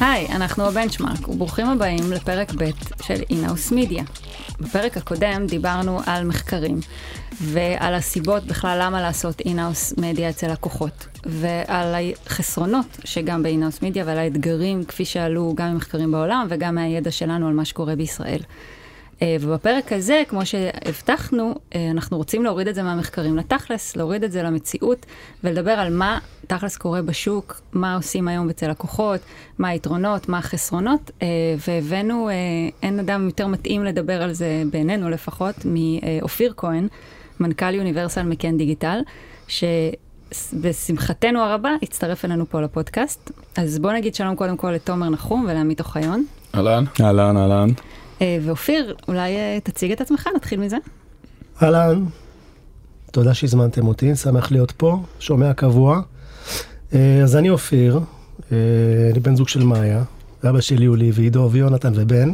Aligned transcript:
היי, 0.00 0.28
אנחנו 0.28 0.66
הבנצ'מארק, 0.66 1.28
וברוכים 1.28 1.66
הבאים 1.66 2.12
לפרק 2.12 2.52
ב' 2.58 2.70
של 3.02 3.22
אינאוס 3.30 3.72
מידיה. 3.72 4.04
בפרק 4.60 4.96
הקודם 4.96 5.46
דיברנו 5.46 6.00
על 6.06 6.24
מחקרים, 6.24 6.80
ועל 7.40 7.94
הסיבות 7.94 8.44
בכלל 8.44 8.78
למה 8.82 9.02
לעשות 9.02 9.40
אינאוס 9.40 9.94
מדיה 9.98 10.30
אצל 10.30 10.52
לקוחות, 10.52 11.06
ועל 11.26 11.94
החסרונות 12.26 12.86
שגם 13.04 13.42
באינאוס 13.42 13.82
מדיה, 13.82 14.04
ועל 14.06 14.18
האתגרים 14.18 14.84
כפי 14.84 15.04
שעלו 15.04 15.52
גם 15.56 15.74
ממחקרים 15.74 16.12
בעולם 16.12 16.46
וגם 16.50 16.74
מהידע 16.74 17.10
שלנו 17.10 17.48
על 17.48 17.54
מה 17.54 17.64
שקורה 17.64 17.96
בישראל. 17.96 18.40
אה, 19.22 19.36
ובפרק 19.40 19.92
הזה, 19.92 20.22
כמו 20.28 20.46
שהבטחנו, 20.46 21.54
אה, 21.74 21.90
אנחנו 21.90 22.16
רוצים 22.16 22.44
להוריד 22.44 22.68
את 22.68 22.74
זה 22.74 22.82
מהמחקרים 22.82 23.36
לתכלס, 23.36 23.96
להוריד 23.96 24.24
את 24.24 24.32
זה 24.32 24.42
למציאות 24.42 25.06
ולדבר 25.44 25.70
על 25.70 25.94
מה 25.94 26.18
תכלס 26.46 26.76
קורה 26.76 27.02
בשוק, 27.02 27.60
מה 27.72 27.94
עושים 27.94 28.28
היום 28.28 28.50
אצל 28.50 28.70
לקוחות, 28.70 29.20
מה 29.58 29.68
היתרונות, 29.68 30.28
מה 30.28 30.38
החסרונות, 30.38 31.10
אה, 31.22 31.26
והבאנו, 31.68 32.28
אין 32.82 32.98
אדם 32.98 33.26
יותר 33.26 33.46
מתאים 33.46 33.84
לדבר 33.84 34.22
על 34.22 34.32
זה, 34.32 34.62
בעינינו 34.70 35.10
לפחות, 35.10 35.54
מאופיר 35.64 36.54
כהן, 36.56 36.88
מנכ"ל 37.40 37.74
יוניברסל 37.74 38.22
מקן 38.22 38.56
דיגיטל, 38.56 38.98
שבשמחתנו 39.48 41.40
הרבה 41.40 41.70
הצטרף 41.82 42.24
אלינו 42.24 42.46
פה 42.46 42.60
לפודקאסט. 42.60 43.30
אז 43.56 43.78
בוא 43.78 43.92
נגיד 43.92 44.14
שלום 44.14 44.36
קודם 44.36 44.56
כל 44.56 44.70
לתומר 44.70 45.08
נחום 45.08 45.46
ולעמית 45.48 45.80
אוחיון. 45.80 46.24
אהלן. 46.54 46.84
אהלן, 47.00 47.36
אהלן. 47.36 47.68
אה, 48.20 48.38
ואופיר, 48.42 48.94
אולי 49.08 49.36
אה, 49.36 49.58
תציג 49.62 49.92
את 49.92 50.00
עצמך, 50.00 50.28
נתחיל 50.36 50.60
מזה. 50.60 50.76
אהלן, 51.62 52.04
תודה 53.10 53.34
שהזמנתם 53.34 53.86
אותי, 53.86 54.16
שמח 54.16 54.52
להיות 54.52 54.70
פה, 54.72 55.02
שומע 55.18 55.52
קבוע. 55.52 56.00
אה, 56.94 57.20
אז 57.22 57.36
אני 57.36 57.50
אופיר, 57.50 58.00
אני 59.12 59.20
בן 59.22 59.36
זוג 59.36 59.48
של 59.48 59.62
מאיה, 59.62 60.02
ואבא 60.44 60.60
שלי 60.60 60.86
הוא 60.86 60.96
לי 60.96 61.10
ועידו 61.14 61.48
ויונתן 61.52 61.92
ובן. 61.94 62.32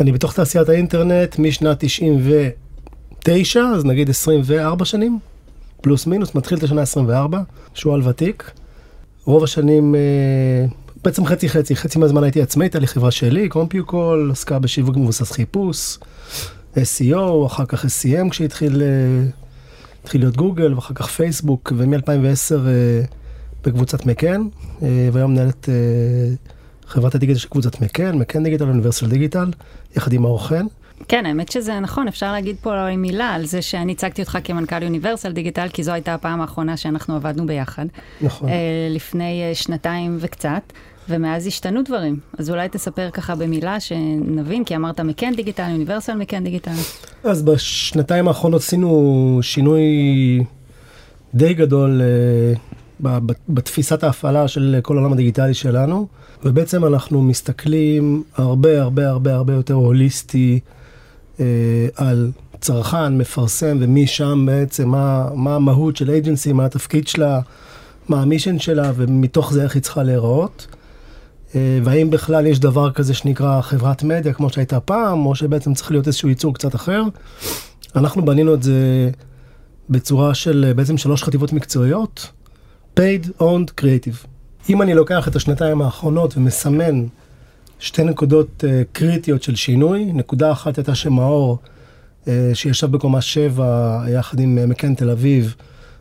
אני 0.00 0.12
בתוך 0.12 0.34
תעשיית 0.34 0.68
האינטרנט 0.68 1.38
משנת 1.38 1.76
99, 1.80 3.60
אז 3.60 3.84
נגיד 3.84 4.10
24 4.10 4.84
שנים, 4.84 5.18
פלוס 5.80 6.06
מינוס, 6.06 6.34
מתחיל 6.34 6.58
את 6.58 6.62
השנה 6.62 6.82
24, 6.82 7.40
שועל 7.74 8.08
ותיק. 8.08 8.50
רוב 9.24 9.44
השנים 9.44 9.94
בעצם 11.06 11.26
חצי 11.26 11.48
חצי, 11.48 11.76
חצי 11.76 11.98
מהזמן 11.98 12.22
הייתי 12.22 12.42
עצמאי, 12.42 12.64
הייתה 12.64 12.78
לי 12.78 12.86
חברה 12.86 13.10
שלי, 13.10 13.48
קומפיוקול, 13.48 14.30
עסקה 14.32 14.58
בשיווק 14.58 14.96
מבוסס 14.96 15.32
חיפוש, 15.32 15.98
SEO, 16.74 17.46
אחר 17.46 17.66
כך 17.66 17.84
SEM 17.84 18.30
כשהתחיל 18.30 18.82
אה, 18.82 18.86
התחיל 20.02 20.20
להיות 20.20 20.36
גוגל, 20.36 20.74
ואחר 20.74 20.94
כך 20.94 21.06
פייסבוק, 21.06 21.72
ומ-2010 21.76 22.54
אה, 22.66 23.02
בקבוצת 23.64 24.06
מקן, 24.06 24.42
אה, 24.82 25.08
והיום 25.12 25.30
מנהלת 25.30 25.68
חברת 26.86 27.14
הדיגיטל 27.14 27.38
של 27.38 27.48
קבוצת 27.48 27.80
מקן, 27.80 28.18
מקן 28.18 28.44
דיגיטל, 28.44 28.68
אוניברסיטל 28.68 29.10
דיגיטל, 29.10 29.50
יחד 29.96 30.12
עם 30.12 30.22
מאור 30.22 30.48
חן. 30.48 30.66
כן, 31.08 31.26
האמת 31.26 31.52
שזה 31.52 31.80
נכון, 31.80 32.08
אפשר 32.08 32.32
להגיד 32.32 32.56
פה 32.60 32.96
מילה 32.96 33.34
על 33.34 33.46
זה 33.46 33.62
שאני 33.62 33.92
הצגתי 33.92 34.22
אותך 34.22 34.38
כמנכ"ל 34.44 34.82
יוניברסל 34.82 35.32
דיגיטל, 35.32 35.68
כי 35.72 35.82
זו 35.82 35.92
הייתה 35.92 36.14
הפעם 36.14 36.40
האחרונה 36.40 36.76
שאנחנו 36.76 37.16
עבדנו 37.16 37.46
ביחד. 37.46 37.86
נכון. 38.20 38.48
לפני 38.90 39.50
שנתיים 39.54 40.16
וקצת. 40.20 40.62
ומאז 41.08 41.46
השתנו 41.46 41.82
דברים. 41.82 42.18
אז 42.38 42.50
אולי 42.50 42.68
תספר 42.68 43.10
ככה 43.10 43.34
במילה 43.34 43.80
שנבין, 43.80 44.64
כי 44.64 44.76
אמרת 44.76 45.00
מקן 45.00 45.34
דיגיטל, 45.34 45.68
אוניברסל 45.72 46.14
מקן 46.14 46.44
דיגיטל. 46.44 46.70
אז 47.24 47.42
בשנתיים 47.42 48.28
האחרונות 48.28 48.60
עשינו 48.60 49.38
שינוי 49.42 49.82
די 51.34 51.54
גדול 51.54 52.00
uh, 53.02 53.08
בתפיסת 53.48 54.04
ההפעלה 54.04 54.48
של 54.48 54.78
כל 54.82 54.96
העולם 54.96 55.12
הדיגיטלי 55.12 55.54
שלנו, 55.54 56.06
ובעצם 56.44 56.84
אנחנו 56.84 57.22
מסתכלים 57.22 58.22
הרבה 58.36 58.82
הרבה 58.82 59.08
הרבה 59.08 59.34
הרבה 59.34 59.52
יותר 59.52 59.74
הוליסטי 59.74 60.60
uh, 61.36 61.40
על 61.96 62.30
צרכן, 62.60 63.18
מפרסם, 63.18 63.78
ומשם 63.80 64.46
בעצם 64.46 64.88
מה, 64.88 65.28
מה 65.34 65.56
המהות 65.56 65.96
של 65.96 66.10
אייג'נסי, 66.10 66.52
מה 66.52 66.64
התפקיד 66.64 67.08
שלה, 67.08 67.40
מה 68.08 68.22
המישן 68.22 68.58
שלה, 68.58 68.92
ומתוך 68.96 69.52
זה 69.52 69.62
איך 69.62 69.74
היא 69.74 69.82
צריכה 69.82 70.02
להיראות. 70.02 70.66
אה, 71.54 71.78
והאם 71.84 72.10
בכלל 72.10 72.46
יש 72.46 72.58
דבר 72.58 72.92
כזה 72.92 73.14
שנקרא 73.14 73.60
חברת 73.60 74.02
מדיה 74.02 74.32
כמו 74.32 74.50
שהייתה 74.50 74.80
פעם, 74.80 75.26
או 75.26 75.34
שבעצם 75.34 75.74
צריך 75.74 75.90
להיות 75.90 76.06
איזשהו 76.06 76.28
ייצור 76.28 76.54
קצת 76.54 76.74
אחר. 76.74 77.02
אנחנו 77.96 78.24
בנינו 78.24 78.54
את 78.54 78.62
זה 78.62 79.10
בצורה 79.90 80.34
של 80.34 80.64
אה, 80.68 80.74
בעצם 80.74 80.98
שלוש 80.98 81.22
חטיבות 81.22 81.52
מקצועיות, 81.52 82.30
paid, 83.00 83.40
owned, 83.40 83.80
creative. 83.80 84.26
אם 84.70 84.82
אני 84.82 84.94
לוקח 84.94 85.28
את 85.28 85.36
השנתיים 85.36 85.82
האחרונות 85.82 86.36
ומסמן 86.36 87.06
שתי 87.78 88.04
נקודות 88.04 88.64
uh, 88.64 88.84
קריטיות 88.92 89.42
של 89.42 89.56
שינוי, 89.56 90.04
נקודה 90.04 90.52
אחת 90.52 90.78
הייתה 90.78 90.94
שמאור, 90.94 91.58
uh, 92.24 92.28
שישב 92.54 92.90
בקומה 92.90 93.20
7 93.20 94.04
יחד 94.08 94.40
עם 94.40 94.68
מקן 94.68 94.94
תל 94.94 95.10
אביב, 95.10 95.54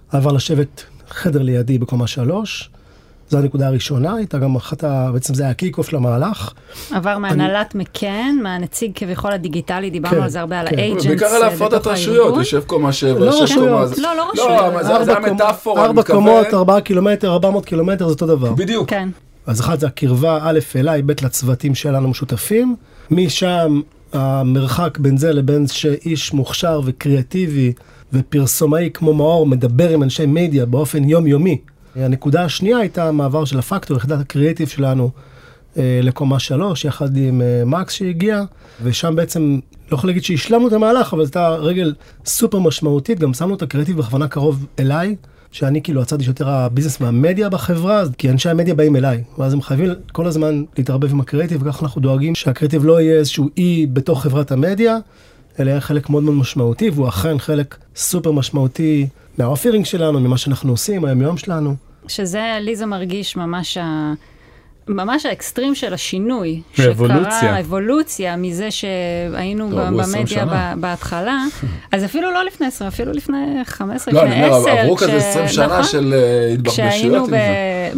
עבר 0.09 0.31
לשבת 0.31 0.83
חדר 1.09 1.41
לידי 1.41 1.77
בקומה 1.77 2.07
3. 2.07 2.69
זו 3.29 3.37
הנקודה 3.37 3.67
הראשונה, 3.67 4.15
הייתה 4.15 4.37
גם 4.37 4.55
אחת 4.55 4.83
ה... 4.83 5.09
בעצם 5.13 5.33
זה 5.33 5.43
היה 5.43 5.53
קיק 5.53 5.77
אוף 5.77 5.93
למהלך. 5.93 6.53
עבר 6.91 7.17
מהנהלת 7.17 7.75
מקן, 7.75 8.35
מהנציג 8.43 8.91
כביכול 8.95 9.31
הדיגיטלי, 9.31 9.89
דיברנו 9.89 10.15
כן, 10.15 10.23
על 10.23 10.29
זה 10.29 10.39
הרבה, 10.39 10.59
על 10.59 10.67
האג'נטס 10.67 11.03
כן. 11.03 11.09
בעיקר 11.09 11.25
על 11.25 11.43
אה, 11.43 11.47
הפרדת 11.47 11.87
רשויות, 11.87 12.37
יושב 12.37 12.63
קומה 12.67 12.93
שבע, 12.93 13.19
לא 13.19 13.43
רשויות. 13.43 13.97
לא, 13.97 14.15
לא 14.17 14.29
רשויות. 14.33 14.73
לא, 14.73 15.03
זה 15.03 15.17
המטאפורה, 15.17 15.81
אני. 15.81 15.87
ארבע 15.87 16.03
קומות, 16.03 16.47
ארבעה 16.53 16.81
קילומטר, 16.81 17.31
ארבע 17.31 17.49
מאות 17.49 17.65
קילומטר, 17.65 18.07
זה 18.07 18.13
אותו 18.13 18.27
דבר. 18.27 18.53
בדיוק. 18.53 18.89
כן. 18.89 19.09
אז 19.47 19.61
אחד 19.61 19.79
זה 19.79 19.87
הקרבה 19.87 20.39
א' 20.41 20.59
אליי, 20.75 21.01
ב' 21.01 21.11
לצוותים 21.11 21.75
שלנו 21.75 22.07
משותפים. 22.07 22.75
משם 23.11 23.81
המרחק 24.13 24.97
בין 24.97 25.17
זה 25.17 25.33
לבין 25.33 25.67
שאיש 25.67 26.33
מוכשר 26.33 26.81
וקריאטיבי 26.85 27.73
ופרסומאי 28.13 28.89
כמו 28.93 29.13
מאור 29.13 29.47
מדבר 29.47 29.89
עם 29.89 30.03
אנשי 30.03 30.25
מדיה 30.25 30.65
באופן 30.65 31.03
יומיומי. 31.03 31.57
הנקודה 31.95 32.43
השנייה 32.43 32.77
הייתה 32.77 33.07
המעבר 33.07 33.45
של 33.45 33.59
הפקטור, 33.59 33.97
יחידת 33.97 34.19
הקריאיטיב 34.19 34.67
שלנו, 34.67 35.09
אה, 35.77 35.99
לקומה 36.03 36.39
שלוש, 36.39 36.85
יחד 36.85 37.17
עם 37.17 37.41
אה, 37.41 37.63
מקס 37.65 37.93
שהגיע, 37.93 38.43
ושם 38.83 39.15
בעצם, 39.15 39.59
לא 39.91 39.97
יכול 39.97 40.09
להגיד 40.09 40.23
שהשלמנו 40.23 40.67
את 40.67 40.73
המהלך, 40.73 41.13
אבל 41.13 41.25
זו 41.25 41.27
הייתה 41.27 41.49
רגל 41.49 41.93
סופר 42.25 42.59
משמעותית, 42.59 43.19
גם 43.19 43.33
שמנו 43.33 43.55
את 43.55 43.61
הקריאיטיב 43.61 43.97
בכוונה 43.97 44.27
קרוב 44.27 44.65
אליי. 44.79 45.15
שאני 45.51 45.81
כאילו 45.81 46.01
הצד 46.01 46.21
שיותר 46.21 46.49
ה 46.49 46.55
business 46.55 46.99
מהמדיה 46.99 47.49
בחברה, 47.49 48.03
כי 48.17 48.29
אנשי 48.29 48.49
המדיה 48.49 48.73
באים 48.73 48.95
אליי, 48.95 49.23
ואז 49.37 49.53
הם 49.53 49.61
חייבים 49.61 49.89
כל 50.11 50.27
הזמן 50.27 50.63
להתערבב 50.77 51.11
עם 51.11 51.19
הקריאיטיב, 51.19 51.61
וככה 51.63 51.85
אנחנו 51.85 52.01
דואגים 52.01 52.35
שהקריאיטיב 52.35 52.85
לא 52.85 53.01
יהיה 53.01 53.19
איזשהו 53.19 53.49
אי 53.57 53.87
בתוך 53.93 54.23
חברת 54.23 54.51
המדיה, 54.51 54.97
אלא 55.59 55.69
יהיה 55.69 55.81
חלק 55.81 56.09
מאוד 56.09 56.23
מאוד 56.23 56.35
משמעותי, 56.35 56.89
והוא 56.89 57.07
אכן 57.07 57.39
חלק 57.39 57.77
סופר 57.95 58.31
משמעותי 58.31 59.07
מה 59.37 59.47
offering 59.47 59.85
שלנו, 59.85 60.19
ממה 60.19 60.37
שאנחנו 60.37 60.71
עושים, 60.71 61.05
היום 61.05 61.21
יום 61.21 61.37
שלנו. 61.37 61.75
שזה, 62.07 62.57
לי 62.61 62.75
זה 62.75 62.85
מרגיש 62.85 63.35
ממש 63.35 63.77
ה... 63.77 64.13
ממש 64.87 65.25
האקסטרים 65.25 65.75
של 65.75 65.93
השינוי. 65.93 66.61
אבולוציה. 66.91 67.39
שקרה, 67.39 67.59
אבולוציה 67.59 68.35
מזה 68.35 68.71
שהיינו 68.71 69.69
במדיה 69.69 70.73
בהתחלה. 70.79 71.43
אז 71.93 72.05
אפילו 72.05 72.31
לא 72.31 72.45
לפני 72.45 72.67
20, 72.67 72.87
אפילו 72.87 73.11
לפני 73.11 73.61
15, 73.63 74.13
לא, 74.13 74.23
לפני 74.23 74.43
10. 74.43 74.49
לא, 74.49 74.55
אני 74.55 74.69
אומר, 74.69 74.81
עברו 74.81 74.95
כזה 74.95 75.15
20 75.17 75.47
שנה 75.47 75.65
נכון? 75.65 75.83
של 75.83 76.13
אה, 76.13 76.53
התבחבשויות 76.53 76.91
זה. 76.93 76.99
כשהיינו 76.99 77.27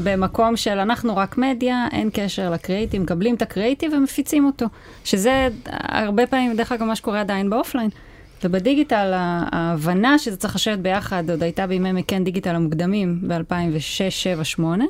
במקום 0.04 0.58
של 0.58 0.80
אנחנו 0.80 1.18
רק 1.18 1.38
מדיה, 1.38 1.88
אין 1.92 2.10
קשר 2.14 2.50
לקריאיטיב, 2.50 3.02
מקבלים 3.02 3.36
את 3.36 3.42
הקריאיטיב 3.42 3.94
ומפיצים 3.94 4.46
אותו. 4.46 4.66
שזה 5.04 5.48
הרבה 5.66 6.28
פעמים, 6.28 6.56
דרך 6.56 6.72
אגב, 6.72 6.84
מה 6.84 6.96
שקורה 6.96 7.22
עדיין 7.22 7.50
באופליין. 7.50 7.90
ובדיגיטל 8.44 9.12
ההבנה 9.52 10.20
שזה 10.20 10.38
צריך 10.38 10.56
לשבת 10.56 10.80
ביחד 10.80 11.30
עוד 11.30 11.44
הייתה 11.44 11.68
בימי 11.68 11.92
מקן 11.92 12.24
דיגיטל 12.24 12.56
המוקדמים 12.56 13.20
ב-2006, 13.28 13.38
2007, 13.38 14.40
2008. 14.40 14.86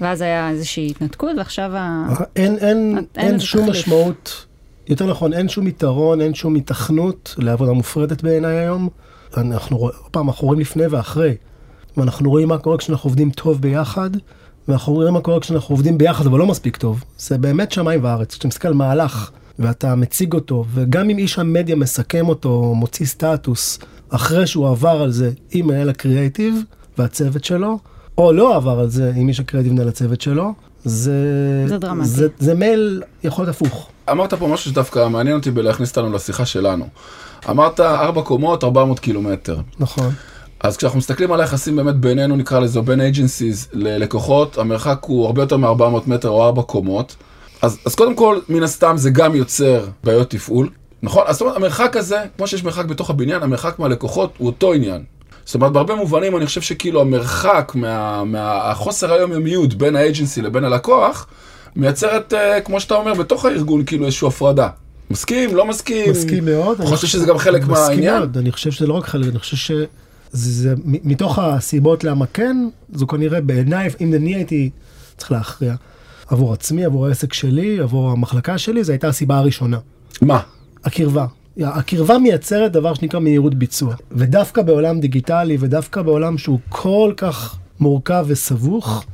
ואז 0.00 0.20
היה 0.20 0.50
איזושהי 0.50 0.90
התנתקות, 0.90 1.30
ועכשיו 1.38 1.70
ה... 1.76 2.08
אין, 2.36 2.58
אין, 2.58 2.96
אין, 2.96 3.04
אין 3.16 3.40
שום 3.40 3.60
תחליף. 3.60 3.76
משמעות, 3.76 4.46
יותר 4.88 5.06
נכון, 5.06 5.32
אין 5.32 5.48
שום 5.48 5.66
יתרון, 5.66 6.20
אין 6.20 6.34
שום 6.34 6.54
התכנות 6.54 7.34
לעבודה 7.38 7.72
מופרדת 7.72 8.22
בעיניי 8.22 8.56
היום. 8.56 8.88
אנחנו, 9.36 9.90
פעם, 10.10 10.28
אנחנו 10.28 10.46
רואים 10.46 10.60
לפני 10.60 10.86
ואחרי. 10.86 11.34
ואנחנו 11.96 12.30
רואים 12.30 12.48
מה 12.48 12.58
קורה 12.58 12.78
כשאנחנו 12.78 13.08
עובדים 13.08 13.30
טוב 13.30 13.60
ביחד, 13.60 14.10
ואנחנו 14.68 14.92
רואים 14.92 15.14
מה 15.14 15.20
קורה 15.20 15.40
כשאנחנו 15.40 15.74
עובדים 15.74 15.98
ביחד, 15.98 16.26
אבל 16.26 16.38
לא 16.38 16.46
מספיק 16.46 16.76
טוב. 16.76 17.04
זה 17.18 17.38
באמת 17.38 17.72
שמיים 17.72 18.04
וארץ. 18.04 18.30
כשאתה 18.30 18.48
מסתכל 18.48 18.68
על 18.68 18.74
מהלך 18.74 19.30
ואתה 19.58 19.94
מציג 19.94 20.32
אותו, 20.32 20.64
וגם 20.74 21.10
אם 21.10 21.18
איש 21.18 21.38
המדיה 21.38 21.76
מסכם 21.76 22.28
אותו, 22.28 22.74
מוציא 22.76 23.06
סטטוס, 23.06 23.78
אחרי 24.10 24.46
שהוא 24.46 24.68
עבר 24.68 25.02
על 25.02 25.10
זה 25.10 25.30
עם 25.50 25.66
מנהל 25.66 25.88
הקריאייטיב 25.88 26.62
והצוות 26.98 27.44
שלו, 27.44 27.78
או 28.18 28.32
לא 28.32 28.56
עבר 28.56 28.80
על 28.80 28.88
זה 28.88 29.12
עם 29.16 29.28
איש 29.28 29.40
הקריאייטיב 29.40 29.72
מנהל 29.72 29.88
הצוות 29.88 30.20
שלו, 30.20 30.52
זה... 30.84 31.12
זה 31.68 31.78
דרמטי. 31.78 32.08
זה, 32.08 32.28
זה 32.38 32.54
מייל 32.54 33.02
יכול 33.24 33.44
להיות 33.44 33.56
הפוך. 33.56 33.88
אמרת 34.10 34.34
פה 34.34 34.48
משהו 34.48 34.70
שדווקא 34.70 35.08
מעניין 35.08 35.36
אותי 35.36 35.50
בלהכניס 35.50 35.96
אותנו 35.96 36.12
לשיחה 36.12 36.46
שלנו. 36.46 36.86
אמרת 37.50 37.80
ארבע 37.80 38.22
קומות, 38.22 38.64
400 38.64 39.00
קילומטר. 39.00 39.60
נכון. 39.78 40.10
אז 40.60 40.76
כשאנחנו 40.76 40.98
מסתכלים 40.98 41.32
על 41.32 41.40
היחסים 41.40 41.76
באמת 41.76 41.94
בינינו, 41.96 42.36
נקרא 42.36 42.60
לזה, 42.60 42.80
בין 42.80 43.00
agencies 43.00 43.68
ללקוחות, 43.72 44.58
המרחק 44.58 44.98
הוא 45.06 45.26
הרבה 45.26 45.42
יותר 45.42 45.56
מ-400 45.56 46.00
מטר 46.06 46.28
או 46.28 46.44
4 46.44 46.62
קומות. 46.62 47.16
אז, 47.62 47.78
אז 47.84 47.94
קודם 47.94 48.14
כל, 48.14 48.38
מן 48.48 48.62
הסתם 48.62 48.96
זה 48.96 49.10
גם 49.10 49.34
יוצר 49.34 49.86
בעיות 50.04 50.30
תפעול, 50.30 50.68
נכון? 51.02 51.24
אז 51.26 51.34
זאת 51.34 51.40
אומרת, 51.40 51.56
המרחק 51.56 51.96
הזה, 51.96 52.24
כמו 52.36 52.46
שיש 52.46 52.64
מרחק 52.64 52.84
בתוך 52.84 53.10
הבניין, 53.10 53.42
המרחק 53.42 53.78
מהלקוחות 53.78 54.34
הוא 54.38 54.46
אותו 54.46 54.72
עניין. 54.72 55.04
זאת 55.44 55.54
אומרת, 55.54 55.72
בהרבה 55.72 55.94
מובנים 55.94 56.36
אני 56.36 56.46
חושב 56.46 56.60
שכאילו 56.60 57.00
המרחק 57.00 57.72
מה, 57.74 58.24
מהחוסר 58.24 59.12
היומיומיות 59.12 59.74
בין 59.74 59.96
האג'נסי 59.96 60.42
לבין 60.42 60.64
הלקוח, 60.64 61.26
מייצרת, 61.76 62.32
uh, 62.32 62.60
כמו 62.64 62.80
שאתה 62.80 62.94
אומר, 62.94 63.14
בתוך 63.14 63.44
הארגון 63.44 63.84
כאילו 63.84 64.06
איזושהי 64.06 64.28
הפרדה. 64.28 64.68
מסכים? 65.10 65.56
לא 65.56 65.66
מסכים? 65.66 66.10
מסכים 66.10 66.44
מאוד. 66.44 66.80
חושב 66.80 67.06
שזה 67.06 67.26
גם 67.26 67.38
חלק 67.38 67.62
מסכים 67.62 67.74
מהעניין? 67.74 68.18
מאוד, 68.18 68.38
אני 68.38 68.52
חושב 68.52 68.70
שזה 68.70 68.86
לא 68.86 68.94
רק 68.94 69.04
חלק, 69.04 69.28
אני 69.28 69.38
חושב 69.38 69.56
שזה, 69.56 69.84
זה, 70.32 70.74
מתוך 70.84 71.38
הסיבות 71.38 72.04
למה 72.04 72.26
כן, 72.26 72.68
זו 72.92 73.06
כנראה 73.06 73.40
בעיניי, 73.40 73.88
אם 74.00 74.14
אני 74.14 74.34
הייתי 74.34 74.70
צריך 75.16 75.32
להכריע, 75.32 75.74
עבור 76.28 76.52
עצמי, 76.52 76.84
עבור 76.84 77.06
העסק 77.06 77.32
שלי, 77.32 77.80
עבור 77.80 78.10
המחלקה 78.10 78.58
שלי, 78.58 78.84
זו 78.84 78.92
הייתה 78.92 79.08
הסיבה 79.08 79.38
הראשונה. 79.38 79.78
מה? 80.22 80.40
הקרבה. 80.84 81.26
הקרבה 81.62 82.18
מייצרת 82.18 82.72
דבר 82.72 82.94
שנקרא 82.94 83.20
מהירות 83.20 83.54
ביצוע. 83.54 83.94
ודווקא 84.12 84.62
בעולם 84.62 85.00
דיגיטלי, 85.00 85.56
ודווקא 85.60 86.02
בעולם 86.02 86.38
שהוא 86.38 86.58
כל 86.68 87.12
כך 87.16 87.56
מורכב 87.80 88.24
וסבוך, 88.28 89.04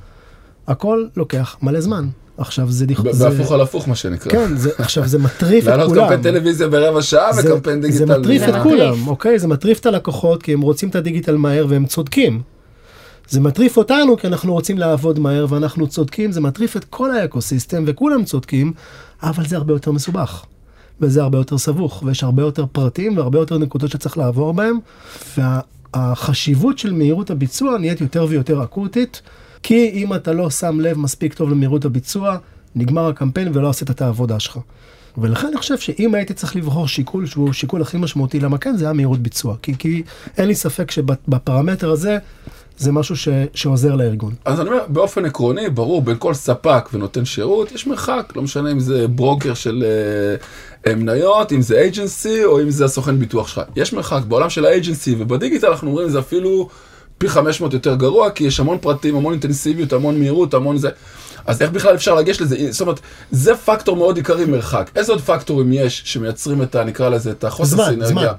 הכל 0.66 1.04
לוקח 1.16 1.56
מלא 1.62 1.80
זמן. 1.80 2.08
עכשיו 2.38 2.70
זה... 2.70 2.86
זה- 3.10 3.24
בהפוך 3.30 3.52
על 3.52 3.60
הפוך 3.60 3.88
מה 3.88 3.94
שנקרא. 3.94 4.32
כן, 4.32 4.56
זה, 4.56 4.70
עכשיו 4.78 5.06
זה 5.06 5.18
מטריף 5.18 5.64
את 5.64 5.68
לעלות 5.68 5.88
כולם. 5.88 6.02
קמפיין 6.02 6.22
טלוויזיה 6.22 6.68
ברבע 6.68 7.02
שעה 7.02 7.32
זה- 7.32 7.52
וקמפיין 7.54 7.80
דיגיטל. 7.80 7.98
זה 8.06 8.18
מטריף 8.18 8.42
את. 8.48 8.54
כולם, 8.62 9.08
אוקיי? 9.08 9.38
זה 9.38 9.48
מטריף 9.48 9.80
את 9.80 9.86
הלקוחות 9.86 10.42
כי 10.42 10.52
הם 10.52 10.60
רוצים 10.60 10.88
את 10.88 10.94
הדיגיטל 10.96 11.36
מהר 11.36 11.66
והם 11.68 11.86
צודקים. 11.86 12.42
זה 13.28 13.40
מטריף 13.40 13.76
אותנו 13.76 14.16
כי 14.16 14.26
אנחנו 14.26 14.52
רוצים 14.52 14.78
לעבוד 14.78 15.18
מהר 15.18 15.46
ואנחנו 15.48 15.86
צודקים, 15.86 16.32
זה 16.32 16.40
מטריף 16.40 16.76
את 16.76 16.84
כל 16.84 17.10
האקוסיסטם 17.10 17.84
וכולם 17.86 18.24
צודקים, 18.24 18.72
אבל 19.22 19.46
זה 19.46 19.56
הרבה 19.56 19.72
יותר 19.72 19.92
מסובך. 19.92 20.44
וזה 21.00 21.22
הרבה 21.22 21.38
יותר 21.38 21.58
סבוך, 21.58 22.02
ויש 22.06 22.24
הרבה 22.24 22.42
יותר 22.42 22.66
פרטים 22.72 23.16
והרבה 23.16 23.38
יותר 23.38 23.58
נקודות 23.58 23.90
שצריך 23.90 24.18
לעבור 24.18 24.54
בהם, 24.54 24.78
והחשיבות 25.36 26.78
של 26.78 26.92
מהירות 26.92 27.30
הביצוע 27.30 27.78
נהיית 27.78 28.00
יותר 28.00 28.26
ויותר 28.28 28.64
אקוטית, 28.64 29.22
כי 29.62 29.90
אם 29.94 30.14
אתה 30.14 30.32
לא 30.32 30.50
שם 30.50 30.80
לב 30.80 30.98
מספיק 30.98 31.34
טוב 31.34 31.50
למהירות 31.50 31.84
הביצוע, 31.84 32.36
נגמר 32.74 33.08
הקמפיין 33.08 33.50
ולא 33.54 33.68
עשית 33.68 33.90
את 33.90 34.02
העבודה 34.02 34.40
שלך. 34.40 34.58
ולכן 35.18 35.46
אני 35.46 35.56
חושב 35.56 35.78
שאם 35.78 36.14
הייתי 36.14 36.34
צריך 36.34 36.56
לבחור 36.56 36.88
שיקול 36.88 37.26
שהוא 37.26 37.52
שיקול 37.52 37.82
הכי 37.82 37.96
משמעותי, 37.96 38.40
למה 38.40 38.58
כן, 38.58 38.76
זה 38.76 38.84
היה 38.84 38.92
מהירות 38.92 39.20
ביצוע. 39.20 39.56
כי, 39.62 39.74
כי 39.78 40.02
אין 40.38 40.48
לי 40.48 40.54
ספק 40.54 40.90
שבפרמטר 40.90 41.90
הזה, 41.90 42.18
זה 42.78 42.92
משהו 42.92 43.16
ש, 43.16 43.28
שעוזר 43.54 43.94
לארגון. 43.94 44.34
אז 44.44 44.60
אני 44.60 44.68
אומר, 44.68 44.80
באופן 44.88 45.24
עקרוני, 45.24 45.70
ברור, 45.70 46.02
בין 46.02 46.16
כל 46.18 46.34
ספק 46.34 46.88
ונותן 46.92 47.24
שירות, 47.24 47.72
יש 47.72 47.86
מרחק, 47.86 48.32
לא 48.36 48.42
משנה 48.42 48.72
אם 48.72 48.80
זה 48.80 49.08
ברוקר 49.08 49.54
של 49.54 49.84
אה, 49.86 50.90
אה, 50.90 50.96
מניות, 50.96 51.52
אם 51.52 51.62
זה 51.62 51.78
אייג'נסי, 51.78 52.44
או 52.44 52.62
אם 52.62 52.70
זה 52.70 52.84
הסוכן 52.84 53.18
ביטוח 53.18 53.48
שלך. 53.48 53.60
יש 53.76 53.92
מרחק 53.92 54.22
בעולם 54.28 54.50
של 54.50 54.64
האייג'נסי, 54.64 55.14
ובדיגיטל 55.18 55.66
אנחנו 55.66 55.90
אומרים, 55.90 56.08
זה 56.08 56.18
אפילו 56.18 56.68
פי 57.18 57.28
500 57.28 57.72
יותר 57.72 57.94
גרוע, 57.94 58.30
כי 58.30 58.44
יש 58.44 58.60
המון 58.60 58.78
פרטים, 58.78 59.16
המון 59.16 59.32
אינטנסיביות, 59.32 59.92
המון 59.92 60.18
מהירות, 60.18 60.54
המון 60.54 60.76
זה. 60.76 60.88
אז 61.46 61.62
איך 61.62 61.70
בכלל 61.70 61.94
אפשר 61.94 62.14
לגשת 62.14 62.40
לזה? 62.40 62.56
זאת 62.70 62.80
אומרת, 62.80 63.00
זה 63.30 63.54
פקטור 63.54 63.96
מאוד 63.96 64.16
עיקרי 64.16 64.44
מרחק. 64.44 64.90
איזה 64.96 65.12
עוד 65.12 65.20
פקטורים 65.20 65.72
יש 65.72 66.02
שמייצרים 66.04 66.62
את 66.62 66.74
ה... 66.74 66.84
נקרא 66.84 67.08
לזה, 67.08 67.30
את 67.30 67.44
החוסר 67.44 67.76
סינרגיה? 67.76 68.06
זמן. 68.06 68.22
זמן. 68.22 68.32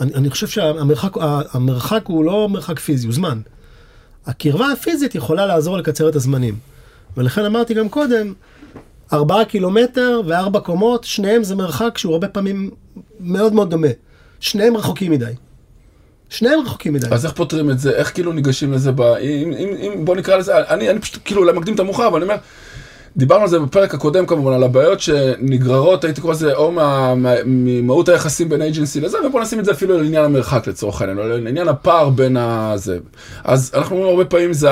אני, 0.00 0.14
אני 0.14 0.30
חושב 0.30 0.46
שהמרחק 0.46 2.06
הוא 2.06 2.24
לא 2.24 2.48
מרחק 2.48 2.78
פיזי, 2.78 3.06
הוא 3.06 3.14
זמן. 3.14 3.40
הקרבה 4.26 4.72
הפיזית 4.72 5.14
יכולה 5.14 5.46
לעזור 5.46 5.78
לקצר 5.78 6.08
את 6.08 6.16
הזמנים. 6.16 6.58
ולכן 7.16 7.44
אמרתי 7.44 7.74
גם 7.74 7.88
קודם, 7.88 8.32
ארבעה 9.12 9.44
קילומטר 9.44 10.20
וארבע 10.26 10.60
קומות, 10.60 11.04
שניהם 11.04 11.44
זה 11.44 11.54
מרחק 11.54 11.98
שהוא 11.98 12.12
הרבה 12.12 12.28
פעמים 12.28 12.70
מאוד 13.20 13.52
מאוד 13.52 13.70
דומה. 13.70 13.88
שניהם 14.40 14.76
רחוקים 14.76 15.12
מדי. 15.12 15.32
שניהם 16.28 16.60
רחוקים 16.60 16.92
מדי. 16.92 17.06
אז 17.10 17.24
איך 17.24 17.34
פותרים 17.34 17.70
את 17.70 17.78
זה? 17.78 17.90
איך 17.90 18.14
כאילו 18.14 18.32
ניגשים 18.32 18.72
לזה 18.72 18.92
ב... 18.92 19.00
אם, 19.00 19.52
אם, 19.52 19.68
אם 19.80 20.04
בוא 20.04 20.16
נקרא 20.16 20.36
לזה, 20.36 20.58
אני, 20.58 20.90
אני 20.90 20.98
פשוט 20.98 21.18
כאילו 21.24 21.42
אולי 21.42 21.52
מקדים 21.52 21.74
את 21.74 21.80
המאוחר, 21.80 22.06
אבל 22.06 22.16
אני 22.16 22.24
אומר, 22.24 22.36
דיברנו 23.16 23.42
על 23.42 23.48
זה 23.48 23.58
בפרק 23.58 23.94
הקודם 23.94 24.26
כמובן, 24.26 24.52
על 24.52 24.62
הבעיות 24.62 25.00
שנגררות, 25.00 26.04
הייתי 26.04 26.20
קורא 26.20 26.32
לזה, 26.32 26.54
או 26.54 26.72
מה- 26.72 27.14
מה- 27.14 27.34
ממהות 27.44 28.08
היחסים 28.08 28.48
בין 28.48 28.62
אייג'נסי 28.62 29.00
לזה, 29.00 29.18
ובוא 29.26 29.40
נשים 29.40 29.60
את 29.60 29.64
זה 29.64 29.70
אפילו 29.72 30.02
לעניין 30.02 30.24
המרחק 30.24 30.66
לצורך 30.66 31.00
העניין, 31.00 31.18
או 31.18 31.24
לעניין 31.38 31.68
הפער 31.68 32.08
בין 32.10 32.36
הזה. 32.36 32.98
אז 33.44 33.70
אנחנו 33.74 33.96
אומרים 33.96 34.10
הרבה 34.12 34.24
פעמים 34.24 34.52
זה 34.52 34.68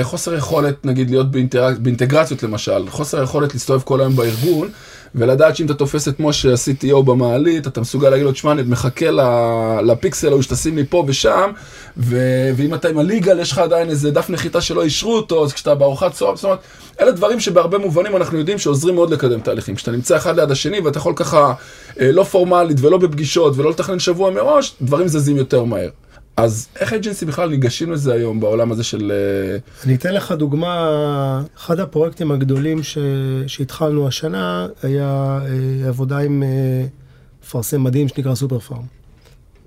החוסר 0.00 0.34
יכולת, 0.34 0.86
נגיד, 0.86 1.10
להיות 1.10 1.30
באינטר... 1.30 1.68
באינטגרציות 1.78 2.42
למשל, 2.42 2.88
חוסר 2.88 3.22
יכולת 3.22 3.54
להסתובב 3.54 3.80
כל 3.82 4.00
היום 4.00 4.16
בארגון. 4.16 4.68
ולדעת 5.14 5.56
שאם 5.56 5.66
אתה 5.66 5.74
תופס 5.74 6.08
את 6.08 6.20
משה 6.20 6.50
ה-CTO 6.50 7.02
במעלית, 7.02 7.66
אתה 7.66 7.80
מסוגל 7.80 8.10
להגיד 8.10 8.24
לו, 8.24 8.32
תשמע, 8.32 8.52
אני 8.52 8.62
מחכה 8.62 9.06
לפיקסל 9.82 10.28
ההוא 10.28 10.42
שתשים 10.42 10.76
לי 10.76 10.84
פה 10.90 11.04
ושם, 11.08 11.50
ו- 11.96 12.50
ואם 12.56 12.74
אתה 12.74 12.88
עם 12.88 12.98
הליגל, 12.98 13.40
יש 13.40 13.52
לך 13.52 13.58
עדיין 13.58 13.90
איזה 13.90 14.10
דף 14.10 14.30
נחיתה 14.30 14.60
שלא 14.60 14.82
אישרו 14.82 15.16
אותו, 15.16 15.44
אז 15.44 15.52
כשאתה 15.52 15.74
בארוחת 15.74 16.12
צהריים, 16.12 16.36
זאת 16.36 16.44
אומרת, 16.44 16.58
אלה 17.00 17.10
דברים 17.10 17.40
שבהרבה 17.40 17.78
מובנים 17.78 18.16
אנחנו 18.16 18.38
יודעים 18.38 18.58
שעוזרים 18.58 18.94
מאוד 18.94 19.10
לקדם 19.10 19.40
תהליכים. 19.40 19.74
כשאתה 19.74 19.90
נמצא 19.90 20.16
אחד 20.16 20.36
ליד 20.38 20.50
השני 20.50 20.80
ואתה 20.80 20.98
יכול 20.98 21.12
ככה, 21.16 21.54
אה, 22.00 22.12
לא 22.12 22.24
פורמלית 22.24 22.76
ולא 22.80 22.98
בפגישות 22.98 23.56
ולא 23.56 23.70
לתכנן 23.70 23.98
שבוע 23.98 24.30
מראש, 24.30 24.74
דברים 24.82 25.08
זזים 25.08 25.36
יותר 25.36 25.64
מהר. 25.64 25.88
אז 26.38 26.68
איך 26.76 26.92
אג'נסי 26.92 27.24
בכלל 27.24 27.48
ניגשים 27.48 27.92
לזה 27.92 28.14
היום 28.14 28.40
בעולם 28.40 28.72
הזה 28.72 28.84
של... 28.84 29.12
אה, 29.14 29.58
אני 29.84 29.94
אתן 29.94 30.14
לך 30.14 30.32
דוגמה, 30.32 31.42
אחד 31.56 31.80
הפרויקטים 31.80 32.32
הגדולים 32.32 32.82
ש... 32.82 32.98
שהתחלנו 33.46 34.08
השנה 34.08 34.66
היה 34.82 35.38
אה, 35.42 35.88
עבודה 35.88 36.18
עם 36.18 36.42
אה, 36.42 36.86
מפרסם 37.42 37.84
מדהים 37.84 38.08
שנקרא 38.08 38.34
סופר 38.34 38.58
פארם. 38.58 38.82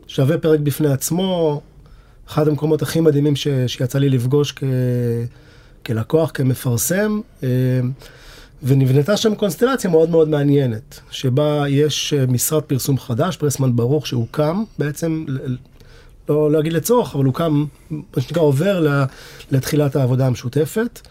שווה 0.08 0.38
פרק 0.38 0.60
בפני 0.60 0.94
עצמו, 0.94 1.62
אחד 2.28 2.48
המקומות 2.48 2.82
הכי 2.82 3.00
מדהימים 3.00 3.36
ש... 3.36 3.48
שיצא 3.68 4.00
לי 4.00 4.10
לפגוש 4.10 4.52
כ... 4.52 4.64
כלקוח, 5.86 6.32
כמפרסם, 6.34 7.20
ונבנתה 8.64 9.18
שם 9.18 9.36
קונסטלציה 9.36 9.90
מאוד 9.90 10.10
מאוד 10.10 10.30
מעניינת, 10.30 11.00
שבה 11.10 11.64
יש 11.70 12.14
משרד 12.14 12.64
פרסום 12.64 12.98
חדש, 12.98 13.38
פרסמן 13.38 13.76
ברוך, 13.76 14.08
שהוקם 14.08 14.64
בעצם 14.78 15.26
ל- 16.30 16.32
לא 16.32 16.52
להגיד 16.52 16.74
לצורך, 16.74 17.16
אבל 17.16 17.26
הוא 17.26 17.34
קם, 17.34 17.66
מה 17.92 18.22
שנקרא, 18.22 18.42
עובר 18.42 19.06
לתחילת 19.52 19.96
העבודה 19.96 20.28
המשותפת. 20.28 21.02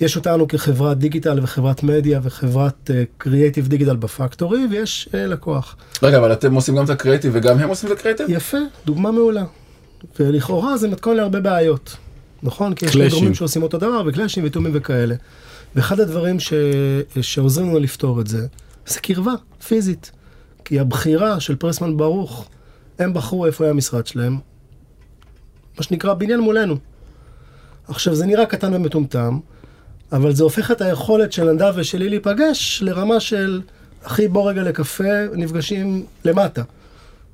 יש 0.00 0.16
אותנו 0.16 0.48
כחברת 0.48 0.98
דיגיטל 0.98 1.38
וחברת 1.42 1.82
מדיה 1.82 2.20
וחברת 2.22 2.90
קריאייטיב 3.18 3.68
דיגיטל 3.68 3.96
בפקטורי, 3.96 4.66
ויש 4.70 5.08
uh, 5.12 5.16
לקוח. 5.16 5.76
רגע, 6.02 6.18
אבל 6.18 6.32
אתם 6.32 6.54
עושים 6.54 6.76
גם 6.76 6.84
את 6.84 6.90
הקריאיטיב 6.90 7.32
וגם 7.34 7.58
הם 7.58 7.68
עושים 7.68 7.92
את 7.92 7.98
הקריאיטיב? 7.98 8.26
יפה, 8.30 8.58
דוגמה 8.86 9.10
מעולה. 9.10 9.44
ולכאורה 10.20 10.76
זה 10.76 10.88
מתכון 10.88 11.16
להרבה 11.16 11.40
בעיות, 11.40 11.96
נכון? 12.42 12.74
כי 12.74 12.86
יש. 12.86 13.12
גורמים 13.12 13.34
שעושים 13.34 13.62
אותו 13.62 13.78
דבר, 13.78 14.02
וקלאשים 14.06 14.44
ותאומים 14.46 14.72
וכאלה. 14.74 15.14
ואחד 15.74 16.00
הדברים 16.00 16.40
ש... 16.40 16.52
שעוזרים 17.20 17.68
לנו 17.68 17.78
לפתור 17.78 18.20
את 18.20 18.26
זה, 18.26 18.46
זה 18.86 19.00
קרבה 19.00 19.32
פיזית. 19.68 20.10
כי 20.64 20.80
הבחירה 20.80 21.40
של 21.40 21.56
פרסמן 21.56 21.96
ברוך, 21.96 22.48
הם 22.98 23.14
בחרו 23.14 23.46
איפה 23.46 23.64
היה 23.64 23.70
המשרד 23.70 24.06
שלהם, 24.06 24.38
מה 25.76 25.82
שנקרא 25.82 26.14
בניין 26.14 26.40
מולנו. 26.40 26.76
עכשיו, 27.88 28.14
זה 28.14 28.26
נראה 28.26 28.46
קטן 28.46 28.74
ומטומטם, 28.74 29.38
אבל 30.12 30.32
זה 30.32 30.44
הופך 30.44 30.70
את 30.70 30.80
היכולת 30.80 31.32
של 31.32 31.52
נדב 31.52 31.72
ושלי 31.76 32.08
להיפגש 32.08 32.82
לרמה 32.82 33.20
של, 33.20 33.60
אחי, 34.02 34.28
בוא 34.28 34.50
רגע 34.50 34.62
לקפה, 34.62 35.26
נפגשים 35.32 36.06
למטה. 36.24 36.62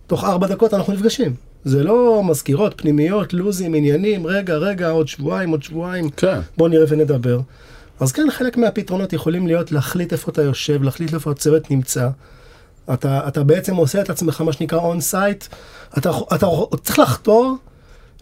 תוך 0.06 0.24
ארבע 0.24 0.46
דקות 0.46 0.74
אנחנו 0.74 0.92
נפגשים. 0.92 1.34
זה 1.64 1.84
לא 1.84 2.22
מזכירות, 2.24 2.74
פנימיות, 2.76 3.32
לוזים, 3.32 3.74
עניינים, 3.74 4.26
רגע, 4.26 4.54
רגע, 4.54 4.90
עוד 4.90 5.08
שבועיים, 5.08 5.50
עוד 5.50 5.62
שבועיים, 5.62 6.10
כן. 6.10 6.38
בוא 6.56 6.68
נראה 6.68 6.84
ונדבר. 6.88 7.40
אז 8.00 8.12
כן, 8.12 8.26
חלק 8.30 8.56
מהפתרונות 8.56 9.12
יכולים 9.12 9.46
להיות 9.46 9.72
להחליט 9.72 10.12
איפה 10.12 10.30
אתה 10.30 10.42
יושב, 10.42 10.82
להחליט 10.82 11.14
איפה 11.14 11.30
הצוות 11.30 11.70
נמצא. 11.70 12.08
אתה, 12.94 13.28
אתה 13.28 13.44
בעצם 13.44 13.76
עושה 13.76 14.00
את 14.00 14.10
עצמך 14.10 14.40
מה 14.40 14.52
שנקרא 14.52 14.78
on 14.78 15.00
site, 15.00 15.44
אתה, 15.98 16.10
אתה 16.34 16.46
צריך 16.82 16.98
לחתור 16.98 17.56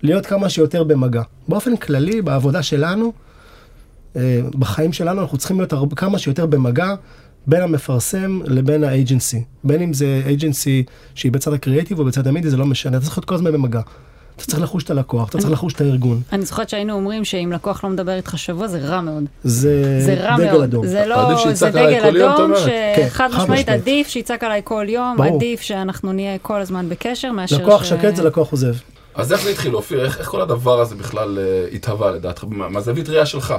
להיות 0.02 0.26
כמה 0.26 0.48
שיותר 0.48 0.84
במגע. 0.84 1.22
באופן 1.48 1.76
כללי, 1.76 2.22
בעבודה 2.22 2.62
שלנו, 2.62 3.12
אה, 4.16 4.40
בחיים 4.58 4.92
שלנו, 4.92 5.22
אנחנו 5.22 5.38
צריכים 5.38 5.58
להיות 5.58 5.72
הרבה, 5.72 5.96
כמה 5.96 6.18
שיותר 6.18 6.46
במגע 6.46 6.94
בין 7.46 7.62
המפרסם 7.62 8.40
לבין 8.44 8.84
ה 8.84 8.92
agency. 8.92 9.44
בין 9.64 9.82
אם 9.82 9.92
זה 9.92 10.22
agency 10.32 10.84
שהיא 11.14 11.32
בצד 11.32 11.52
הקריאיטיב 11.52 11.98
או 11.98 12.04
בצד 12.04 12.26
המדיה, 12.26 12.50
זה 12.50 12.56
לא 12.56 12.66
משנה, 12.66 12.96
אתה 12.96 13.04
צריך 13.04 13.18
להיות 13.18 13.24
כל 13.24 13.34
הזמן 13.34 13.52
במגע. 13.52 13.80
אתה 14.40 14.50
צריך 14.50 14.62
לחוש 14.62 14.84
את 14.84 14.90
הלקוח, 14.90 15.28
אתה 15.28 15.38
צריך 15.38 15.52
לחוש 15.52 15.72
את 15.72 15.80
הארגון. 15.80 16.20
אני 16.32 16.44
זוכרת 16.44 16.68
שהיינו 16.68 16.92
אומרים 16.92 17.24
שאם 17.24 17.50
לקוח 17.54 17.84
לא 17.84 17.90
מדבר 17.90 18.16
איתך 18.16 18.38
שבוע 18.38 18.66
זה 18.68 18.78
רע 18.78 19.00
מאוד. 19.00 19.24
זה, 19.44 20.00
זה 20.04 20.14
רע 20.14 20.36
דגל 20.36 20.50
מאוד. 20.50 20.62
אדום. 20.62 20.86
זה 20.86 21.06
לא, 21.06 21.54
זה 21.54 21.70
דגל 21.70 22.24
אדום. 22.26 22.52
כן, 22.66 23.06
שחד 23.08 23.28
חד 23.30 23.42
משמעית. 23.42 23.68
עדיף 23.68 24.08
שיצעק 24.08 24.44
עליי 24.44 24.60
כל 24.64 24.86
יום, 24.88 25.16
ברור. 25.16 25.36
עדיף 25.36 25.60
שאנחנו 25.60 26.12
נהיה 26.12 26.38
כל 26.38 26.60
הזמן 26.60 26.88
בקשר 26.88 27.32
מאשר 27.32 27.56
לקוח 27.56 27.84
ש... 27.84 27.88
שקט 27.88 28.16
זה 28.16 28.22
לקוח 28.24 28.50
עוזב. 28.50 28.74
אז 29.14 29.32
איך 29.32 29.42
זה 29.42 29.50
התחיל, 29.50 29.74
אופיר? 29.74 30.04
איך, 30.04 30.18
איך 30.18 30.28
כל 30.28 30.40
הדבר 30.40 30.80
הזה 30.80 30.94
בכלל 30.94 31.38
אה, 31.38 31.66
התהווה 31.72 32.10
לדעתך? 32.10 32.44
מה- 32.48 32.68
מהזווית 32.68 33.08
ראייה 33.08 33.26
שלך? 33.26 33.54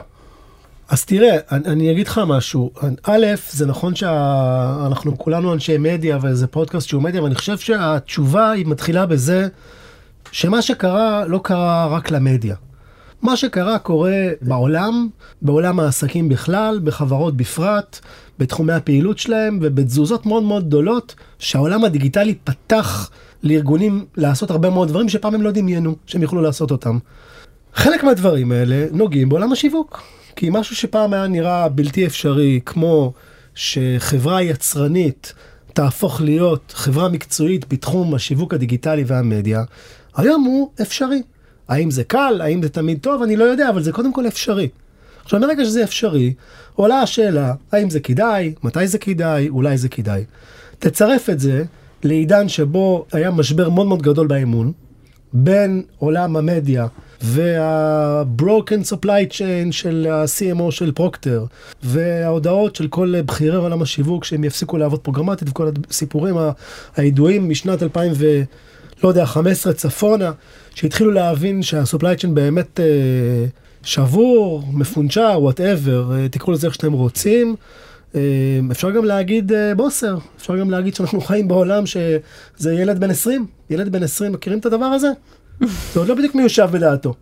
אז 0.90 1.06
תראה, 1.06 1.38
אני, 1.52 1.66
אני 1.68 1.92
אגיד 1.92 2.08
לך 2.08 2.22
משהו. 2.28 2.72
א', 3.04 3.26
זה 3.52 3.66
נכון 3.66 3.96
שאנחנו 3.96 5.18
כולנו 5.18 5.54
אנשי 5.54 5.78
מדיה 5.78 6.18
וזה 6.22 6.48
פודקאסט 6.48 6.88
שהוא 6.88 7.02
מדיה, 7.02 7.24
ואני 7.24 7.36
חושב 7.36 7.58
שהתשובה 7.58 8.52
היא 8.52 8.66
מתחילה 8.66 9.06
בזה 9.06 9.48
שמה 10.32 10.62
שקרה 10.62 11.26
לא 11.26 11.40
קרה 11.44 11.88
רק 11.88 12.12
למדיה. 12.12 12.56
מה 13.22 13.38
שקרה 13.38 13.80
קורה 13.80 14.28
בעולם, 14.42 15.08
בעולם 15.42 15.80
העסקים 15.80 16.30
בכלל, 16.30 16.80
בחברות 16.84 17.38
בפרט, 17.38 18.00
בתחומי 18.40 18.74
הפעילות 18.74 19.18
שלהם 19.18 19.60
ובתזוזות 19.62 20.26
מאוד 20.26 20.44
מאוד 20.44 20.68
גדולות, 20.68 21.16
שהעולם 21.40 21.84
הדיגיטלי 21.84 22.36
פתח 22.44 23.10
לארגונים 23.44 24.06
לעשות 24.18 24.52
הרבה 24.52 24.70
מאוד 24.70 24.88
דברים 24.88 25.10
שפעם 25.10 25.36
הם 25.36 25.42
לא 25.42 25.52
דמיינו 25.52 25.96
שהם 26.06 26.22
יוכלו 26.22 26.42
לעשות 26.42 26.72
אותם. 26.72 26.98
חלק 27.74 28.04
מהדברים 28.04 28.52
האלה 28.52 28.86
נוגעים 28.92 29.30
בעולם 29.30 29.52
השיווק. 29.52 30.02
כי 30.36 30.50
משהו 30.52 30.76
שפעם 30.76 31.14
היה 31.14 31.28
נראה 31.28 31.70
בלתי 31.70 32.06
אפשרי, 32.06 32.60
כמו 32.66 33.14
שחברה 33.56 34.42
יצרנית 34.42 35.34
תהפוך 35.74 36.22
להיות 36.22 36.74
חברה 36.76 37.10
מקצועית 37.10 37.74
בתחום 37.74 38.16
השיווק 38.16 38.54
הדיגיטלי 38.54 39.04
והמדיה, 39.08 39.64
היום 40.16 40.44
הוא 40.44 40.70
אפשרי. 40.82 41.22
האם 41.68 41.92
זה 41.92 42.04
קל? 42.04 42.42
האם 42.44 42.64
זה 42.64 42.70
תמיד 42.70 43.00
טוב? 43.02 43.22
אני 43.22 43.36
לא 43.36 43.44
יודע, 43.44 43.70
אבל 43.70 43.84
זה 43.84 43.92
קודם 43.92 44.14
כל 44.14 44.28
אפשרי. 44.28 44.70
עכשיו, 45.24 45.40
מרגע 45.40 45.66
שזה 45.66 45.84
אפשרי, 45.84 46.34
עולה 46.76 47.02
השאלה, 47.02 47.54
האם 47.72 47.90
זה 47.90 48.00
כדאי? 48.00 48.54
מתי 48.64 48.88
זה 48.88 48.98
כדאי? 48.98 49.50
אולי 49.50 49.78
זה 49.78 49.90
כדאי. 49.90 50.24
תצרף 50.80 51.30
את 51.30 51.40
זה 51.40 51.64
לעידן 52.04 52.50
שבו 52.50 53.06
היה 53.12 53.32
משבר 53.32 53.70
מאוד 53.70 53.88
מאוד 53.88 54.02
גדול 54.02 54.28
באמון 54.28 54.72
בין 55.34 55.84
עולם 55.98 56.38
המדיה 56.38 56.88
וה-broken 57.22 58.94
supply 58.94 59.32
chain 59.32 59.72
של 59.72 60.08
ה-CMO 60.12 60.72
של 60.72 60.92
פרוקטר, 60.92 61.46
וההודעות 61.84 62.76
של 62.76 62.88
כל 62.88 63.22
בכירי 63.26 63.58
עולם 63.58 63.82
השיווק 63.82 64.24
שהם 64.24 64.44
יפסיקו 64.44 64.78
לעבוד 64.78 65.00
programmatic 65.00 65.50
וכל 65.50 65.70
הסיפורים 65.90 66.36
הידועים 66.96 67.50
משנת 67.50 67.84
2000 67.84 68.12
ו... 68.16 68.42
לא 69.04 69.10
יודע, 69.10 69.26
15 69.26 69.74
צפונה, 69.74 70.32
שהתחילו 70.76 71.12
להבין 71.12 71.64
שה-supply 71.64 72.22
chain 72.22 72.28
באמת 72.34 72.80
אה, 72.80 72.86
שבור, 73.84 74.64
מפונצ'ר, 74.74 75.38
whatever, 75.42 76.12
אה, 76.16 76.30
תקראו 76.30 76.52
לזה 76.54 76.68
איך 76.68 76.74
שאתם 76.74 76.94
רוצים. 76.94 77.56
אה, 78.16 78.22
אפשר 78.72 78.92
גם 78.92 79.06
להגיד 79.06 79.52
אה, 79.52 79.76
בוסר, 79.76 80.18
אפשר 80.38 80.58
גם 80.58 80.70
להגיד 80.70 80.96
שאנחנו 80.96 81.22
חיים 81.22 81.48
בעולם 81.48 81.86
שזה 81.86 82.74
ילד 82.74 83.00
בן 83.00 83.10
20, 83.10 83.46
ילד 83.70 83.92
בן 83.92 84.04
20, 84.04 84.32
מכירים 84.32 84.60
את 84.60 84.66
הדבר 84.66 84.86
הזה? 84.86 85.08
זה 85.94 86.00
עוד 86.00 86.08
לא 86.08 86.16
בדיוק 86.16 86.36
מיושב 86.36 86.68
בדעתו, 86.72 87.14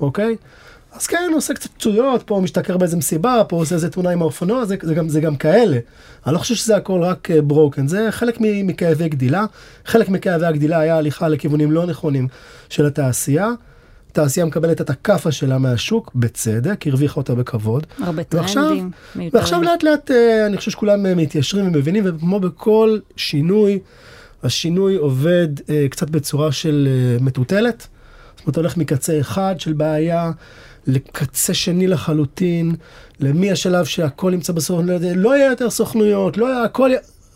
אוקיי? 0.00 0.36
אז 0.92 1.06
כן, 1.06 1.26
הוא 1.28 1.36
עושה 1.36 1.54
קצת 1.54 1.70
פצויות, 1.70 2.22
פה 2.22 2.34
הוא 2.34 2.42
משתכר 2.42 2.76
באיזה 2.76 2.96
מסיבה, 2.96 3.42
פה 3.48 3.56
הוא 3.56 3.62
עושה 3.62 3.74
איזה 3.74 3.90
תאונה 3.90 4.10
עם 4.10 4.22
האופנוע, 4.22 4.64
זה, 4.64 4.76
זה, 4.82 4.94
גם, 4.94 5.08
זה 5.08 5.20
גם 5.20 5.36
כאלה. 5.36 5.78
אני 6.26 6.34
לא 6.34 6.38
חושב 6.38 6.54
שזה 6.54 6.76
הכל 6.76 7.02
רק 7.02 7.28
ברוקן, 7.30 7.88
זה 7.88 8.06
חלק 8.10 8.36
מכאבי 8.40 9.08
גדילה. 9.08 9.44
חלק 9.84 10.08
מכאבי 10.08 10.46
הגדילה 10.46 10.78
היה 10.78 10.96
הליכה 10.96 11.28
לכיוונים 11.28 11.72
לא 11.72 11.86
נכונים 11.86 12.28
של 12.68 12.86
התעשייה. 12.86 13.50
התעשייה 14.10 14.46
מקבלת 14.46 14.80
את 14.80 14.90
הכאפה 14.90 15.32
שלה 15.32 15.58
מהשוק, 15.58 16.10
בצדק, 16.14 16.86
הרוויחה 16.86 17.16
אותה 17.16 17.34
בכבוד. 17.34 17.86
הרבה 17.98 18.24
טרנדים. 18.24 18.90
ועכשיו 19.32 19.62
לאט 19.62 19.82
לאט 19.82 20.10
אני 20.46 20.56
חושב 20.56 20.70
שכולם 20.70 21.16
מתיישרים 21.16 21.66
ומבינים, 21.66 22.04
וכמו 22.06 22.40
בכל 22.40 22.98
שינוי, 23.16 23.78
השינוי 24.42 24.96
עובד 24.96 25.48
אה, 25.70 25.86
קצת 25.90 26.10
בצורה 26.10 26.52
של 26.52 26.88
אה, 26.90 27.24
מטוטלת. 27.24 27.86
זאת 28.36 28.46
אומרת, 28.46 28.56
הולך 28.56 28.76
מקצה 28.76 29.20
אחד 29.20 29.54
של 29.58 29.72
בעיה 29.72 30.30
לקצה 30.86 31.54
שני 31.54 31.86
לחלוטין, 31.86 32.74
למי 33.20 33.52
השלב 33.52 33.84
שהכל 33.84 34.30
נמצא 34.30 34.52
בסוכנות, 34.52 35.02
לא 35.14 35.36
יהיה 35.36 35.50
יותר 35.50 35.70
סוכנויות, 35.70 36.36
לא 36.36 36.46
יהיה 36.46 36.62
הכל, 36.62 36.90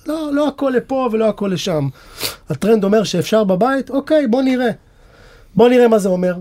לא, 0.07 0.31
לא 0.33 0.49
הכל 0.49 0.73
לפה 0.77 1.09
ולא 1.13 1.29
הכל 1.29 1.51
לשם. 1.53 1.89
הטרנד 2.51 2.85
אומר 2.85 3.05
שאפשר 3.05 3.45
בבית, 3.45 3.91
אוקיי, 3.91 4.27
בוא 4.27 4.43
נראה. 4.43 4.71
בוא 5.55 5.69
נראה 5.69 5.89
מה 5.89 5.99
זה 5.99 6.09
אומר. 6.09 6.35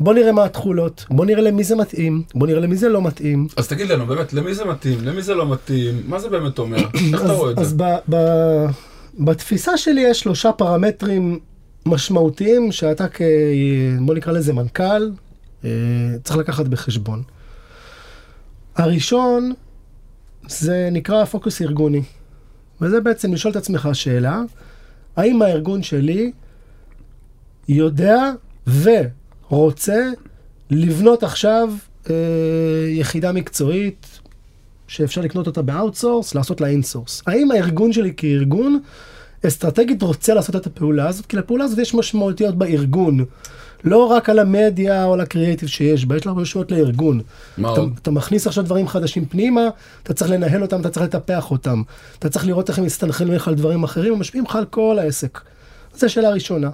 בוא 0.00 0.14
נראה 0.14 0.32
מה 0.32 0.44
התכולות, 0.44 1.04
בוא 1.10 1.24
נראה 1.24 1.42
למי 1.42 1.64
זה 1.64 1.76
מתאים, 1.76 2.22
בוא 2.34 2.46
נראה 2.46 2.60
למי 2.60 2.76
זה 2.76 2.88
לא 2.88 3.02
מתאים. 3.02 3.46
אז 3.56 3.68
תגיד 3.68 3.88
לנו, 3.88 4.06
באמת, 4.06 4.32
למי 4.32 4.54
זה 4.54 4.64
מתאים, 4.64 4.98
למי 5.04 5.22
זה 5.22 5.34
לא 5.34 5.48
מתאים, 5.52 6.02
מה 6.06 6.18
זה 6.18 6.28
באמת 6.28 6.58
אומר? 6.58 6.76
איך 7.12 7.24
אתה 7.24 7.32
רואה 7.32 7.50
את 7.50 7.56
זה? 7.56 7.62
אז 7.62 7.76
בתפיסה 9.18 9.76
שלי 9.76 10.00
יש 10.00 10.20
שלושה 10.20 10.52
פרמטרים 10.52 11.38
משמעותיים 11.86 12.72
שאתה 12.72 13.08
כ... 13.08 13.22
בוא 14.00 14.14
נקרא 14.14 14.32
לזה 14.32 14.52
מנכ"ל, 14.52 15.10
צריך 16.24 16.36
לקחת 16.36 16.66
בחשבון. 16.66 17.22
הראשון 18.76 19.52
זה 20.48 20.88
נקרא 20.92 21.24
פוקוס 21.24 21.62
ארגוני. 21.62 22.02
וזה 22.80 23.00
בעצם 23.00 23.32
לשאול 23.32 23.50
את 23.50 23.56
עצמך 23.56 23.88
שאלה, 23.92 24.42
האם 25.16 25.42
הארגון 25.42 25.82
שלי 25.82 26.32
יודע 27.68 28.32
ורוצה 28.80 30.10
לבנות 30.70 31.22
עכשיו 31.22 31.74
אה, 32.10 32.14
יחידה 32.88 33.32
מקצועית 33.32 34.20
שאפשר 34.88 35.20
לקנות 35.20 35.46
אותה 35.46 35.62
ב 35.62 35.69
outsource, 35.69 36.34
לעשות 36.34 36.60
לה 36.60 36.68
insource. 36.68 37.22
האם 37.26 37.50
הארגון 37.50 37.92
שלי 37.92 38.12
כארגון 38.16 38.80
אסטרטגית 39.46 40.02
רוצה 40.02 40.34
לעשות 40.34 40.56
את 40.56 40.66
הפעולה 40.66 41.08
הזאת? 41.08 41.26
כי 41.26 41.36
לפעולה 41.36 41.64
הזאת 41.64 41.78
יש 41.78 41.94
משמעותיות 41.94 42.58
בארגון. 42.58 43.24
לא 43.84 44.06
רק 44.06 44.28
על 44.30 44.38
המדיה 44.38 45.04
או 45.04 45.14
על 45.14 45.20
הקריאיטיב 45.20 45.68
שיש 45.68 46.06
בה, 46.06 46.16
יש 46.16 46.26
לה 46.26 46.32
רשויות 46.32 46.72
לארגון. 46.72 47.20
מה 47.58 47.72
אתה, 47.72 47.80
עוד? 47.80 47.92
אתה 48.02 48.10
מכניס 48.10 48.46
עכשיו 48.46 48.64
דברים 48.64 48.88
חדשים 48.88 49.24
פנימה, 49.26 49.68
אתה 50.02 50.14
צריך 50.14 50.30
לנהל 50.30 50.62
אותם, 50.62 50.80
אתה 50.80 50.90
צריך 50.90 51.06
לטפח 51.06 51.50
אותם. 51.50 51.82
אתה 52.18 52.28
צריך 52.28 52.46
לראות 52.46 52.68
איך 52.68 52.78
הם 52.78 52.84
מסתנכרנים 52.84 53.34
לך 53.34 53.48
על 53.48 53.54
דברים 53.54 53.84
אחרים 53.84 54.12
ומשפיעים 54.12 54.44
לך 54.44 54.56
על 54.56 54.64
כל 54.64 54.98
העסק. 54.98 55.40
זו 55.96 56.12
שאלה 56.12 56.30
ראשונה. 56.30 56.70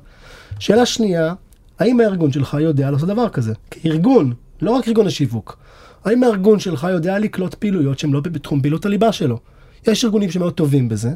שאלה 0.59 0.87
שנייה, 0.87 1.35
האם 1.79 2.01
הארגון 2.01 2.33
שלך 2.33 2.57
יודע 2.61 2.91
לעשות 2.91 3.09
דבר 3.09 3.29
כזה? 3.29 3.53
כארגון, 3.71 4.33
לא 4.63 4.71
רק 4.71 4.89
ארגון 4.89 5.07
השיווק. 5.07 5.59
האם 6.05 6.25
הארגון 6.25 6.59
שלך 6.59 6.87
יודע 6.93 7.19
לקלוט 7.19 7.55
פעילויות 7.55 7.99
שהן 7.99 8.13
לא 8.13 8.21
בתחום 8.21 8.63
פעילות 8.63 8.87
הליבה 8.87 9.13
שלו? 9.13 9.39
יש 9.87 10.05
ארגונים 10.05 10.31
שמאוד 10.31 10.53
טובים 10.53 10.89
בזה, 10.89 11.11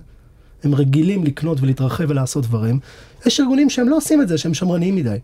הם 0.65 0.75
רגילים 0.75 1.25
לקנות 1.25 1.61
ולהתרחב 1.61 2.05
ולעשות 2.09 2.47
דברים. 2.47 2.79
יש 3.27 3.41
ארגונים 3.41 3.71
שהם 3.71 3.89
לא 3.89 3.97
עושים 3.97 4.23
את 4.23 4.29
זה, 4.29 4.39
שהם 4.39 4.55
שמרניים 4.55 4.97
מדי. 4.97 5.19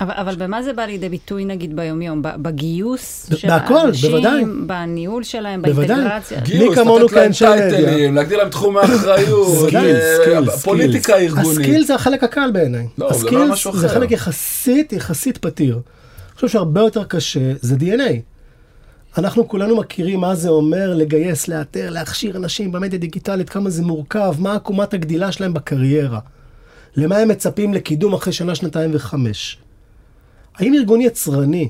אבל, 0.00 0.12
אבל 0.16 0.34
במה 0.34 0.62
זה 0.62 0.72
בא 0.72 0.82
לידי 0.82 1.08
ביטוי 1.08 1.44
נגיד 1.44 1.76
ביומיום? 1.76 2.22
בגיוס 2.22 3.30
של 3.36 3.50
האנשים, 3.50 4.10
בוודאי. 4.10 4.44
בניהול 4.66 5.22
שלהם, 5.22 5.62
בוודאי. 5.62 5.86
באינטגרציה? 5.86 6.40
גיוס, 6.40 6.78
לתת 6.78 7.12
להם 7.12 7.32
טייטלים, 7.38 8.14
להגדיל 8.14 8.38
להם 8.38 8.48
תחום 8.48 8.76
האחריות, 8.76 9.72
פוליטיקה 10.62 11.16
ארגונית. 11.16 11.58
הסקיל 11.58 11.84
זה 11.84 11.94
החלק 11.94 12.24
הקל 12.24 12.50
בעיניי. 12.52 12.86
לא, 12.98 13.12
זה 13.12 13.30
לא 13.30 13.48
משהו 13.48 13.70
אחר. 13.70 13.78
זה 13.78 13.88
חלק 13.88 14.10
יחסית, 14.10 14.92
יחסית 14.92 15.38
פתיר. 15.38 15.74
אני 15.74 16.34
חושב 16.34 16.48
שהרבה 16.48 16.80
יותר 16.80 17.04
קשה 17.04 17.52
זה 17.60 17.76
DNA. 17.76 18.12
אנחנו 19.18 19.48
כולנו 19.48 19.76
מכירים 19.76 20.20
מה 20.20 20.34
זה 20.34 20.48
אומר 20.48 20.94
לגייס, 20.94 21.48
לאתר, 21.48 21.90
להכשיר 21.90 22.36
אנשים 22.36 22.72
במדיה 22.72 22.98
דיגיטלית, 22.98 23.50
כמה 23.50 23.70
זה 23.70 23.82
מורכב, 23.82 24.34
מה 24.38 24.54
עקומת 24.54 24.94
הגדילה 24.94 25.32
שלהם 25.32 25.54
בקריירה. 25.54 26.18
למה 26.96 27.16
הם 27.16 27.28
מצפים 27.28 27.74
לקידום 27.74 28.14
אחרי 28.14 28.32
שנה, 28.32 28.54
שנתיים 28.54 28.90
וחמש. 28.94 29.58
האם 30.56 30.74
ארגון 30.74 31.00
יצרני 31.00 31.68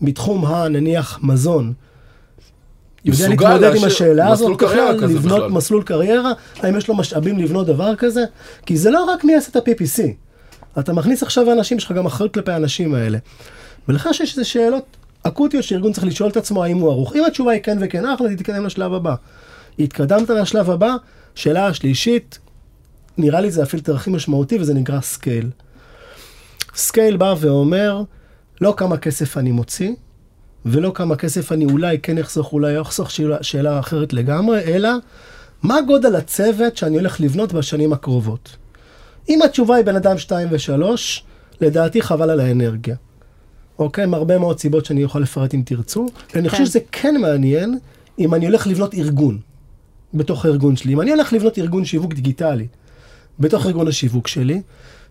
מתחום 0.00 0.44
הנניח 0.44 1.18
מזון, 1.22 1.72
יודע 3.04 3.28
להתמודד 3.28 3.74
עם 3.76 3.84
השאלה 3.84 4.28
הזאת 4.28 4.56
בכלל, 4.56 4.96
לבנות 4.96 5.38
בכלל. 5.38 5.48
מסלול 5.48 5.82
קריירה, 5.82 6.32
האם 6.62 6.76
יש 6.76 6.88
לו 6.88 6.96
משאבים 6.96 7.38
לבנות 7.38 7.66
דבר 7.66 7.96
כזה? 7.96 8.24
כי 8.66 8.76
זה 8.76 8.90
לא 8.90 9.04
רק 9.04 9.24
מי 9.24 9.32
יעשה 9.32 9.50
את 9.50 9.56
ה-PPC. 9.56 10.02
אתה 10.78 10.92
מכניס 10.92 11.22
עכשיו 11.22 11.52
אנשים, 11.52 11.78
יש 11.78 11.84
לך 11.84 11.92
גם 11.92 12.06
אחריות 12.06 12.34
כלפי 12.34 12.52
האנשים 12.52 12.94
האלה. 12.94 13.18
ולכן 13.88 14.10
יש 14.10 14.20
איזה 14.20 14.44
שאלות 14.44 14.96
אקוטיות 15.22 15.64
שארגון 15.64 15.92
צריך 15.92 16.06
לשאול 16.06 16.30
את 16.30 16.36
עצמו 16.36 16.64
האם 16.64 16.78
הוא 16.78 16.90
ערוך. 16.90 17.16
אם 17.16 17.24
התשובה 17.24 17.52
היא 17.52 17.62
כן 17.62 17.78
וכן, 17.80 18.04
אחלה, 18.06 18.36
תתקדם 18.36 18.66
לשלב 18.66 18.94
הבא. 18.94 19.14
התקדמת 19.78 20.30
לשלב 20.30 20.70
הבא, 20.70 20.94
שאלה 21.34 21.66
השלישית, 21.66 22.38
נראה 23.18 23.40
לי 23.40 23.50
זה 23.50 23.62
הפילטר 23.62 23.96
הכי 23.96 24.10
משמעותי 24.10 24.58
וזה 24.58 24.74
נקרא 24.74 25.00
scale. 25.00 25.50
scale 26.74 27.16
בא 27.16 27.34
ואומר, 27.40 28.02
לא 28.60 28.74
כמה 28.76 28.96
כסף 28.96 29.36
אני 29.36 29.50
מוציא, 29.50 29.92
ולא 30.64 30.92
כמה 30.94 31.16
כסף 31.16 31.52
אני 31.52 31.64
אולי 31.64 31.98
כן 31.98 32.18
אחסוך, 32.18 32.52
אולי 32.52 32.80
אחסוך 32.80 33.10
שאלה, 33.10 33.42
שאלה 33.42 33.78
אחרת 33.78 34.12
לגמרי, 34.12 34.60
אלא 34.60 34.90
מה 35.62 35.80
גודל 35.86 36.16
הצוות 36.16 36.76
שאני 36.76 36.96
הולך 36.96 37.20
לבנות 37.20 37.52
בשנים 37.52 37.92
הקרובות. 37.92 38.56
אם 39.28 39.42
התשובה 39.42 39.76
היא 39.76 39.84
בן 39.84 39.96
אדם 39.96 40.18
2 40.18 40.48
ו-3, 40.50 40.82
לדעתי 41.60 42.02
חבל 42.02 42.30
על 42.30 42.40
האנרגיה. 42.40 42.96
אוקיי? 43.78 44.06
מהרבה 44.06 44.38
מאוד 44.38 44.58
סיבות 44.58 44.84
שאני 44.84 45.04
אוכל 45.04 45.18
לפרט 45.18 45.54
אם 45.54 45.62
תרצו. 45.66 46.06
כן. 46.28 46.38
אני 46.38 46.48
חושב 46.48 46.64
שזה 46.64 46.78
כן 46.92 47.20
מעניין 47.20 47.78
אם 48.18 48.34
אני 48.34 48.46
הולך 48.46 48.66
לבנות 48.66 48.94
ארגון 48.94 49.38
בתוך 50.14 50.44
הארגון 50.44 50.76
שלי. 50.76 50.92
אם 50.92 51.00
אני 51.00 51.10
הולך 51.10 51.32
לבנות 51.32 51.58
ארגון 51.58 51.84
שיווק 51.84 52.14
דיגיטלי 52.14 52.66
בתוך 53.38 53.66
ארגון 53.66 53.88
השיווק 53.88 54.28
שלי, 54.28 54.62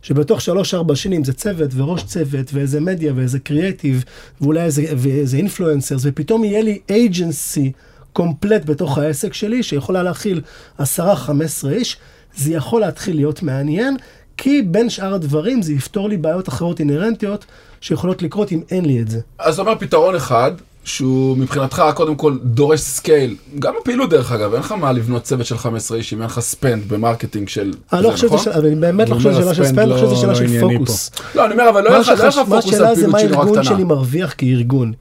שבתוך 0.01 0.41
שלוש-ארבע 0.41 0.96
שנים 0.96 1.24
זה 1.24 1.34
צוות 1.34 1.72
וראש 1.75 2.03
צוות 2.03 2.53
ואיזה 2.53 2.79
מדיה 2.79 3.13
ואיזה 3.15 3.39
קריאטיב 3.39 4.03
ואולי 4.41 4.62
איזה, 4.62 4.86
ואיזה 4.98 5.38
אינפלואנסרס, 5.38 6.01
ופתאום 6.06 6.44
יהיה 6.44 6.62
לי 6.62 6.79
אייג'נסי 6.89 7.72
קומפלט 8.13 8.65
בתוך 8.65 8.98
העסק 8.98 9.34
שלי, 9.34 9.63
שיכולה 9.63 10.03
להכיל 10.03 10.41
עשרה, 10.77 11.15
חמש 11.15 11.46
עשרה 11.46 11.72
איש, 11.72 11.98
זה 12.36 12.53
יכול 12.53 12.82
להתחיל 12.82 13.15
להיות 13.15 13.44
מעניין, 13.44 13.98
כי 14.38 14.62
בין 14.62 14.89
שאר 14.89 15.13
הדברים 15.13 15.62
זה 15.62 15.74
יפתור 15.74 16.10
לי 16.10 16.18
בעיות 16.18 16.50
אחרות 16.50 16.79
אינהרנטיות 16.79 17.46
שיכולות 17.82 18.22
לקרות 18.22 18.51
אם 18.51 18.62
אין 18.72 18.86
לי 18.86 19.01
את 19.01 19.08
זה. 19.10 19.20
אז 19.39 19.53
אתה 19.53 19.62
אומר 19.62 19.79
פתרון 19.79 20.15
אחד, 20.15 20.51
שהוא 20.89 21.38
מבחינתך 21.38 21.84
קודם 21.96 22.15
כל 22.15 22.38
דורש 22.43 22.79
scale, 22.79 23.36
גם 23.60 23.74
הפעילות 23.81 24.10
דרך 24.10 24.31
אגב, 24.31 24.53
אין 24.53 24.60
לך 24.62 24.72
מה 24.72 24.91
לבנות 24.91 25.24
צוות 25.24 25.46
של 25.46 25.58
15 25.58 25.98
איש 25.98 26.13
אם 26.13 26.17
אין 26.22 26.25
לך 26.25 26.39
spend 26.39 26.84
ב 26.88 26.94
marketing 26.94 27.50
של... 27.50 27.74
אני 27.93 28.03
לא 28.03 28.12
חושב 28.12 28.27
נכון? 28.27 28.39
שזה, 28.39 28.53
אני 28.55 28.75
באמת 28.75 29.10
לא 29.10 29.15
חושב 29.15 29.31
שזה 29.31 29.41
שאלה 29.41 29.53
של 29.53 29.65
spend, 29.65 29.79
אני 29.79 29.93
חושב 29.93 30.15
שזה 30.15 30.27
לא- 30.27 30.36
שאלה 30.36 30.50
של 30.50 30.60
פוקוס. 30.77 31.12
לא, 31.36 31.46
אני 31.46 31.53
אומר, 31.53 31.69
אבל 31.69 31.84
לא 31.84 31.89
מה 31.89 31.96
יהיה 31.96 32.01
לך 32.01 32.08
לא 32.10 32.13
יהיה 32.13 32.27
לך 32.27 32.34
שחש- 32.34 32.38
מה 32.50 32.62
פוקוס 32.62 32.74
על 32.74 32.84
השאלה 32.86 32.96
זה 32.96 33.01
פעילות 33.01 33.12
מה 33.12 33.29
נורא 33.29 33.38
הארגון 33.39 33.62
קטנה. 33.63 33.75
שלי 33.75 33.84
מרוויח 33.84 34.34
כארגון. 34.38 34.91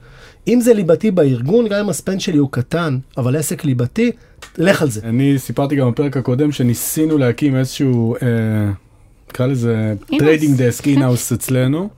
אם 0.49 0.61
זה 0.61 0.75
ליבתי 0.75 1.11
בארגון, 1.11 1.69
גם 1.69 1.79
אם 1.79 1.89
ה 1.89 1.94
spend 1.94 2.21
שלי 2.21 2.39
הוא 2.39 2.49
קטן, 2.53 2.99
אבל 3.17 3.37
עסק 3.37 3.65
ליבתי, 3.65 4.11
לך 4.59 4.83
על 4.83 4.91
זה. 4.91 5.01
אני 5.05 5.35
סיפרתי 5.39 5.77
גם 5.77 5.91
בפרק 5.91 6.17
הקודם 6.17 6.53
שניסינו 6.53 7.19
להקים 7.19 7.57
איזשהו, 7.57 8.15
אה, 8.23 8.29
נקרא 9.31 9.47
לזה. 9.47 9.95
trading 10.19 10.63
desk 10.63 10.87
in-house 10.87 11.33
אצלנו, 11.33 11.89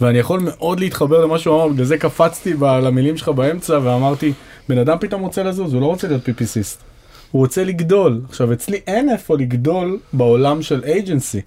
ואני 0.00 0.18
יכול 0.18 0.40
מאוד 0.40 0.80
להתחבר 0.80 1.24
למה 1.24 1.38
שהוא 1.38 1.56
אמר, 1.56 1.68
בגלל 1.68 1.84
זה 1.84 1.98
קפצתי 1.98 2.54
למילים 2.60 3.16
שלך 3.16 3.28
באמצע 3.28 3.78
ואמרתי, 3.82 4.32
בן 4.68 4.78
אדם 4.78 4.96
פתאום 5.00 5.22
רוצה 5.22 5.42
לזוז, 5.42 5.72
הוא 5.72 5.80
לא 5.80 5.86
רוצה 5.86 6.08
להיות 6.08 6.24
PPCיסט. 6.24 6.82
הוא 7.30 7.42
רוצה 7.42 7.64
לגדול. 7.64 8.20
עכשיו, 8.28 8.52
אצלי 8.52 8.80
אין 8.86 9.10
איפה 9.10 9.36
לגדול 9.36 9.98
בעולם 10.12 10.62
של 10.62 10.82
agency. 10.84 11.40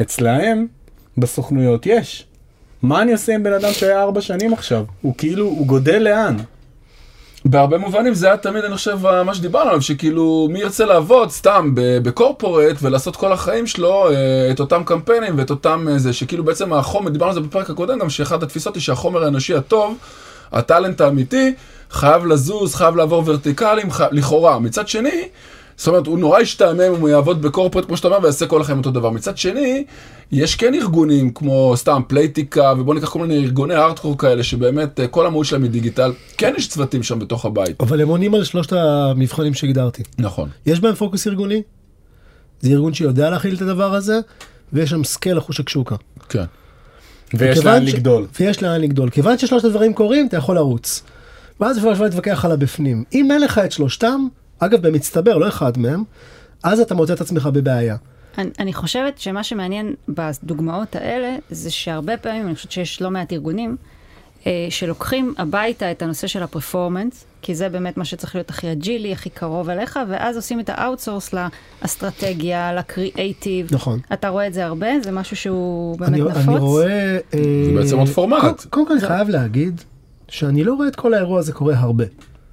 אצלהם, 0.00 0.66
בסוכנויות 1.18 1.86
יש. 1.86 2.26
מה 2.82 3.02
אני 3.02 3.12
עושה 3.12 3.34
עם 3.34 3.42
בן 3.42 3.52
אדם 3.52 3.72
שהיה 3.72 4.02
ארבע 4.02 4.20
שנים 4.20 4.52
עכשיו? 4.52 4.84
הוא 5.02 5.14
כאילו, 5.18 5.44
הוא 5.44 5.66
גודל 5.66 5.98
לאן? 5.98 6.36
בהרבה 7.44 7.78
מובנים 7.78 8.14
זה 8.14 8.26
היה 8.26 8.36
תמיד, 8.36 8.64
אני 8.64 8.76
חושב, 8.76 8.98
מה 9.24 9.34
שדיברנו 9.34 9.68
עליו, 9.68 9.82
שכאילו 9.82 10.48
מי 10.50 10.58
ירצה 10.58 10.84
לעבוד 10.84 11.30
סתם 11.30 11.70
בקורפורט 11.74 12.76
ולעשות 12.82 13.16
כל 13.16 13.32
החיים 13.32 13.66
שלו 13.66 14.10
אה, 14.10 14.50
את 14.50 14.60
אותם 14.60 14.84
קמפיינים 14.84 15.38
ואת 15.38 15.50
אותם 15.50 15.86
אה, 15.90 15.98
זה, 15.98 16.12
שכאילו 16.12 16.44
בעצם 16.44 16.72
החומר, 16.72 17.10
דיברנו 17.10 17.30
על 17.30 17.34
זה 17.34 17.40
בפרק 17.40 17.70
הקודם, 17.70 17.98
גם 17.98 18.10
שאחת 18.10 18.42
התפיסות 18.42 18.74
היא 18.74 18.82
שהחומר 18.82 19.24
האנושי 19.24 19.54
הטוב, 19.54 19.96
הטאלנט 20.52 21.00
האמיתי, 21.00 21.54
חייב 21.90 22.26
לזוז, 22.26 22.74
חייב 22.74 22.96
לעבור 22.96 23.22
ורטיקלים, 23.26 23.90
חי... 23.90 24.04
לכאורה. 24.10 24.58
מצד 24.58 24.88
שני, 24.88 25.28
זאת 25.80 25.88
אומרת, 25.88 26.06
הוא 26.06 26.18
נורא 26.18 26.40
ישתעמם 26.40 26.80
אם 26.80 27.00
הוא 27.00 27.08
יעבוד 27.08 27.42
בקורפורט, 27.42 27.86
כמו 27.86 27.96
שאתה 27.96 28.08
אומר, 28.08 28.18
ויעשה 28.22 28.46
כל 28.46 28.60
החיים 28.60 28.78
אותו 28.78 28.90
דבר. 28.90 29.10
מצד 29.10 29.36
שני, 29.38 29.84
יש 30.32 30.54
כן 30.54 30.74
ארגונים 30.74 31.30
כמו 31.32 31.72
סתם 31.76 32.02
פלייטיקה, 32.08 32.72
ובוא 32.78 32.94
ניקח 32.94 33.08
כל 33.08 33.18
מיני 33.26 33.44
ארגוני 33.44 33.74
הארדקור 33.74 34.18
כאלה, 34.18 34.42
שבאמת 34.42 35.00
אה, 35.00 35.06
כל 35.06 35.26
המהות 35.26 35.46
שלהם 35.46 35.62
היא 35.62 35.70
digital. 35.70 36.12
כן 36.38 36.54
יש 36.56 36.68
צוותים 36.68 37.02
שם 37.02 37.18
בתוך 37.18 37.44
הבית. 37.44 37.80
אבל 37.80 38.00
הם 38.00 38.08
עונים 38.08 38.34
על 38.34 38.44
שלושת 38.44 38.72
המבחנים 38.72 39.54
שהגדרתי. 39.54 40.02
נכון. 40.18 40.48
יש 40.66 40.80
בהם 40.80 40.94
פוקוס 40.94 41.26
ארגוני, 41.26 41.62
זה 42.60 42.70
ארגון 42.72 42.94
שיודע 42.94 43.30
להכיל 43.30 43.54
את 43.54 43.62
הדבר 43.62 43.94
הזה, 43.94 44.20
ויש 44.72 44.90
שם 44.90 45.04
scale 45.04 45.36
לחוש 45.36 45.60
הקשוקה. 45.60 45.96
כן. 46.28 46.44
ויש 47.34 47.64
לאן 47.64 47.86
ש- 47.86 47.94
לגדול. 47.94 48.26
ויש 48.40 48.62
לאן 48.62 48.80
לגדול. 48.80 49.10
כיוון 49.10 49.38
ששלושת 49.38 49.64
הדברים 49.64 49.94
קורים, 49.94 50.26
אתה 50.26 50.36
יכול 50.36 50.54
לרוץ. 50.54 51.02
ואז 51.60 51.78
אפשר 51.78 52.02
להתווכח 52.04 52.44
על 52.44 52.52
הבפנים. 52.52 53.04
אם 53.14 53.30
אין 53.32 53.40
לך 53.40 53.58
את 53.58 53.72
שלושתם, 53.72 54.26
אגב 54.60 54.86
במצטבר, 54.86 55.38
לא 55.38 55.48
אחד 55.48 55.78
מהם, 55.78 56.02
אז 56.62 56.80
אתה 56.80 56.94
מוצא 56.94 57.12
את 57.12 57.20
עצמך 57.20 57.46
בבעיה. 57.46 57.96
אני, 58.38 58.50
אני 58.58 58.72
חושבת 58.72 59.18
שמה 59.18 59.42
שמעניין 59.44 59.94
בדוגמאות 60.08 60.96
האלה, 60.96 61.36
זה 61.50 61.70
שהרבה 61.70 62.16
פעמים, 62.16 62.46
אני 62.46 62.54
חושבת 62.54 62.72
שיש 62.72 63.02
לא 63.02 63.10
מעט 63.10 63.32
ארגונים, 63.32 63.76
אה, 64.46 64.66
שלוקחים 64.70 65.34
הביתה 65.38 65.90
את 65.90 66.02
הנושא 66.02 66.26
של 66.26 66.42
ה 66.42 66.48
performance, 66.48 67.24
כי 67.42 67.54
זה 67.54 67.68
באמת 67.68 67.96
מה 67.96 68.04
שצריך 68.04 68.34
להיות 68.34 68.50
הכי 68.50 68.72
agileי, 68.72 69.12
הכי 69.12 69.30
קרוב 69.30 69.68
אליך, 69.70 69.98
ואז 70.08 70.36
עושים 70.36 70.60
את 70.60 70.68
ה 70.72 70.78
outsource 70.78 71.34
לאסטרטגיה, 71.82 72.72
לקריאייטיב. 72.74 73.74
נכון. 73.74 73.98
אתה 74.12 74.28
רואה 74.28 74.46
את 74.46 74.54
זה 74.54 74.64
הרבה? 74.64 74.86
זה 75.02 75.10
משהו 75.12 75.36
שהוא 75.36 75.98
באמת 75.98 76.08
אני, 76.12 76.20
נפוץ? 76.20 76.36
אני 76.48 76.56
רואה... 76.58 77.18
אה, 77.34 77.38
זה 77.66 77.80
בעצם 77.80 77.98
עוד 77.98 78.08
פורמט. 78.08 78.40
קודם- 78.40 78.54
קודם 78.70 78.86
כל 78.86 78.92
אני 78.92 79.00
חייב 79.00 79.28
להגיד 79.28 79.80
שאני 80.28 80.64
לא 80.64 80.74
רואה 80.74 80.88
את 80.88 80.96
כל 80.96 81.14
האירוע 81.14 81.38
הזה 81.38 81.52
קורה 81.52 81.74
הרבה. 81.78 82.04